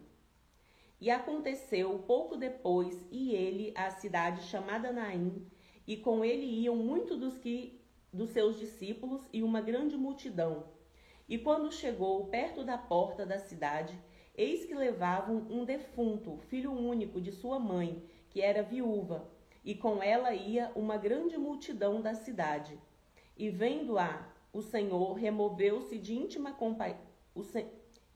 E 1.01 1.11
aconteceu 1.11 1.99
pouco 2.07 2.37
depois, 2.37 3.05
e 3.11 3.35
ele 3.35 3.73
à 3.75 3.91
cidade 3.91 4.45
chamada 4.45 4.93
Naim, 4.93 5.45
e 5.89 5.97
com 5.97 6.25
ele 6.25 6.47
iam 6.47 6.77
muitos 6.77 7.19
dos 7.19 7.37
que 7.37 7.81
dos 8.13 8.31
seus 8.31 8.61
discípulos 8.61 9.29
e 9.33 9.43
uma 9.43 9.61
grande 9.61 9.97
multidão. 9.97 10.69
E 11.29 11.37
quando 11.37 11.73
chegou 11.73 12.27
perto 12.27 12.63
da 12.63 12.79
porta 12.79 13.27
da 13.27 13.41
cidade, 13.41 13.99
eis 14.37 14.65
que 14.65 14.75
levavam 14.75 15.49
um 15.51 15.65
defunto, 15.65 16.39
filho 16.47 16.71
único 16.71 17.21
de 17.21 17.33
sua 17.33 17.59
mãe, 17.59 18.05
que 18.29 18.41
era 18.41 18.63
viúva, 18.63 19.29
e 19.65 19.75
com 19.75 20.01
ela 20.01 20.33
ia 20.33 20.71
uma 20.77 20.97
grande 20.97 21.37
multidão 21.37 22.01
da 22.01 22.15
cidade. 22.15 22.79
E 23.37 23.51
vendo-a, 23.51 24.30
o 24.53 24.63
Senhor 24.63 25.15
removeu-se 25.15 25.99
de 25.99 26.15
íntima 26.15 26.53
compaixão. 26.53 27.07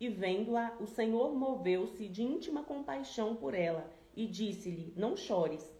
E 0.00 0.08
vendo-a, 0.08 0.76
o 0.80 0.86
Senhor 0.86 1.34
moveu-se 1.34 2.08
de 2.08 2.22
íntima 2.22 2.64
compaixão 2.64 3.36
por 3.36 3.54
ela 3.54 3.88
e 4.16 4.26
disse-lhe: 4.26 4.92
Não 4.96 5.16
chores. 5.16 5.72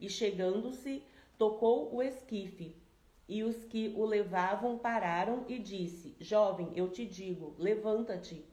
E 0.00 0.08
chegando-se, 0.08 1.02
tocou 1.36 1.94
o 1.94 2.02
esquife. 2.02 2.76
E 3.28 3.42
os 3.42 3.64
que 3.64 3.92
o 3.96 4.04
levavam 4.04 4.78
pararam 4.78 5.44
e 5.48 5.58
disse: 5.58 6.14
Jovem, 6.20 6.70
eu 6.76 6.88
te 6.88 7.04
digo, 7.04 7.54
levanta-te. 7.58 8.44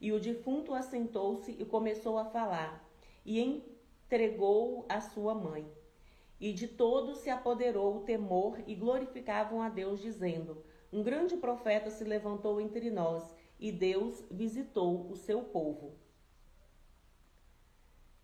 E 0.00 0.10
o 0.10 0.18
defunto 0.18 0.74
assentou-se 0.74 1.52
e 1.52 1.64
começou 1.64 2.18
a 2.18 2.24
falar, 2.24 2.82
e 3.24 3.40
entregou-o 3.40 4.84
à 4.88 5.00
sua 5.00 5.34
mãe. 5.34 5.70
E 6.40 6.52
de 6.52 6.66
todos 6.66 7.18
se 7.18 7.30
apoderou 7.30 7.98
o 7.98 8.00
temor 8.00 8.58
e 8.66 8.74
glorificavam 8.74 9.60
a 9.62 9.68
Deus, 9.68 10.00
dizendo: 10.00 10.64
um 10.92 11.02
grande 11.02 11.36
profeta 11.36 11.90
se 11.90 12.04
levantou 12.04 12.60
entre 12.60 12.90
nós 12.90 13.24
e 13.58 13.72
Deus 13.72 14.22
visitou 14.30 15.10
o 15.10 15.16
seu 15.16 15.42
povo. 15.42 15.94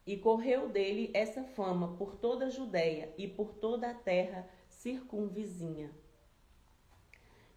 E 0.06 0.16
correu 0.16 0.68
dele 0.68 1.10
essa 1.14 1.42
fama 1.42 1.96
por 1.96 2.16
toda 2.16 2.46
a 2.46 2.50
Judéia 2.50 3.12
e 3.16 3.26
por 3.26 3.54
toda 3.54 3.90
a 3.90 3.94
terra 3.94 4.48
circunvizinha. 4.68 5.90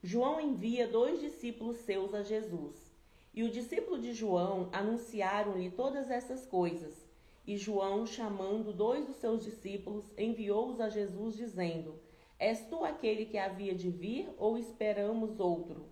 João 0.03 0.39
envia 0.39 0.87
dois 0.87 1.19
discípulos 1.19 1.77
seus 1.77 2.13
a 2.13 2.23
Jesus. 2.23 2.91
E 3.33 3.43
o 3.43 3.49
discípulo 3.49 3.99
de 4.01 4.13
João 4.13 4.69
anunciaram-lhe 4.73 5.71
todas 5.71 6.09
essas 6.09 6.45
coisas. 6.45 7.07
E 7.45 7.57
João, 7.57 8.05
chamando 8.05 8.73
dois 8.73 9.05
dos 9.05 9.15
seus 9.17 9.43
discípulos, 9.43 10.05
enviou-os 10.17 10.79
a 10.81 10.89
Jesus, 10.89 11.35
dizendo: 11.35 11.99
És 12.41 12.59
tu 12.61 12.83
aquele 12.83 13.27
que 13.27 13.37
havia 13.37 13.75
de 13.75 13.91
vir 13.91 14.27
ou 14.35 14.57
esperamos 14.57 15.39
outro? 15.39 15.85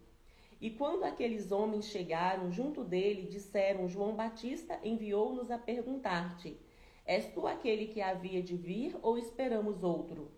E 0.59 0.71
quando 0.71 1.03
aqueles 1.03 1.51
homens 1.51 1.85
chegaram 1.85 2.51
junto 2.51 2.83
dele, 2.83 3.27
disseram: 3.27 3.87
João 3.87 4.15
Batista 4.15 4.79
enviou-nos 4.83 5.51
a 5.51 5.59
perguntar-te: 5.59 6.59
És 7.05 7.27
tu 7.35 7.45
aquele 7.45 7.85
que 7.85 8.01
havia 8.01 8.41
de 8.41 8.57
vir 8.57 8.97
ou 9.03 9.15
esperamos 9.15 9.83
outro? 9.83 10.31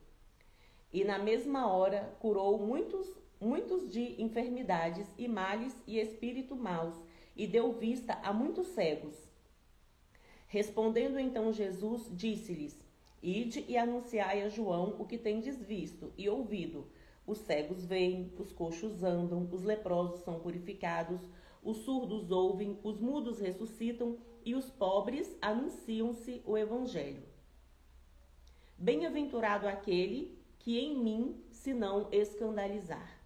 E 0.91 1.05
na 1.05 1.17
mesma 1.17 1.71
hora 1.73 2.13
curou 2.19 2.59
muitos, 2.59 3.07
muitos 3.39 3.89
de 3.89 4.21
enfermidades 4.21 5.07
e 5.17 5.29
males 5.29 5.73
e 5.87 5.97
espírito 5.97 6.57
maus, 6.57 7.01
e 7.37 7.47
deu 7.47 7.71
vista 7.71 8.15
a 8.21 8.33
muitos 8.33 8.67
cegos. 8.67 9.15
Respondendo 10.47 11.17
então 11.17 11.53
Jesus, 11.53 12.11
disse-lhes: 12.11 12.80
Ide 13.23 13.63
e 13.67 13.77
anunciai 13.77 14.41
a 14.41 14.49
João 14.49 14.95
o 14.97 15.05
que 15.05 15.17
tendes 15.17 15.61
visto 15.61 16.11
e 16.17 16.27
ouvido. 16.27 16.87
Os 17.25 17.37
cegos 17.37 17.85
veem, 17.85 18.33
os 18.39 18.51
coxos 18.51 19.03
andam, 19.03 19.47
os 19.51 19.63
leprosos 19.63 20.21
são 20.21 20.39
purificados, 20.39 21.21
os 21.63 21.77
surdos 21.77 22.31
ouvem, 22.31 22.79
os 22.83 22.99
mudos 22.99 23.39
ressuscitam 23.39 24.17
e 24.43 24.55
os 24.55 24.71
pobres 24.71 25.37
anunciam-se 25.39 26.41
o 26.45 26.57
evangelho. 26.57 27.23
Bem-aventurado 28.75 29.67
aquele 29.67 30.35
que 30.57 30.79
em 30.79 30.97
mim 30.97 31.43
se 31.51 31.73
não 31.73 32.07
escandalizar. 32.11 33.21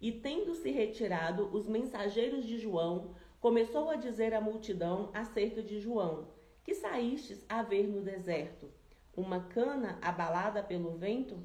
E 0.00 0.12
tendo-se 0.12 0.70
retirado 0.70 1.48
os 1.52 1.66
mensageiros 1.66 2.46
de 2.46 2.58
João, 2.58 3.16
começou 3.40 3.90
a 3.90 3.96
dizer 3.96 4.32
à 4.32 4.40
multidão 4.40 5.10
acerca 5.12 5.60
de 5.60 5.80
João, 5.80 6.28
que 6.62 6.74
saístes 6.74 7.44
a 7.48 7.62
ver 7.64 7.88
no 7.88 8.00
deserto, 8.00 8.70
uma 9.16 9.40
cana 9.40 9.98
abalada 10.00 10.62
pelo 10.62 10.96
vento? 10.96 11.42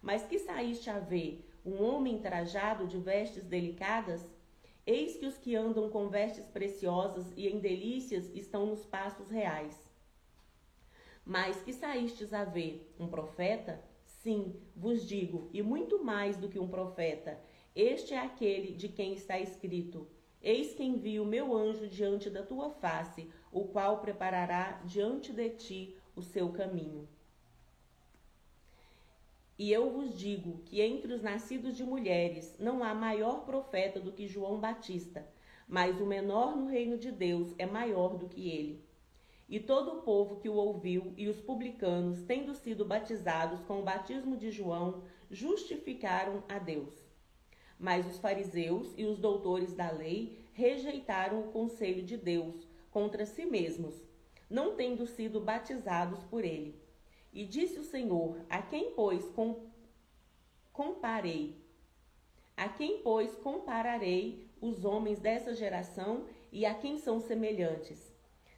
Mas 0.00 0.24
que 0.24 0.38
saíste 0.38 0.88
a 0.88 0.98
ver 0.98 1.48
um 1.64 1.82
homem 1.82 2.18
trajado 2.18 2.86
de 2.86 2.98
vestes 2.98 3.44
delicadas? 3.44 4.24
Eis 4.86 5.16
que 5.16 5.26
os 5.26 5.36
que 5.36 5.54
andam 5.54 5.90
com 5.90 6.08
vestes 6.08 6.46
preciosas 6.46 7.30
e 7.36 7.46
em 7.46 7.58
delícias 7.58 8.30
estão 8.34 8.66
nos 8.66 8.86
pastos 8.86 9.28
reais. 9.28 9.76
Mas 11.24 11.60
que 11.60 11.74
saístes 11.74 12.32
a 12.32 12.44
ver 12.44 12.90
um 12.98 13.06
profeta? 13.06 13.84
Sim, 14.06 14.56
vos 14.74 15.06
digo, 15.06 15.50
e 15.52 15.60
muito 15.60 16.02
mais 16.02 16.38
do 16.38 16.48
que 16.48 16.58
um 16.58 16.66
profeta. 16.66 17.38
Este 17.76 18.14
é 18.14 18.18
aquele 18.18 18.72
de 18.72 18.88
quem 18.88 19.12
está 19.12 19.38
escrito: 19.38 20.08
Eis 20.40 20.72
que 20.72 20.82
envio 20.82 21.26
meu 21.26 21.54
anjo 21.54 21.86
diante 21.86 22.30
da 22.30 22.42
tua 22.42 22.70
face, 22.70 23.28
o 23.52 23.66
qual 23.66 23.98
preparará 24.00 24.80
diante 24.86 25.34
de 25.34 25.50
ti 25.50 25.97
o 26.18 26.22
seu 26.22 26.50
caminho. 26.50 27.08
E 29.58 29.72
eu 29.72 29.90
vos 29.90 30.16
digo 30.16 30.58
que 30.64 30.80
entre 30.80 31.12
os 31.12 31.22
nascidos 31.22 31.76
de 31.76 31.82
mulheres 31.82 32.54
não 32.58 32.84
há 32.84 32.94
maior 32.94 33.44
profeta 33.44 33.98
do 33.98 34.12
que 34.12 34.28
João 34.28 34.60
Batista, 34.60 35.26
mas 35.66 36.00
o 36.00 36.06
menor 36.06 36.56
no 36.56 36.66
reino 36.66 36.96
de 36.96 37.10
Deus 37.10 37.54
é 37.58 37.66
maior 37.66 38.16
do 38.16 38.28
que 38.28 38.48
ele. 38.48 38.84
E 39.48 39.58
todo 39.58 39.94
o 39.94 40.02
povo 40.02 40.36
que 40.36 40.48
o 40.48 40.54
ouviu 40.54 41.12
e 41.16 41.26
os 41.28 41.40
publicanos, 41.40 42.22
tendo 42.22 42.54
sido 42.54 42.84
batizados 42.84 43.64
com 43.64 43.80
o 43.80 43.84
batismo 43.84 44.36
de 44.36 44.50
João, 44.50 45.02
justificaram 45.30 46.42
a 46.48 46.58
Deus. 46.58 46.94
Mas 47.78 48.06
os 48.06 48.18
fariseus 48.18 48.92
e 48.96 49.04
os 49.04 49.18
doutores 49.18 49.72
da 49.72 49.90
lei 49.90 50.44
rejeitaram 50.52 51.40
o 51.40 51.52
conselho 51.52 52.02
de 52.02 52.16
Deus 52.16 52.68
contra 52.90 53.24
si 53.24 53.44
mesmos, 53.44 54.07
não 54.48 54.74
tendo 54.74 55.06
sido 55.06 55.40
batizados 55.40 56.22
por 56.24 56.44
ele. 56.44 56.80
E 57.32 57.44
disse 57.44 57.78
o 57.78 57.84
Senhor: 57.84 58.40
A 58.48 58.62
quem, 58.62 58.92
pois, 58.92 59.28
com... 59.30 59.66
comparei? 60.72 61.56
A 62.56 62.68
quem, 62.68 63.02
pois, 63.02 63.34
compararei 63.36 64.48
os 64.60 64.84
homens 64.84 65.20
dessa 65.20 65.54
geração 65.54 66.26
e 66.50 66.66
a 66.66 66.74
quem 66.74 66.98
são 66.98 67.20
semelhantes? 67.20 68.12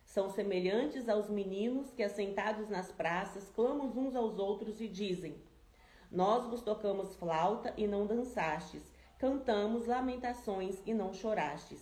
São 0.05 0.29
semelhantes 0.29 1.09
aos 1.09 1.29
meninos 1.29 1.93
que, 1.93 2.03
assentados 2.03 2.69
nas 2.69 2.91
praças, 2.91 3.49
clamam 3.51 3.87
uns 3.89 4.17
aos 4.17 4.39
outros 4.39 4.81
e 4.81 4.89
dizem: 4.89 5.35
Nós 6.11 6.47
vos 6.47 6.63
tocamos 6.63 7.15
flauta 7.15 7.75
e 7.77 7.87
não 7.87 8.07
dançastes, 8.07 8.83
cantamos 9.19 9.87
lamentações 9.87 10.81
e 10.87 10.95
não 10.95 11.13
chorastes. 11.13 11.81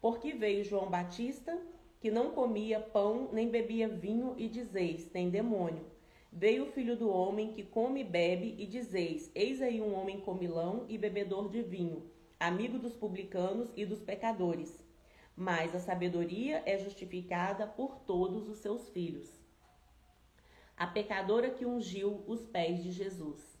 Porque 0.00 0.32
veio 0.32 0.64
João 0.64 0.88
Batista, 0.88 1.60
que 2.00 2.10
não 2.10 2.30
comia 2.30 2.78
pão 2.78 3.28
nem 3.32 3.48
bebia 3.48 3.88
vinho, 3.88 4.34
e 4.36 4.48
dizeis: 4.48 5.06
Tem 5.06 5.28
demônio. 5.30 5.84
Veio 6.32 6.64
o 6.64 6.72
filho 6.72 6.96
do 6.96 7.10
homem 7.10 7.52
que 7.52 7.62
come 7.62 8.00
e 8.00 8.04
bebe, 8.04 8.54
e 8.58 8.66
dizeis: 8.66 9.30
Eis 9.34 9.60
aí 9.60 9.80
um 9.80 9.94
homem 9.94 10.20
comilão 10.20 10.84
e 10.88 10.96
bebedor 10.96 11.48
de 11.48 11.62
vinho, 11.62 12.10
amigo 12.38 12.78
dos 12.78 12.94
publicanos 12.94 13.72
e 13.76 13.84
dos 13.84 14.00
pecadores. 14.00 14.78
Mas 15.34 15.74
a 15.74 15.78
sabedoria 15.80 16.62
é 16.66 16.78
justificada 16.78 17.66
por 17.66 17.96
todos 18.00 18.48
os 18.48 18.58
seus 18.58 18.88
filhos. 18.90 19.28
A 20.76 20.86
pecadora 20.86 21.50
que 21.50 21.66
ungiu 21.66 22.22
os 22.26 22.44
pés 22.44 22.82
de 22.82 22.92
Jesus. 22.92 23.58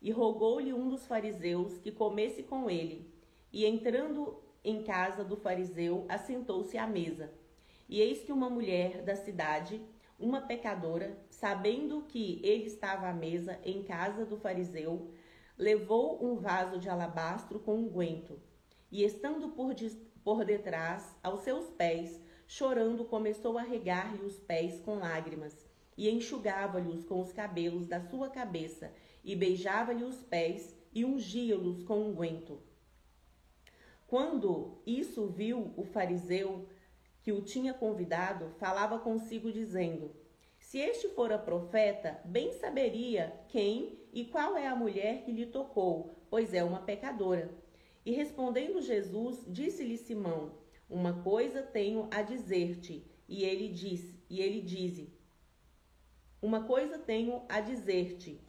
E 0.00 0.10
rogou-lhe 0.10 0.72
um 0.72 0.88
dos 0.88 1.06
fariseus 1.06 1.78
que 1.78 1.92
comesse 1.92 2.42
com 2.42 2.68
ele. 2.68 3.10
E 3.52 3.66
entrando 3.66 4.42
em 4.64 4.82
casa 4.82 5.24
do 5.24 5.36
fariseu, 5.36 6.06
assentou-se 6.08 6.76
à 6.78 6.86
mesa. 6.86 7.32
E 7.92 8.00
eis 8.00 8.22
que 8.22 8.32
uma 8.32 8.48
mulher 8.48 9.02
da 9.02 9.14
cidade, 9.14 9.78
uma 10.18 10.40
pecadora, 10.40 11.14
sabendo 11.28 12.00
que 12.08 12.40
ele 12.42 12.64
estava 12.64 13.06
à 13.06 13.12
mesa 13.12 13.60
em 13.62 13.82
casa 13.82 14.24
do 14.24 14.38
fariseu, 14.38 15.10
levou 15.58 16.24
um 16.24 16.36
vaso 16.36 16.78
de 16.78 16.88
alabastro 16.88 17.60
com 17.60 17.74
unguento, 17.74 18.40
e 18.90 19.04
estando 19.04 19.50
por, 19.50 19.74
de, 19.74 19.90
por 20.24 20.42
detrás, 20.42 21.14
aos 21.22 21.40
seus 21.40 21.68
pés, 21.68 22.18
chorando, 22.46 23.04
começou 23.04 23.58
a 23.58 23.62
regar-lhe 23.62 24.24
os 24.24 24.40
pés 24.40 24.80
com 24.80 24.94
lágrimas, 24.94 25.54
e 25.94 26.08
enxugava-lhes 26.08 27.04
com 27.04 27.20
os 27.20 27.30
cabelos 27.30 27.86
da 27.86 28.00
sua 28.00 28.30
cabeça, 28.30 28.90
e 29.22 29.36
beijava-lhe 29.36 30.02
os 30.02 30.22
pés, 30.22 30.74
e 30.94 31.04
ungia-los 31.04 31.82
com 31.82 32.08
unguento. 32.08 32.58
Quando 34.06 34.78
isso 34.86 35.26
viu 35.26 35.74
o 35.76 35.84
fariseu 35.84 36.66
que 37.22 37.32
o 37.32 37.40
tinha 37.40 37.72
convidado, 37.72 38.50
falava 38.58 38.98
consigo, 38.98 39.52
dizendo: 39.52 40.10
se 40.58 40.78
este 40.78 41.08
fora 41.10 41.38
profeta, 41.38 42.20
bem 42.24 42.52
saberia 42.52 43.38
quem 43.48 43.98
e 44.12 44.24
qual 44.24 44.56
é 44.56 44.66
a 44.66 44.74
mulher 44.74 45.22
que 45.22 45.30
lhe 45.30 45.46
tocou, 45.46 46.16
pois 46.30 46.54
é 46.54 46.64
uma 46.64 46.80
pecadora. 46.80 47.50
E 48.06 48.12
respondendo 48.12 48.80
Jesus, 48.80 49.44
disse-lhe 49.46 49.98
Simão: 49.98 50.52
Uma 50.88 51.22
coisa 51.22 51.62
tenho 51.62 52.08
a 52.10 52.22
dizer-te. 52.22 53.06
E 53.28 53.44
ele 53.44 53.68
disse, 53.68 54.18
e 54.28 54.40
ele 54.40 54.62
disse: 54.62 55.12
Uma 56.40 56.64
coisa 56.64 56.98
tenho 56.98 57.42
a 57.48 57.60
dizer-te. 57.60 58.40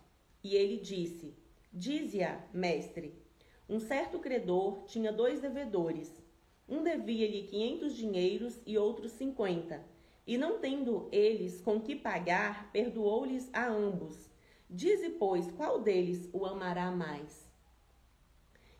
E 0.42 0.56
ele 0.56 0.78
disse: 0.78 1.36
Dize-a, 1.72 2.42
mestre. 2.54 3.22
Um 3.68 3.80
certo 3.80 4.20
credor 4.20 4.86
tinha 4.86 5.12
dois 5.12 5.42
devedores. 5.42 6.23
Um 6.68 6.84
devia-lhe 6.84 7.43
quinhentos 7.43 7.95
dinheiros 7.95 8.61
e 8.66 8.78
outro 8.78 9.09
cinquenta. 9.09 9.84
E 10.26 10.38
não 10.38 10.59
tendo 10.59 11.09
eles 11.11 11.61
com 11.61 11.82
que 11.82 11.95
pagar, 11.95 12.72
perdoou-lhes 12.72 13.49
a 13.53 13.68
ambos. 13.68 14.30
Dize, 14.70 15.09
pois, 15.11 15.51
qual 15.51 15.82
deles 15.82 16.30
o 16.32 16.45
amará 16.45 16.89
mais? 16.89 17.47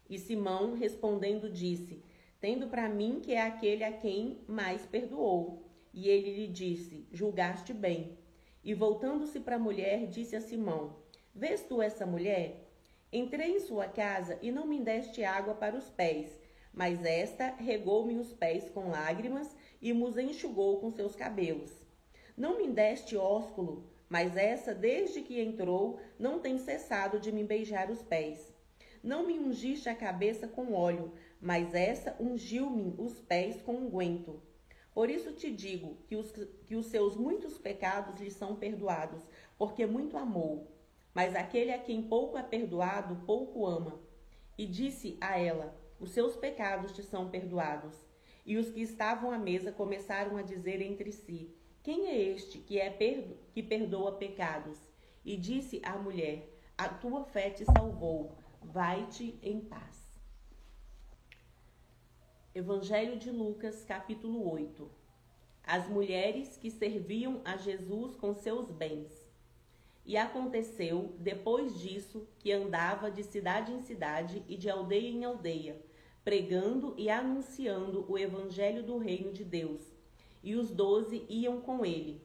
E 0.09 0.17
Simão, 0.17 0.73
respondendo, 0.73 1.49
disse: 1.49 2.01
Tendo 2.39 2.67
para 2.67 2.89
mim 2.89 3.19
que 3.21 3.34
é 3.34 3.41
aquele 3.41 3.84
a 3.84 3.91
quem 3.91 4.39
mais 4.47 4.86
perdoou. 4.86 5.63
E 5.93 6.07
ele 6.07 6.34
lhe 6.34 6.47
disse: 6.47 7.05
Julgaste 7.11 7.73
bem. 7.73 8.17
E 8.63 8.73
voltando-se 8.73 9.39
para 9.39 9.57
a 9.57 9.59
mulher, 9.59 10.07
disse 10.07 10.36
a 10.36 10.41
Simão: 10.41 10.95
Vês 11.36 11.63
tu 11.63 11.81
essa 11.81 12.05
mulher? 12.05 12.69
Entrei 13.11 13.55
em 13.55 13.59
sua 13.59 13.88
casa 13.88 14.39
e 14.41 14.51
não 14.51 14.65
me 14.65 14.79
deste 14.79 15.23
água 15.23 15.53
para 15.53 15.77
os 15.77 15.89
pés, 15.89 16.39
mas 16.74 17.05
esta 17.05 17.51
regou-me 17.51 18.17
os 18.17 18.34
pés 18.34 18.69
com 18.69 18.89
lágrimas 18.89 19.55
e 19.82 19.93
nos 19.93 20.17
enxugou 20.17 20.80
com 20.80 20.91
seus 20.91 21.15
cabelos. 21.15 21.71
Não 22.36 22.57
me 22.57 22.67
deste 22.67 23.15
ósculo, 23.15 23.91
mas 24.09 24.36
essa, 24.36 24.74
desde 24.74 25.21
que 25.21 25.39
entrou, 25.39 25.99
não 26.17 26.39
tem 26.39 26.57
cessado 26.57 27.19
de 27.19 27.32
me 27.32 27.43
beijar 27.43 27.91
os 27.91 28.01
pés. 28.01 28.51
Não 29.03 29.28
me 29.28 29.38
ungiste 29.38 29.88
a 29.89 29.95
cabeça 29.95 30.47
com 30.47 30.74
óleo, 30.74 31.13
mas 31.39 31.76
essa 31.76 32.15
ungiu-me 32.19 32.95
os 32.97 33.19
pés 33.19 33.61
com 33.61 33.76
unguento. 33.76 34.41
Por 34.93 35.09
isso 35.09 35.34
te 35.34 35.51
digo 35.51 35.97
que 36.07 36.15
os, 36.15 36.32
que 36.32 36.76
os 36.76 36.86
seus 36.88 37.15
muitos 37.15 37.57
pecados 37.57 38.19
lhe 38.19 38.32
são 38.32 38.55
perdoados, 38.55 39.28
porque 39.57 39.86
muito 39.86 40.17
amou. 40.17 40.71
Mas 41.13 41.36
aquele 41.36 41.71
a 41.71 41.78
quem 41.78 42.01
pouco 42.03 42.38
é 42.38 42.43
perdoado, 42.43 43.24
pouco 43.26 43.65
ama. 43.65 43.99
E 44.57 44.65
disse 44.65 45.17
a 45.19 45.38
ela: 45.39 45.76
Os 46.04 46.10
seus 46.10 46.36
pecados 46.36 46.91
te 46.91 47.01
são 47.01 47.30
perdoados. 47.30 47.95
E 48.45 48.58
os 48.58 48.70
que 48.70 48.82
estavam 48.82 49.32
à 49.32 49.38
mesa 49.38 49.72
começaram 49.72 50.36
a 50.36 50.41
dizer 50.41 50.82
entre 50.82 51.14
si: 51.14 51.56
Quem 51.82 52.08
é 52.08 52.22
este 52.22 52.58
que 52.58 52.78
é 52.78 52.89
perdo 52.89 53.38
que 53.54 53.64
perdoa 53.64 54.12
pecados? 54.18 54.78
E 55.24 55.38
disse 55.38 55.80
à 55.82 55.97
mulher: 55.97 56.60
A 56.78 56.89
tua 56.89 57.24
fé 57.24 57.49
te 57.51 57.64
salvou. 57.64 58.38
Vai-te 58.62 59.39
em 59.41 59.62
paz. 59.62 59.97
Evangelho 62.54 63.18
de 63.18 63.32
Lucas, 63.32 63.86
capítulo 63.86 64.51
8. 64.51 64.91
as 65.66 65.88
mulheres 65.88 66.58
que 66.58 66.70
serviam 66.70 67.39
a 67.45 67.56
Jesus 67.56 68.18
com 68.18 68.34
seus 68.34 68.70
bens. 68.70 69.32
E 70.06 70.18
aconteceu, 70.18 71.16
depois 71.18 71.80
disso, 71.80 72.28
que 72.39 72.51
andava 72.51 73.10
de 73.10 73.24
cidade 73.24 73.72
em 73.72 73.80
cidade 73.80 74.43
e 74.49 74.58
de 74.58 74.70
aldeia 74.70 75.08
em 75.08 75.24
aldeia, 75.24 75.82
pregando 76.24 76.93
e 76.97 77.09
anunciando 77.09 78.05
o 78.09 78.17
evangelho 78.17 78.84
do 78.84 78.97
reino 78.97 79.32
de 79.32 79.43
Deus. 79.43 79.82
E 80.43 80.55
os 80.55 80.69
doze 80.69 81.26
iam 81.30 81.61
com 81.61 81.86
ele. 81.86 82.21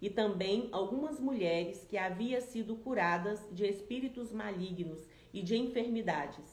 E 0.00 0.08
também 0.08 0.68
algumas 0.72 1.20
mulheres 1.20 1.84
que 1.88 1.98
haviam 1.98 2.40
sido 2.40 2.76
curadas 2.76 3.40
de 3.52 3.66
espíritos 3.66 4.32
malignos 4.32 5.06
e 5.32 5.42
de 5.42 5.56
enfermidades. 5.56 6.44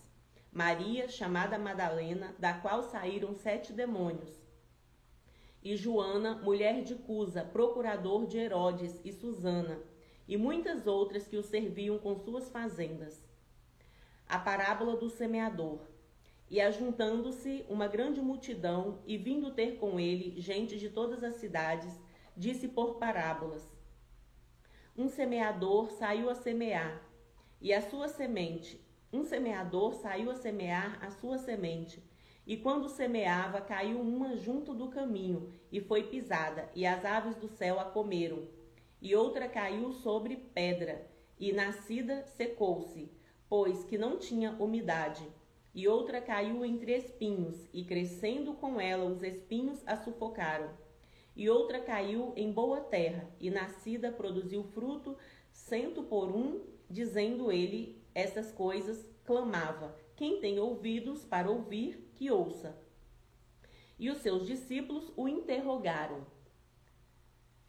Maria, 0.51 1.07
chamada 1.07 1.57
Madalena, 1.57 2.35
da 2.37 2.53
qual 2.53 2.83
saíram 2.83 3.33
sete 3.35 3.71
demônios 3.71 4.47
e 5.67 5.75
Joana, 5.75 6.35
mulher 6.35 6.81
de 6.81 6.95
Cusa, 6.95 7.43
procurador 7.43 8.25
de 8.25 8.37
Herodes, 8.37 9.01
e 9.03 9.11
Susana, 9.11 9.77
e 10.25 10.37
muitas 10.37 10.87
outras 10.87 11.27
que 11.27 11.35
o 11.35 11.43
serviam 11.43 11.97
com 11.97 12.15
suas 12.15 12.49
fazendas. 12.49 13.21
A 14.29 14.39
parábola 14.39 14.95
do 14.95 15.09
semeador. 15.09 15.79
E 16.49 16.61
ajuntando-se 16.61 17.65
uma 17.67 17.87
grande 17.87 18.21
multidão, 18.21 18.99
e 19.05 19.17
vindo 19.17 19.51
ter 19.51 19.77
com 19.77 19.99
ele 19.99 20.39
gente 20.39 20.77
de 20.77 20.89
todas 20.89 21.23
as 21.23 21.35
cidades, 21.35 21.93
disse 22.35 22.67
por 22.67 22.95
parábolas: 22.95 23.63
Um 24.97 25.09
semeador 25.09 25.91
saiu 25.91 26.29
a 26.29 26.35
semear, 26.35 27.01
e 27.59 27.73
a 27.73 27.81
sua 27.81 28.07
semente, 28.07 28.79
um 29.11 29.23
semeador 29.23 29.93
saiu 29.95 30.29
a 30.29 30.35
semear 30.35 31.03
a 31.03 31.11
sua 31.11 31.37
semente. 31.37 32.03
E 32.45 32.55
quando 32.55 32.87
semeava, 32.87 33.59
caiu 33.59 33.99
uma 33.99 34.37
junto 34.37 34.73
do 34.73 34.87
caminho, 34.87 35.51
e 35.69 35.81
foi 35.81 36.03
pisada, 36.03 36.69
e 36.73 36.85
as 36.85 37.03
aves 37.03 37.35
do 37.35 37.49
céu 37.49 37.77
a 37.77 37.83
comeram. 37.83 38.47
E 39.01 39.13
outra 39.15 39.49
caiu 39.49 39.91
sobre 39.91 40.37
pedra, 40.37 41.05
e 41.37 41.51
nascida 41.51 42.23
secou-se, 42.25 43.11
pois 43.49 43.83
que 43.83 43.97
não 43.97 44.17
tinha 44.17 44.51
umidade. 44.53 45.27
E 45.73 45.87
outra 45.87 46.21
caiu 46.21 46.65
entre 46.65 46.93
espinhos, 46.93 47.67
e 47.73 47.83
crescendo 47.83 48.53
com 48.53 48.79
ela 48.79 49.05
os 49.05 49.21
espinhos 49.21 49.81
a 49.85 49.95
sufocaram. 49.95 50.69
E 51.35 51.49
outra 51.49 51.79
caiu 51.79 52.33
em 52.35 52.51
boa 52.51 52.81
terra, 52.81 53.29
e 53.39 53.49
nascida 53.49 54.11
produziu 54.11 54.63
fruto 54.63 55.15
cento 55.51 56.03
por 56.03 56.29
um, 56.35 56.61
dizendo 56.89 57.51
ele 57.51 58.01
essas 58.15 58.51
coisas, 58.51 59.07
clamava: 59.23 59.95
Quem 60.15 60.39
tem 60.39 60.59
ouvidos 60.59 61.23
para 61.23 61.51
ouvir, 61.51 62.11
que 62.15 62.31
ouça. 62.31 62.75
E 63.99 64.09
os 64.09 64.17
seus 64.19 64.47
discípulos 64.47 65.11
o 65.15 65.27
interrogaram, 65.27 66.25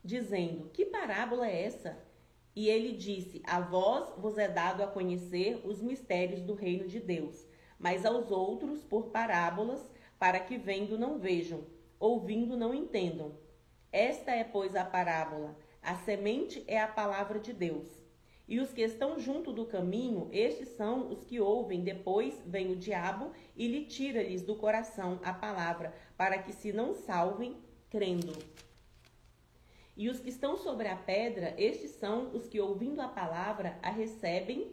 dizendo: 0.03 0.71
Que 0.71 0.87
parábola 0.87 1.47
é 1.47 1.65
essa? 1.65 1.99
E 2.55 2.69
ele 2.69 2.97
disse: 2.97 3.43
A 3.45 3.61
vós 3.61 4.15
vos 4.19 4.37
é 4.39 4.49
dado 4.49 4.83
a 4.83 4.87
conhecer 4.87 5.61
os 5.65 5.81
mistérios 5.81 6.43
do 6.43 6.55
reino 6.55 6.87
de 6.87 7.01
Deus, 7.01 7.47
mas 7.79 8.05
aos 8.05 8.31
outros 8.31 8.83
por 8.83 9.07
parábolas, 9.07 9.81
para 10.18 10.41
que 10.41 10.59
vendo 10.59 10.99
não 10.99 11.18
vejam, 11.18 11.64
ouvindo 11.99 12.57
não 12.57 12.74
entendam. 12.74 13.33
Esta 13.93 14.33
é, 14.33 14.45
pois, 14.45 14.74
a 14.74 14.85
parábola: 14.85 15.57
a 15.83 15.95
semente 15.97 16.64
é 16.66 16.81
a 16.81 16.89
palavra 16.89 17.39
de 17.39 17.53
Deus. 17.53 17.87
E 18.49 18.61
os 18.61 18.72
que 18.72 18.81
estão 18.81 19.18
junto 19.18 19.53
do 19.53 19.66
caminho, 19.66 20.29
estes 20.33 20.68
são 20.70 21.11
os 21.11 21.22
que 21.22 21.39
ouvem, 21.39 21.83
depois 21.83 22.43
vem 22.47 22.72
o 22.72 22.76
diabo 22.76 23.31
e 23.55 23.68
lhe 23.68 23.85
tira-lhes 23.85 24.41
do 24.43 24.57
coração 24.57 25.20
a 25.22 25.35
palavra, 25.35 25.95
para 26.16 26.39
que 26.39 26.53
se 26.53 26.72
não 26.72 26.95
salvem 26.95 27.59
crendo. 27.91 28.33
E 29.95 30.09
os 30.09 30.18
que 30.20 30.31
estão 30.31 30.57
sobre 30.57 30.89
a 30.89 30.97
pedra, 30.97 31.55
estes 31.59 31.91
são 31.91 32.35
os 32.35 32.49
que, 32.49 32.59
ouvindo 32.59 33.01
a 33.01 33.09
palavra, 33.09 33.79
a 33.83 33.91
recebem 33.91 34.72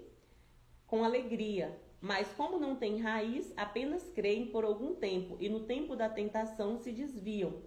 com 0.88 1.04
alegria. 1.04 1.78
Mas, 2.06 2.32
como 2.34 2.60
não 2.60 2.76
têm 2.76 3.00
raiz, 3.00 3.52
apenas 3.58 4.08
creem 4.12 4.46
por 4.46 4.64
algum 4.64 4.94
tempo 4.94 5.38
e, 5.40 5.50
no 5.50 5.62
tempo 5.62 5.96
da 5.96 6.08
tentação, 6.08 6.78
se 6.78 6.92
desviam. 6.92 7.64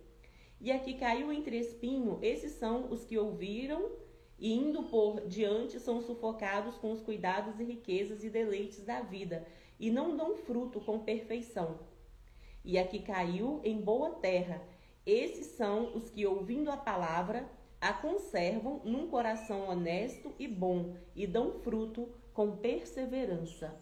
E 0.61 0.71
aqui 0.71 0.95
caiu 0.95 1.33
entre 1.33 1.59
espinho, 1.59 2.21
esses 2.23 2.53
são 2.53 2.89
os 2.89 3.05
que 3.05 3.19
ouviram 3.19 3.91
e 4.39 4.53
indo 4.53 4.85
por 4.85 5.27
diante 5.27 5.81
são 5.81 6.01
sufocados 6.01 6.77
com 6.77 6.93
os 6.93 7.03
cuidados 7.03 7.59
e 7.59 7.65
riquezas 7.65 8.23
e 8.23 8.31
deleites 8.31 8.85
da 8.85 9.01
vida, 9.01 9.45
e 9.77 9.91
não 9.91 10.17
dão 10.17 10.37
fruto 10.37 10.81
com 10.83 11.01
perfeição. 11.01 11.81
E 12.65 12.79
a 12.79 12.87
que 12.87 13.01
caiu 13.01 13.61
em 13.65 13.81
boa 13.81 14.11
terra, 14.11 14.63
esses 15.05 15.47
são 15.57 15.97
os 15.97 16.11
que, 16.11 16.25
ouvindo 16.25 16.71
a 16.71 16.77
palavra, 16.77 17.51
a 17.81 17.93
conservam 17.93 18.83
num 18.85 19.09
coração 19.09 19.69
honesto 19.69 20.33
e 20.39 20.47
bom, 20.47 20.95
e 21.17 21.27
dão 21.27 21.55
fruto 21.55 22.09
com 22.33 22.57
perseverança. 22.59 23.77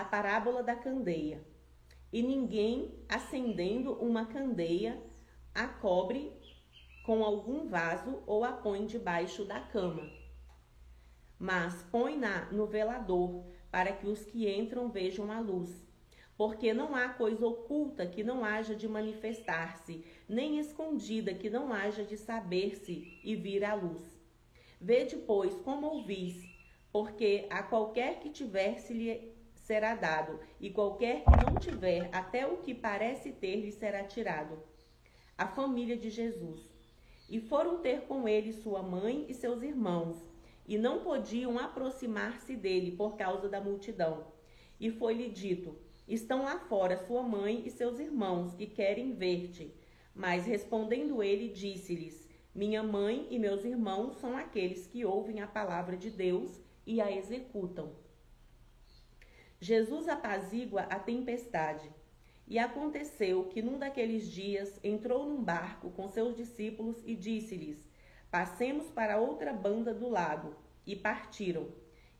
A 0.00 0.04
parábola 0.06 0.62
da 0.62 0.74
candeia. 0.74 1.44
E 2.10 2.22
ninguém, 2.22 2.90
acendendo 3.06 3.92
uma 4.02 4.24
candeia, 4.24 4.98
a 5.54 5.68
cobre 5.68 6.32
com 7.04 7.22
algum 7.22 7.68
vaso 7.68 8.22
ou 8.26 8.42
a 8.42 8.50
põe 8.50 8.86
debaixo 8.86 9.44
da 9.44 9.60
cama. 9.60 10.10
Mas 11.38 11.82
põe-na 11.92 12.46
no 12.50 12.66
velador, 12.66 13.44
para 13.70 13.92
que 13.92 14.06
os 14.06 14.24
que 14.24 14.50
entram 14.50 14.90
vejam 14.90 15.30
a 15.30 15.38
luz. 15.38 15.86
Porque 16.34 16.72
não 16.72 16.96
há 16.96 17.10
coisa 17.10 17.46
oculta 17.46 18.06
que 18.06 18.24
não 18.24 18.42
haja 18.42 18.74
de 18.74 18.88
manifestar-se, 18.88 20.02
nem 20.26 20.58
escondida 20.58 21.34
que 21.34 21.50
não 21.50 21.74
haja 21.74 22.04
de 22.04 22.16
saber-se 22.16 23.20
e 23.22 23.36
vir 23.36 23.62
à 23.64 23.74
luz. 23.74 24.18
Vede, 24.80 25.16
pois, 25.18 25.54
como 25.56 25.88
ouvis, 25.88 26.42
porque 26.90 27.46
a 27.50 27.62
qualquer 27.62 28.18
que 28.18 28.30
tiver 28.30 28.78
se 28.78 28.94
lhe 28.94 29.29
será 29.70 29.94
dado, 29.94 30.40
e 30.60 30.68
qualquer 30.68 31.22
que 31.22 31.46
não 31.46 31.54
tiver, 31.54 32.08
até 32.12 32.44
o 32.44 32.56
que 32.56 32.74
parece 32.74 33.30
ter 33.30 33.54
lhe 33.54 33.70
será 33.70 34.02
tirado 34.02 34.60
a 35.38 35.46
família 35.46 35.96
de 35.96 36.10
Jesus. 36.10 36.68
E 37.28 37.38
foram 37.38 37.78
ter 37.78 38.00
com 38.00 38.26
ele 38.26 38.52
sua 38.52 38.82
mãe 38.82 39.26
e 39.28 39.32
seus 39.32 39.62
irmãos, 39.62 40.16
e 40.66 40.76
não 40.76 41.04
podiam 41.04 41.56
aproximar-se 41.56 42.56
dele 42.56 42.96
por 42.96 43.16
causa 43.16 43.48
da 43.48 43.60
multidão. 43.60 44.26
E 44.80 44.90
foi-lhe 44.90 45.28
dito: 45.28 45.78
Estão 46.08 46.42
lá 46.42 46.58
fora 46.58 46.96
sua 47.06 47.22
mãe 47.22 47.62
e 47.64 47.70
seus 47.70 48.00
irmãos, 48.00 48.56
e 48.58 48.66
querem 48.66 49.12
ver-te. 49.12 49.72
Mas 50.12 50.46
respondendo 50.46 51.22
ele, 51.22 51.48
disse-lhes: 51.48 52.28
Minha 52.52 52.82
mãe 52.82 53.28
e 53.30 53.38
meus 53.38 53.64
irmãos 53.64 54.16
são 54.16 54.36
aqueles 54.36 54.88
que 54.88 55.04
ouvem 55.04 55.40
a 55.40 55.46
palavra 55.46 55.96
de 55.96 56.10
Deus 56.10 56.60
e 56.84 57.00
a 57.00 57.08
executam. 57.16 58.09
Jesus 59.60 60.08
apazigua 60.08 60.82
a 60.82 60.98
tempestade. 60.98 61.92
E 62.48 62.58
aconteceu 62.58 63.44
que 63.44 63.60
num 63.60 63.78
daqueles 63.78 64.26
dias 64.26 64.80
entrou 64.82 65.26
num 65.26 65.44
barco 65.44 65.90
com 65.90 66.08
seus 66.08 66.34
discípulos 66.34 67.02
e 67.04 67.14
disse-lhes: 67.14 67.78
Passemos 68.30 68.90
para 68.90 69.20
outra 69.20 69.52
banda 69.52 69.92
do 69.92 70.08
lago. 70.08 70.56
E 70.86 70.96
partiram. 70.96 71.68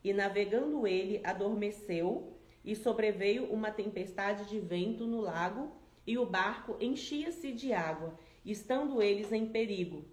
E 0.05 0.13
navegando 0.13 0.87
ele, 0.87 1.21
adormeceu, 1.25 2.37
e 2.63 2.77
sobreveio 2.77 3.51
uma 3.51 3.71
tempestade 3.71 4.49
de 4.49 4.61
vento 4.61 5.07
no 5.07 5.21
lago, 5.21 5.73
e 6.07 6.19
o 6.19 6.27
barco 6.27 6.77
enchia-se 6.79 7.53
de 7.53 7.73
água, 7.73 8.19
estando 8.45 9.03
eles 9.03 9.33
em 9.33 9.47
perigo. 9.47 10.05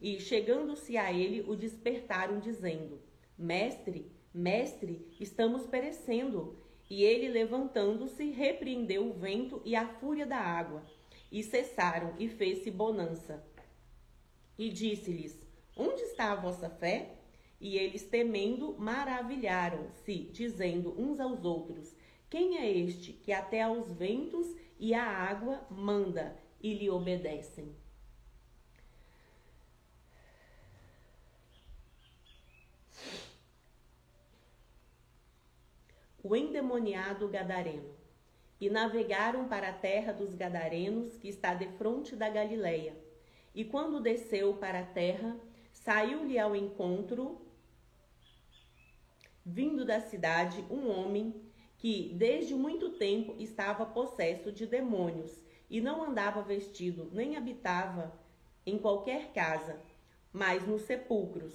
E 0.00 0.20
chegando-se 0.20 0.96
a 0.96 1.12
ele, 1.12 1.40
o 1.50 1.56
despertaram, 1.56 2.38
dizendo: 2.38 3.02
Mestre, 3.36 4.12
mestre, 4.32 5.04
estamos 5.18 5.66
perecendo. 5.66 6.64
E 6.88 7.02
ele, 7.02 7.28
levantando-se, 7.28 8.30
repreendeu 8.30 9.08
o 9.08 9.12
vento 9.12 9.60
e 9.64 9.74
a 9.74 9.86
fúria 9.86 10.24
da 10.24 10.38
água, 10.38 10.84
e 11.30 11.42
cessaram, 11.42 12.14
e 12.18 12.28
fez-se 12.28 12.70
bonança. 12.70 13.44
E 14.56 14.70
disse-lhes: 14.70 15.38
Onde 15.76 16.00
está 16.02 16.32
a 16.32 16.36
vossa 16.36 16.70
fé? 16.70 17.16
E 17.60 17.76
eles, 17.76 18.04
temendo, 18.04 18.76
maravilharam-se, 18.78 20.30
dizendo 20.32 20.94
uns 21.00 21.18
aos 21.18 21.44
outros: 21.44 21.94
Quem 22.30 22.58
é 22.58 22.70
este 22.70 23.12
que 23.12 23.32
até 23.32 23.62
aos 23.62 23.90
ventos 23.92 24.46
e 24.78 24.94
à 24.94 25.04
água 25.04 25.66
manda 25.70 26.36
e 26.60 26.72
lhe 26.74 26.88
obedecem? 26.88 27.74
O 36.26 36.34
endemoniado 36.34 37.28
gadareno. 37.28 37.94
E 38.60 38.68
navegaram 38.68 39.46
para 39.46 39.68
a 39.68 39.72
terra 39.72 40.12
dos 40.12 40.34
gadarenos, 40.34 41.16
que 41.16 41.28
está 41.28 41.54
defronte 41.54 42.16
da 42.16 42.28
Galileia. 42.28 42.96
E 43.54 43.64
quando 43.64 44.00
desceu 44.00 44.54
para 44.54 44.80
a 44.80 44.86
terra, 44.86 45.36
saiu-lhe 45.72 46.36
ao 46.36 46.56
encontro, 46.56 47.40
vindo 49.44 49.84
da 49.84 50.00
cidade, 50.00 50.64
um 50.68 50.90
homem 50.90 51.32
que 51.78 52.12
desde 52.14 52.54
muito 52.54 52.90
tempo 52.90 53.36
estava 53.38 53.86
possesso 53.86 54.50
de 54.50 54.66
demônios 54.66 55.44
e 55.70 55.80
não 55.80 56.02
andava 56.02 56.42
vestido, 56.42 57.08
nem 57.12 57.36
habitava 57.36 58.12
em 58.64 58.76
qualquer 58.78 59.32
casa, 59.32 59.80
mas 60.32 60.66
nos 60.66 60.82
sepulcros. 60.82 61.54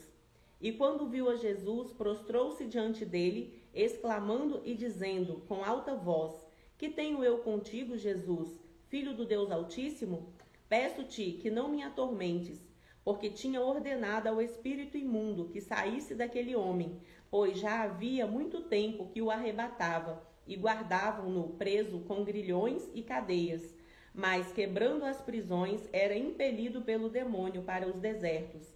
E 0.62 0.72
quando 0.72 1.10
viu 1.10 1.30
a 1.30 1.36
Jesus, 1.36 1.92
prostrou-se 1.92 2.66
diante 2.68 3.04
dele, 3.04 3.61
exclamando 3.74 4.62
e 4.66 4.74
dizendo 4.74 5.44
com 5.48 5.64
alta 5.64 5.96
voz: 5.96 6.34
Que 6.78 6.90
tenho 6.90 7.24
eu 7.24 7.40
contigo, 7.40 7.98
Jesus, 7.98 8.60
filho 8.88 9.14
do 9.14 9.26
Deus 9.26 9.52
Altíssimo? 9.52 10.34
Peço-te 10.68 11.34
que 11.34 11.50
não 11.50 11.70
me 11.70 11.84
atormentes, 11.84 12.62
porque 13.04 13.30
tinha 13.30 13.62
ordenado 13.62 14.30
ao 14.30 14.42
espírito 14.42 14.98
imundo 14.98 15.50
que 15.50 15.60
saísse 15.60 16.16
daquele 16.16 16.56
homem, 16.56 17.00
pois 17.30 17.60
já 17.60 17.84
havia 17.84 18.26
muito 18.28 18.62
tempo 18.62 19.10
que 19.10 19.22
o 19.22 19.32
arrebatava 19.32 20.26
e 20.48 20.56
guardavam-no 20.56 21.50
preso 21.50 22.00
com 22.02 22.24
grilhões 22.24 22.90
e 22.94 23.02
cadeias. 23.04 23.76
Mas, 24.14 24.52
quebrando 24.52 25.06
as 25.06 25.22
prisões, 25.22 25.88
era 25.94 26.18
impelido 26.18 26.82
pelo 26.82 27.10
demônio 27.10 27.64
para 27.64 27.88
os 27.88 27.96
desertos. 27.96 28.68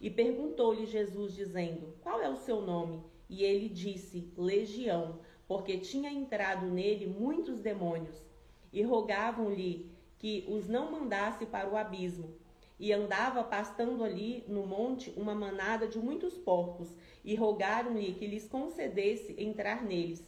E 0.00 0.08
perguntou-lhe 0.08 0.86
Jesus, 0.86 1.34
dizendo: 1.34 1.96
Qual 2.00 2.20
é 2.20 2.28
o 2.28 2.36
seu 2.36 2.60
nome? 2.60 3.02
E 3.28 3.44
ele 3.44 3.68
disse: 3.68 4.32
Legião, 4.36 5.20
porque 5.46 5.78
tinha 5.78 6.10
entrado 6.10 6.66
nele 6.66 7.06
muitos 7.06 7.60
demônios. 7.60 8.24
E 8.72 8.82
rogavam-lhe 8.82 9.90
que 10.18 10.44
os 10.48 10.68
não 10.68 10.90
mandasse 10.90 11.46
para 11.46 11.68
o 11.68 11.76
abismo 11.76 12.34
e 12.78 12.92
andava 12.92 13.42
pastando 13.42 14.04
ali 14.04 14.44
no 14.46 14.66
monte 14.66 15.12
uma 15.16 15.34
manada 15.34 15.86
de 15.86 15.98
muitos 15.98 16.36
porcos, 16.36 16.94
e 17.24 17.34
rogaram-lhe 17.34 18.12
que 18.12 18.26
lhes 18.26 18.46
concedesse 18.46 19.34
entrar 19.38 19.82
neles. 19.82 20.22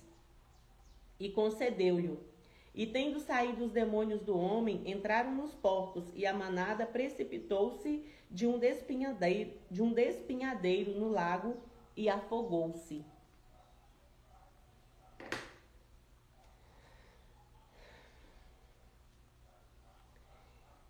E 1.21 1.29
concedeu-lhe. 1.29 2.19
E 2.75 2.87
tendo 2.87 3.21
saído 3.21 3.65
os 3.65 3.73
demônios 3.73 4.23
do 4.23 4.39
homem, 4.39 4.83
entraram 4.87 5.35
nos 5.35 5.55
porcos, 5.55 6.11
e 6.15 6.25
a 6.25 6.33
manada 6.33 6.87
precipitou-se 6.87 8.05
de 8.31 8.47
um 8.47 8.59
despinhadeiro, 8.59 9.53
de 9.71 9.83
um 9.83 9.93
despinhadeiro 9.93 10.99
no 10.99 11.09
lago 11.09 11.57
e 11.99 12.09
afogou-se. 12.09 13.05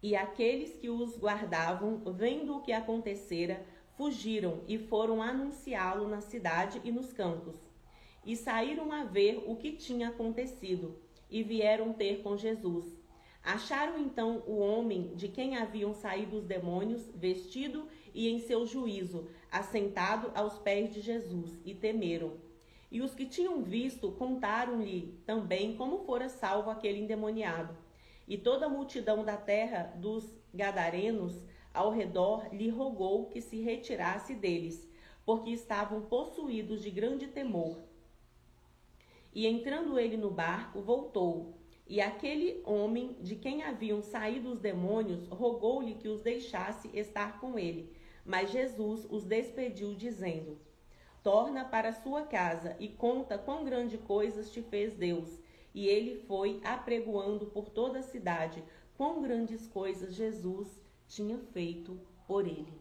E 0.03 0.15
aqueles 0.15 0.77
que 0.77 0.91
os 0.91 1.17
guardavam, 1.17 2.03
vendo 2.13 2.55
o 2.55 2.61
que 2.61 2.73
acontecera, 2.73 3.67
fugiram 3.97 4.61
e 4.69 4.77
foram 4.77 5.23
anunciá-lo 5.23 6.07
na 6.07 6.21
cidade 6.21 6.79
e 6.85 6.93
nos 6.93 7.11
campos. 7.11 7.57
E 8.23 8.37
saíram 8.37 8.93
a 8.93 9.03
ver 9.05 9.43
o 9.47 9.57
que 9.57 9.73
tinha 9.73 10.11
acontecido, 10.11 10.95
e 11.31 11.43
vieram 11.43 11.95
ter 11.95 12.23
com 12.23 12.37
Jesus. 12.37 12.85
Acharam 13.43 13.99
então 13.99 14.43
o 14.47 14.59
homem 14.59 15.15
de 15.15 15.27
quem 15.27 15.57
haviam 15.57 15.95
saído 15.95 16.37
os 16.37 16.45
demônios, 16.45 17.09
vestido 17.15 17.89
e 18.13 18.29
em 18.29 18.41
seu 18.41 18.67
juízo, 18.67 19.27
assentado 19.51 20.31
aos 20.35 20.59
pés 20.59 20.93
de 20.93 21.01
Jesus, 21.01 21.59
e 21.65 21.75
temeram. 21.75 22.33
E 22.91 23.03
os 23.03 23.15
que 23.15 23.27
tinham 23.27 23.63
visto 23.63 24.13
contaram-lhe 24.13 25.19
também 25.27 25.77
como 25.77 25.99
fora 26.05 26.29
salvo 26.29 26.71
aquele 26.71 27.01
endemoniado. 27.01 27.77
E 28.27 28.37
toda 28.37 28.67
a 28.67 28.71
multidão 28.71 29.25
da 29.25 29.37
terra 29.37 29.93
dos 29.97 30.33
Gadarenos 30.53 31.43
ao 31.73 31.91
redor 31.91 32.49
lhe 32.53 32.69
rogou 32.69 33.27
que 33.27 33.41
se 33.41 33.61
retirasse 33.61 34.35
deles, 34.35 34.89
porque 35.25 35.51
estavam 35.51 36.03
possuídos 36.03 36.83
de 36.83 36.91
grande 36.91 37.27
temor. 37.27 37.79
E 39.35 39.47
entrando 39.47 39.99
ele 39.99 40.17
no 40.17 40.31
barco, 40.31 40.81
voltou. 40.81 41.55
E 41.87 42.01
aquele 42.01 42.63
homem 42.67 43.17
de 43.21 43.37
quem 43.37 43.63
haviam 43.63 44.03
saído 44.03 44.51
os 44.51 44.59
demônios 44.59 45.27
rogou-lhe 45.29 45.95
que 45.95 46.09
os 46.09 46.21
deixasse 46.21 46.91
estar 46.93 47.41
com 47.41 47.59
ele. 47.59 47.91
Mas 48.29 48.51
Jesus 48.51 49.07
os 49.09 49.25
despediu, 49.25 49.95
dizendo: 49.95 50.59
Torna 51.23 51.65
para 51.65 51.95
sua 51.95 52.27
casa 52.27 52.77
e 52.79 52.87
conta 52.87 53.39
quão 53.39 53.65
grande 53.65 53.97
coisas 53.97 54.51
te 54.51 54.61
fez 54.61 54.93
Deus 54.93 55.41
e 55.75 55.87
ele 55.87 56.23
foi 56.27 56.61
apregoando 56.63 57.47
por 57.47 57.71
toda 57.71 58.01
a 58.01 58.03
cidade 58.03 58.63
quão 58.99 59.23
grandes 59.23 59.67
coisas 59.67 60.15
Jesus 60.15 60.69
tinha 61.09 61.39
feito 61.39 61.99
por 62.27 62.47
ele. 62.47 62.79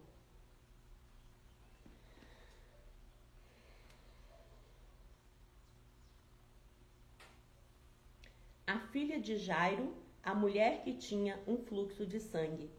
A 8.66 8.78
filha 8.92 9.18
de 9.18 9.38
Jairo, 9.38 9.94
a 10.22 10.34
mulher 10.34 10.82
que 10.82 10.92
tinha 10.92 11.40
um 11.46 11.56
fluxo 11.56 12.04
de 12.04 12.20
sangue. 12.20 12.77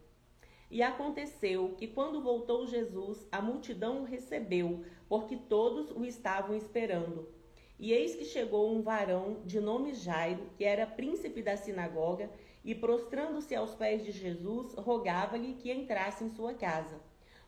E 0.70 0.82
aconteceu 0.82 1.74
que, 1.76 1.88
quando 1.88 2.22
voltou 2.22 2.66
Jesus, 2.66 3.26
a 3.32 3.42
multidão 3.42 4.02
o 4.02 4.04
recebeu, 4.04 4.84
porque 5.08 5.36
todos 5.36 5.90
o 5.90 6.04
estavam 6.04 6.56
esperando. 6.56 7.28
E 7.76 7.92
eis 7.92 8.14
que 8.14 8.24
chegou 8.24 8.70
um 8.70 8.82
varão 8.82 9.42
de 9.44 9.58
nome 9.58 9.94
Jairo, 9.94 10.50
que 10.56 10.64
era 10.64 10.86
príncipe 10.86 11.42
da 11.42 11.56
sinagoga, 11.56 12.30
e 12.64 12.74
prostrando-se 12.74 13.54
aos 13.54 13.74
pés 13.74 14.04
de 14.04 14.12
Jesus, 14.12 14.74
rogava-lhe 14.74 15.54
que 15.54 15.72
entrasse 15.72 16.22
em 16.22 16.28
sua 16.28 16.54
casa, 16.54 17.00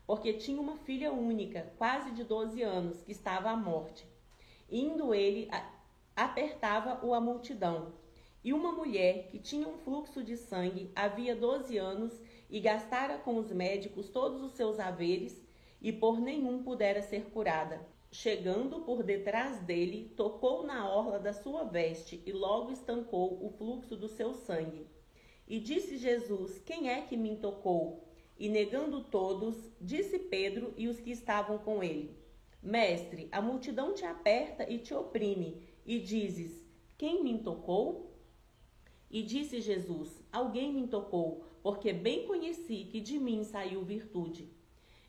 porque 0.07 0.33
tinha 0.33 0.59
uma 0.59 0.75
filha 0.75 1.13
única, 1.13 1.71
quase 1.77 2.11
de 2.11 2.23
doze 2.23 2.61
anos, 2.61 3.03
que 3.03 3.11
estava 3.11 3.51
à 3.51 3.55
morte. 3.55 4.05
Indo 4.69 5.13
ele, 5.13 5.47
apertava-o 6.15 7.13
a 7.13 7.21
multidão. 7.21 7.93
E 8.43 8.51
uma 8.51 8.71
mulher 8.71 9.27
que 9.27 9.39
tinha 9.39 9.67
um 9.67 9.77
fluxo 9.77 10.21
de 10.23 10.35
sangue 10.35 10.91
havia 10.95 11.35
doze 11.35 11.77
anos 11.77 12.19
e 12.53 12.61
gastara 12.61 13.17
com 13.17 13.35
os 13.35 13.51
médicos 13.51 14.07
todos 14.07 14.41
os 14.41 14.53
seus 14.53 14.79
haveres, 14.79 15.43
e 15.81 15.91
por 15.91 16.21
nenhum 16.21 16.63
pudera 16.63 17.01
ser 17.01 17.25
curada 17.31 17.85
chegando 18.13 18.81
por 18.81 19.01
detrás 19.01 19.59
dele, 19.61 20.13
tocou 20.15 20.63
na 20.63 20.87
orla 20.87 21.17
da 21.17 21.33
sua 21.33 21.63
veste 21.63 22.21
e 22.27 22.31
logo 22.31 22.71
estancou 22.71 23.43
o 23.43 23.49
fluxo 23.49 23.97
do 23.97 24.07
seu 24.07 24.35
sangue. 24.35 24.85
E 25.47 25.59
disse 25.59 25.97
Jesus: 25.97 26.59
Quem 26.59 26.89
é 26.89 27.01
que 27.01 27.17
me 27.17 27.35
tocou? 27.35 28.07
E 28.37 28.47
negando 28.47 29.03
todos, 29.03 29.55
disse 29.81 30.19
Pedro 30.19 30.73
e 30.77 30.87
os 30.87 30.99
que 30.99 31.09
estavam 31.09 31.57
com 31.57 31.83
ele: 31.83 32.15
Mestre, 32.61 33.27
a 33.31 33.41
multidão 33.41 33.95
te 33.95 34.05
aperta 34.05 34.69
e 34.69 34.77
te 34.77 34.93
oprime, 34.93 35.67
e 35.83 35.99
dizes: 35.99 36.63
Quem 36.95 37.23
me 37.23 37.39
tocou? 37.39 38.15
E 39.09 39.23
disse 39.23 39.59
Jesus: 39.59 40.21
Alguém 40.31 40.71
me 40.71 40.87
tocou, 40.87 41.47
porque 41.63 41.93
bem 41.93 42.27
conheci 42.27 42.83
que 42.91 42.99
de 42.99 43.17
mim 43.17 43.43
saiu 43.45 43.81
virtude. 43.83 44.51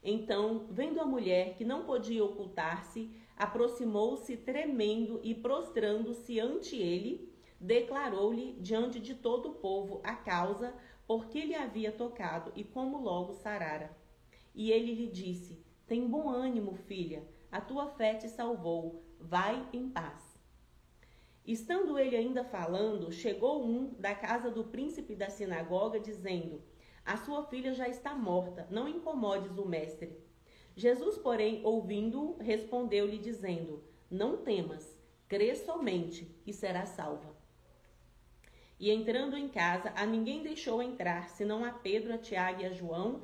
Então, 0.02 0.66
vendo 0.70 1.00
a 1.00 1.04
mulher 1.04 1.54
que 1.56 1.64
não 1.64 1.84
podia 1.84 2.24
ocultar-se, 2.24 3.10
aproximou-se 3.36 4.36
tremendo 4.36 5.20
e 5.24 5.34
prostrando-se 5.34 6.38
ante 6.38 6.76
ele, 6.76 7.34
declarou-lhe 7.60 8.52
diante 8.60 9.00
de 9.00 9.14
todo 9.14 9.48
o 9.50 9.54
povo 9.54 10.00
a 10.04 10.14
causa 10.14 10.72
por 11.06 11.26
que 11.26 11.44
lhe 11.44 11.54
havia 11.54 11.90
tocado 11.90 12.52
e 12.54 12.62
como 12.62 13.02
logo 13.02 13.32
sarara. 13.32 13.96
E 14.54 14.70
ele 14.70 14.94
lhe 14.94 15.08
disse: 15.08 15.58
Tem 15.86 16.06
bom 16.06 16.28
ânimo, 16.28 16.74
filha, 16.74 17.26
a 17.50 17.60
tua 17.60 17.88
fé 17.88 18.14
te 18.14 18.28
salvou, 18.28 19.02
vai 19.18 19.66
em 19.72 19.88
paz. 19.88 20.23
Estando 21.46 21.98
ele 21.98 22.16
ainda 22.16 22.42
falando, 22.42 23.12
chegou 23.12 23.64
um 23.64 23.92
da 23.98 24.14
casa 24.14 24.50
do 24.50 24.64
príncipe 24.64 25.14
da 25.14 25.28
sinagoga, 25.28 26.00
dizendo: 26.00 26.62
a 27.04 27.18
sua 27.18 27.44
filha 27.44 27.74
já 27.74 27.86
está 27.86 28.14
morta, 28.14 28.66
não 28.70 28.88
incomodes 28.88 29.58
o 29.58 29.66
mestre. 29.66 30.18
Jesus, 30.74 31.18
porém, 31.18 31.60
ouvindo, 31.62 32.36
respondeu-lhe, 32.40 33.18
dizendo: 33.18 33.84
Não 34.10 34.38
temas, 34.38 34.98
crê 35.28 35.54
somente 35.54 36.34
e 36.46 36.52
será 36.52 36.86
salva. 36.86 37.36
E 38.80 38.90
entrando 38.90 39.36
em 39.36 39.48
casa, 39.48 39.92
a 39.94 40.06
ninguém 40.06 40.42
deixou 40.42 40.82
entrar, 40.82 41.28
senão 41.28 41.62
a 41.62 41.72
Pedro, 41.72 42.14
a 42.14 42.18
Tiago 42.18 42.62
e 42.62 42.64
a 42.64 42.72
João, 42.72 43.20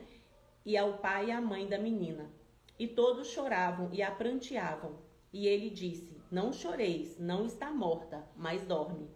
e 0.65 0.77
ao 0.77 0.99
pai 0.99 1.29
e 1.29 1.31
à 1.33 1.41
mãe 1.41 1.67
da 1.67 1.79
menina. 1.79 2.31
E 2.79 2.87
todos 2.87 3.29
choravam 3.29 3.89
e 3.93 4.03
a 4.03 4.11
pranteavam. 4.11 4.99
E 5.33 5.47
ele 5.47 5.71
disse: 5.71 6.20
Não 6.31 6.53
choreis, 6.53 7.19
não 7.19 7.45
está 7.45 7.73
morta, 7.73 8.25
mas 8.37 8.63
dorme. 8.65 9.11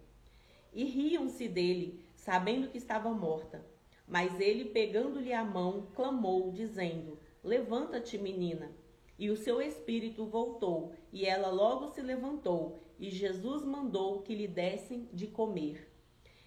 E 0.73 0.83
riam-se 0.83 1.47
dele, 1.47 2.05
sabendo 2.17 2.69
que 2.69 2.77
estava 2.77 3.11
morta. 3.11 3.65
Mas 4.05 4.41
ele, 4.41 4.65
pegando-lhe 4.65 5.33
a 5.33 5.45
mão, 5.45 5.87
clamou, 5.95 6.51
dizendo: 6.51 7.21
Levanta-te, 7.43 8.19
menina. 8.19 8.73
E 9.17 9.31
o 9.31 9.37
seu 9.37 9.63
espírito 9.63 10.27
voltou, 10.27 10.93
e 11.13 11.25
ela 11.25 11.51
logo 11.51 11.87
se 11.87 12.03
levantou, 12.03 12.83
e 12.99 13.09
Jesus 13.11 13.65
mandou 13.65 14.23
que 14.23 14.35
lhe 14.35 14.49
dessem 14.49 15.09
de 15.13 15.29
comer. 15.29 15.89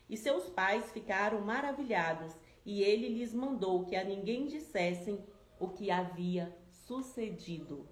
E 0.10 0.18
seus 0.18 0.50
pais 0.50 0.92
ficaram 0.92 1.40
maravilhados, 1.40 2.36
e 2.66 2.84
ele 2.84 3.08
lhes 3.08 3.34
mandou 3.34 3.86
que 3.86 3.96
a 3.96 4.04
ninguém 4.04 4.48
dissessem 4.48 5.24
o 5.58 5.70
que 5.70 5.90
havia 5.90 6.54
sucedido. 6.70 7.88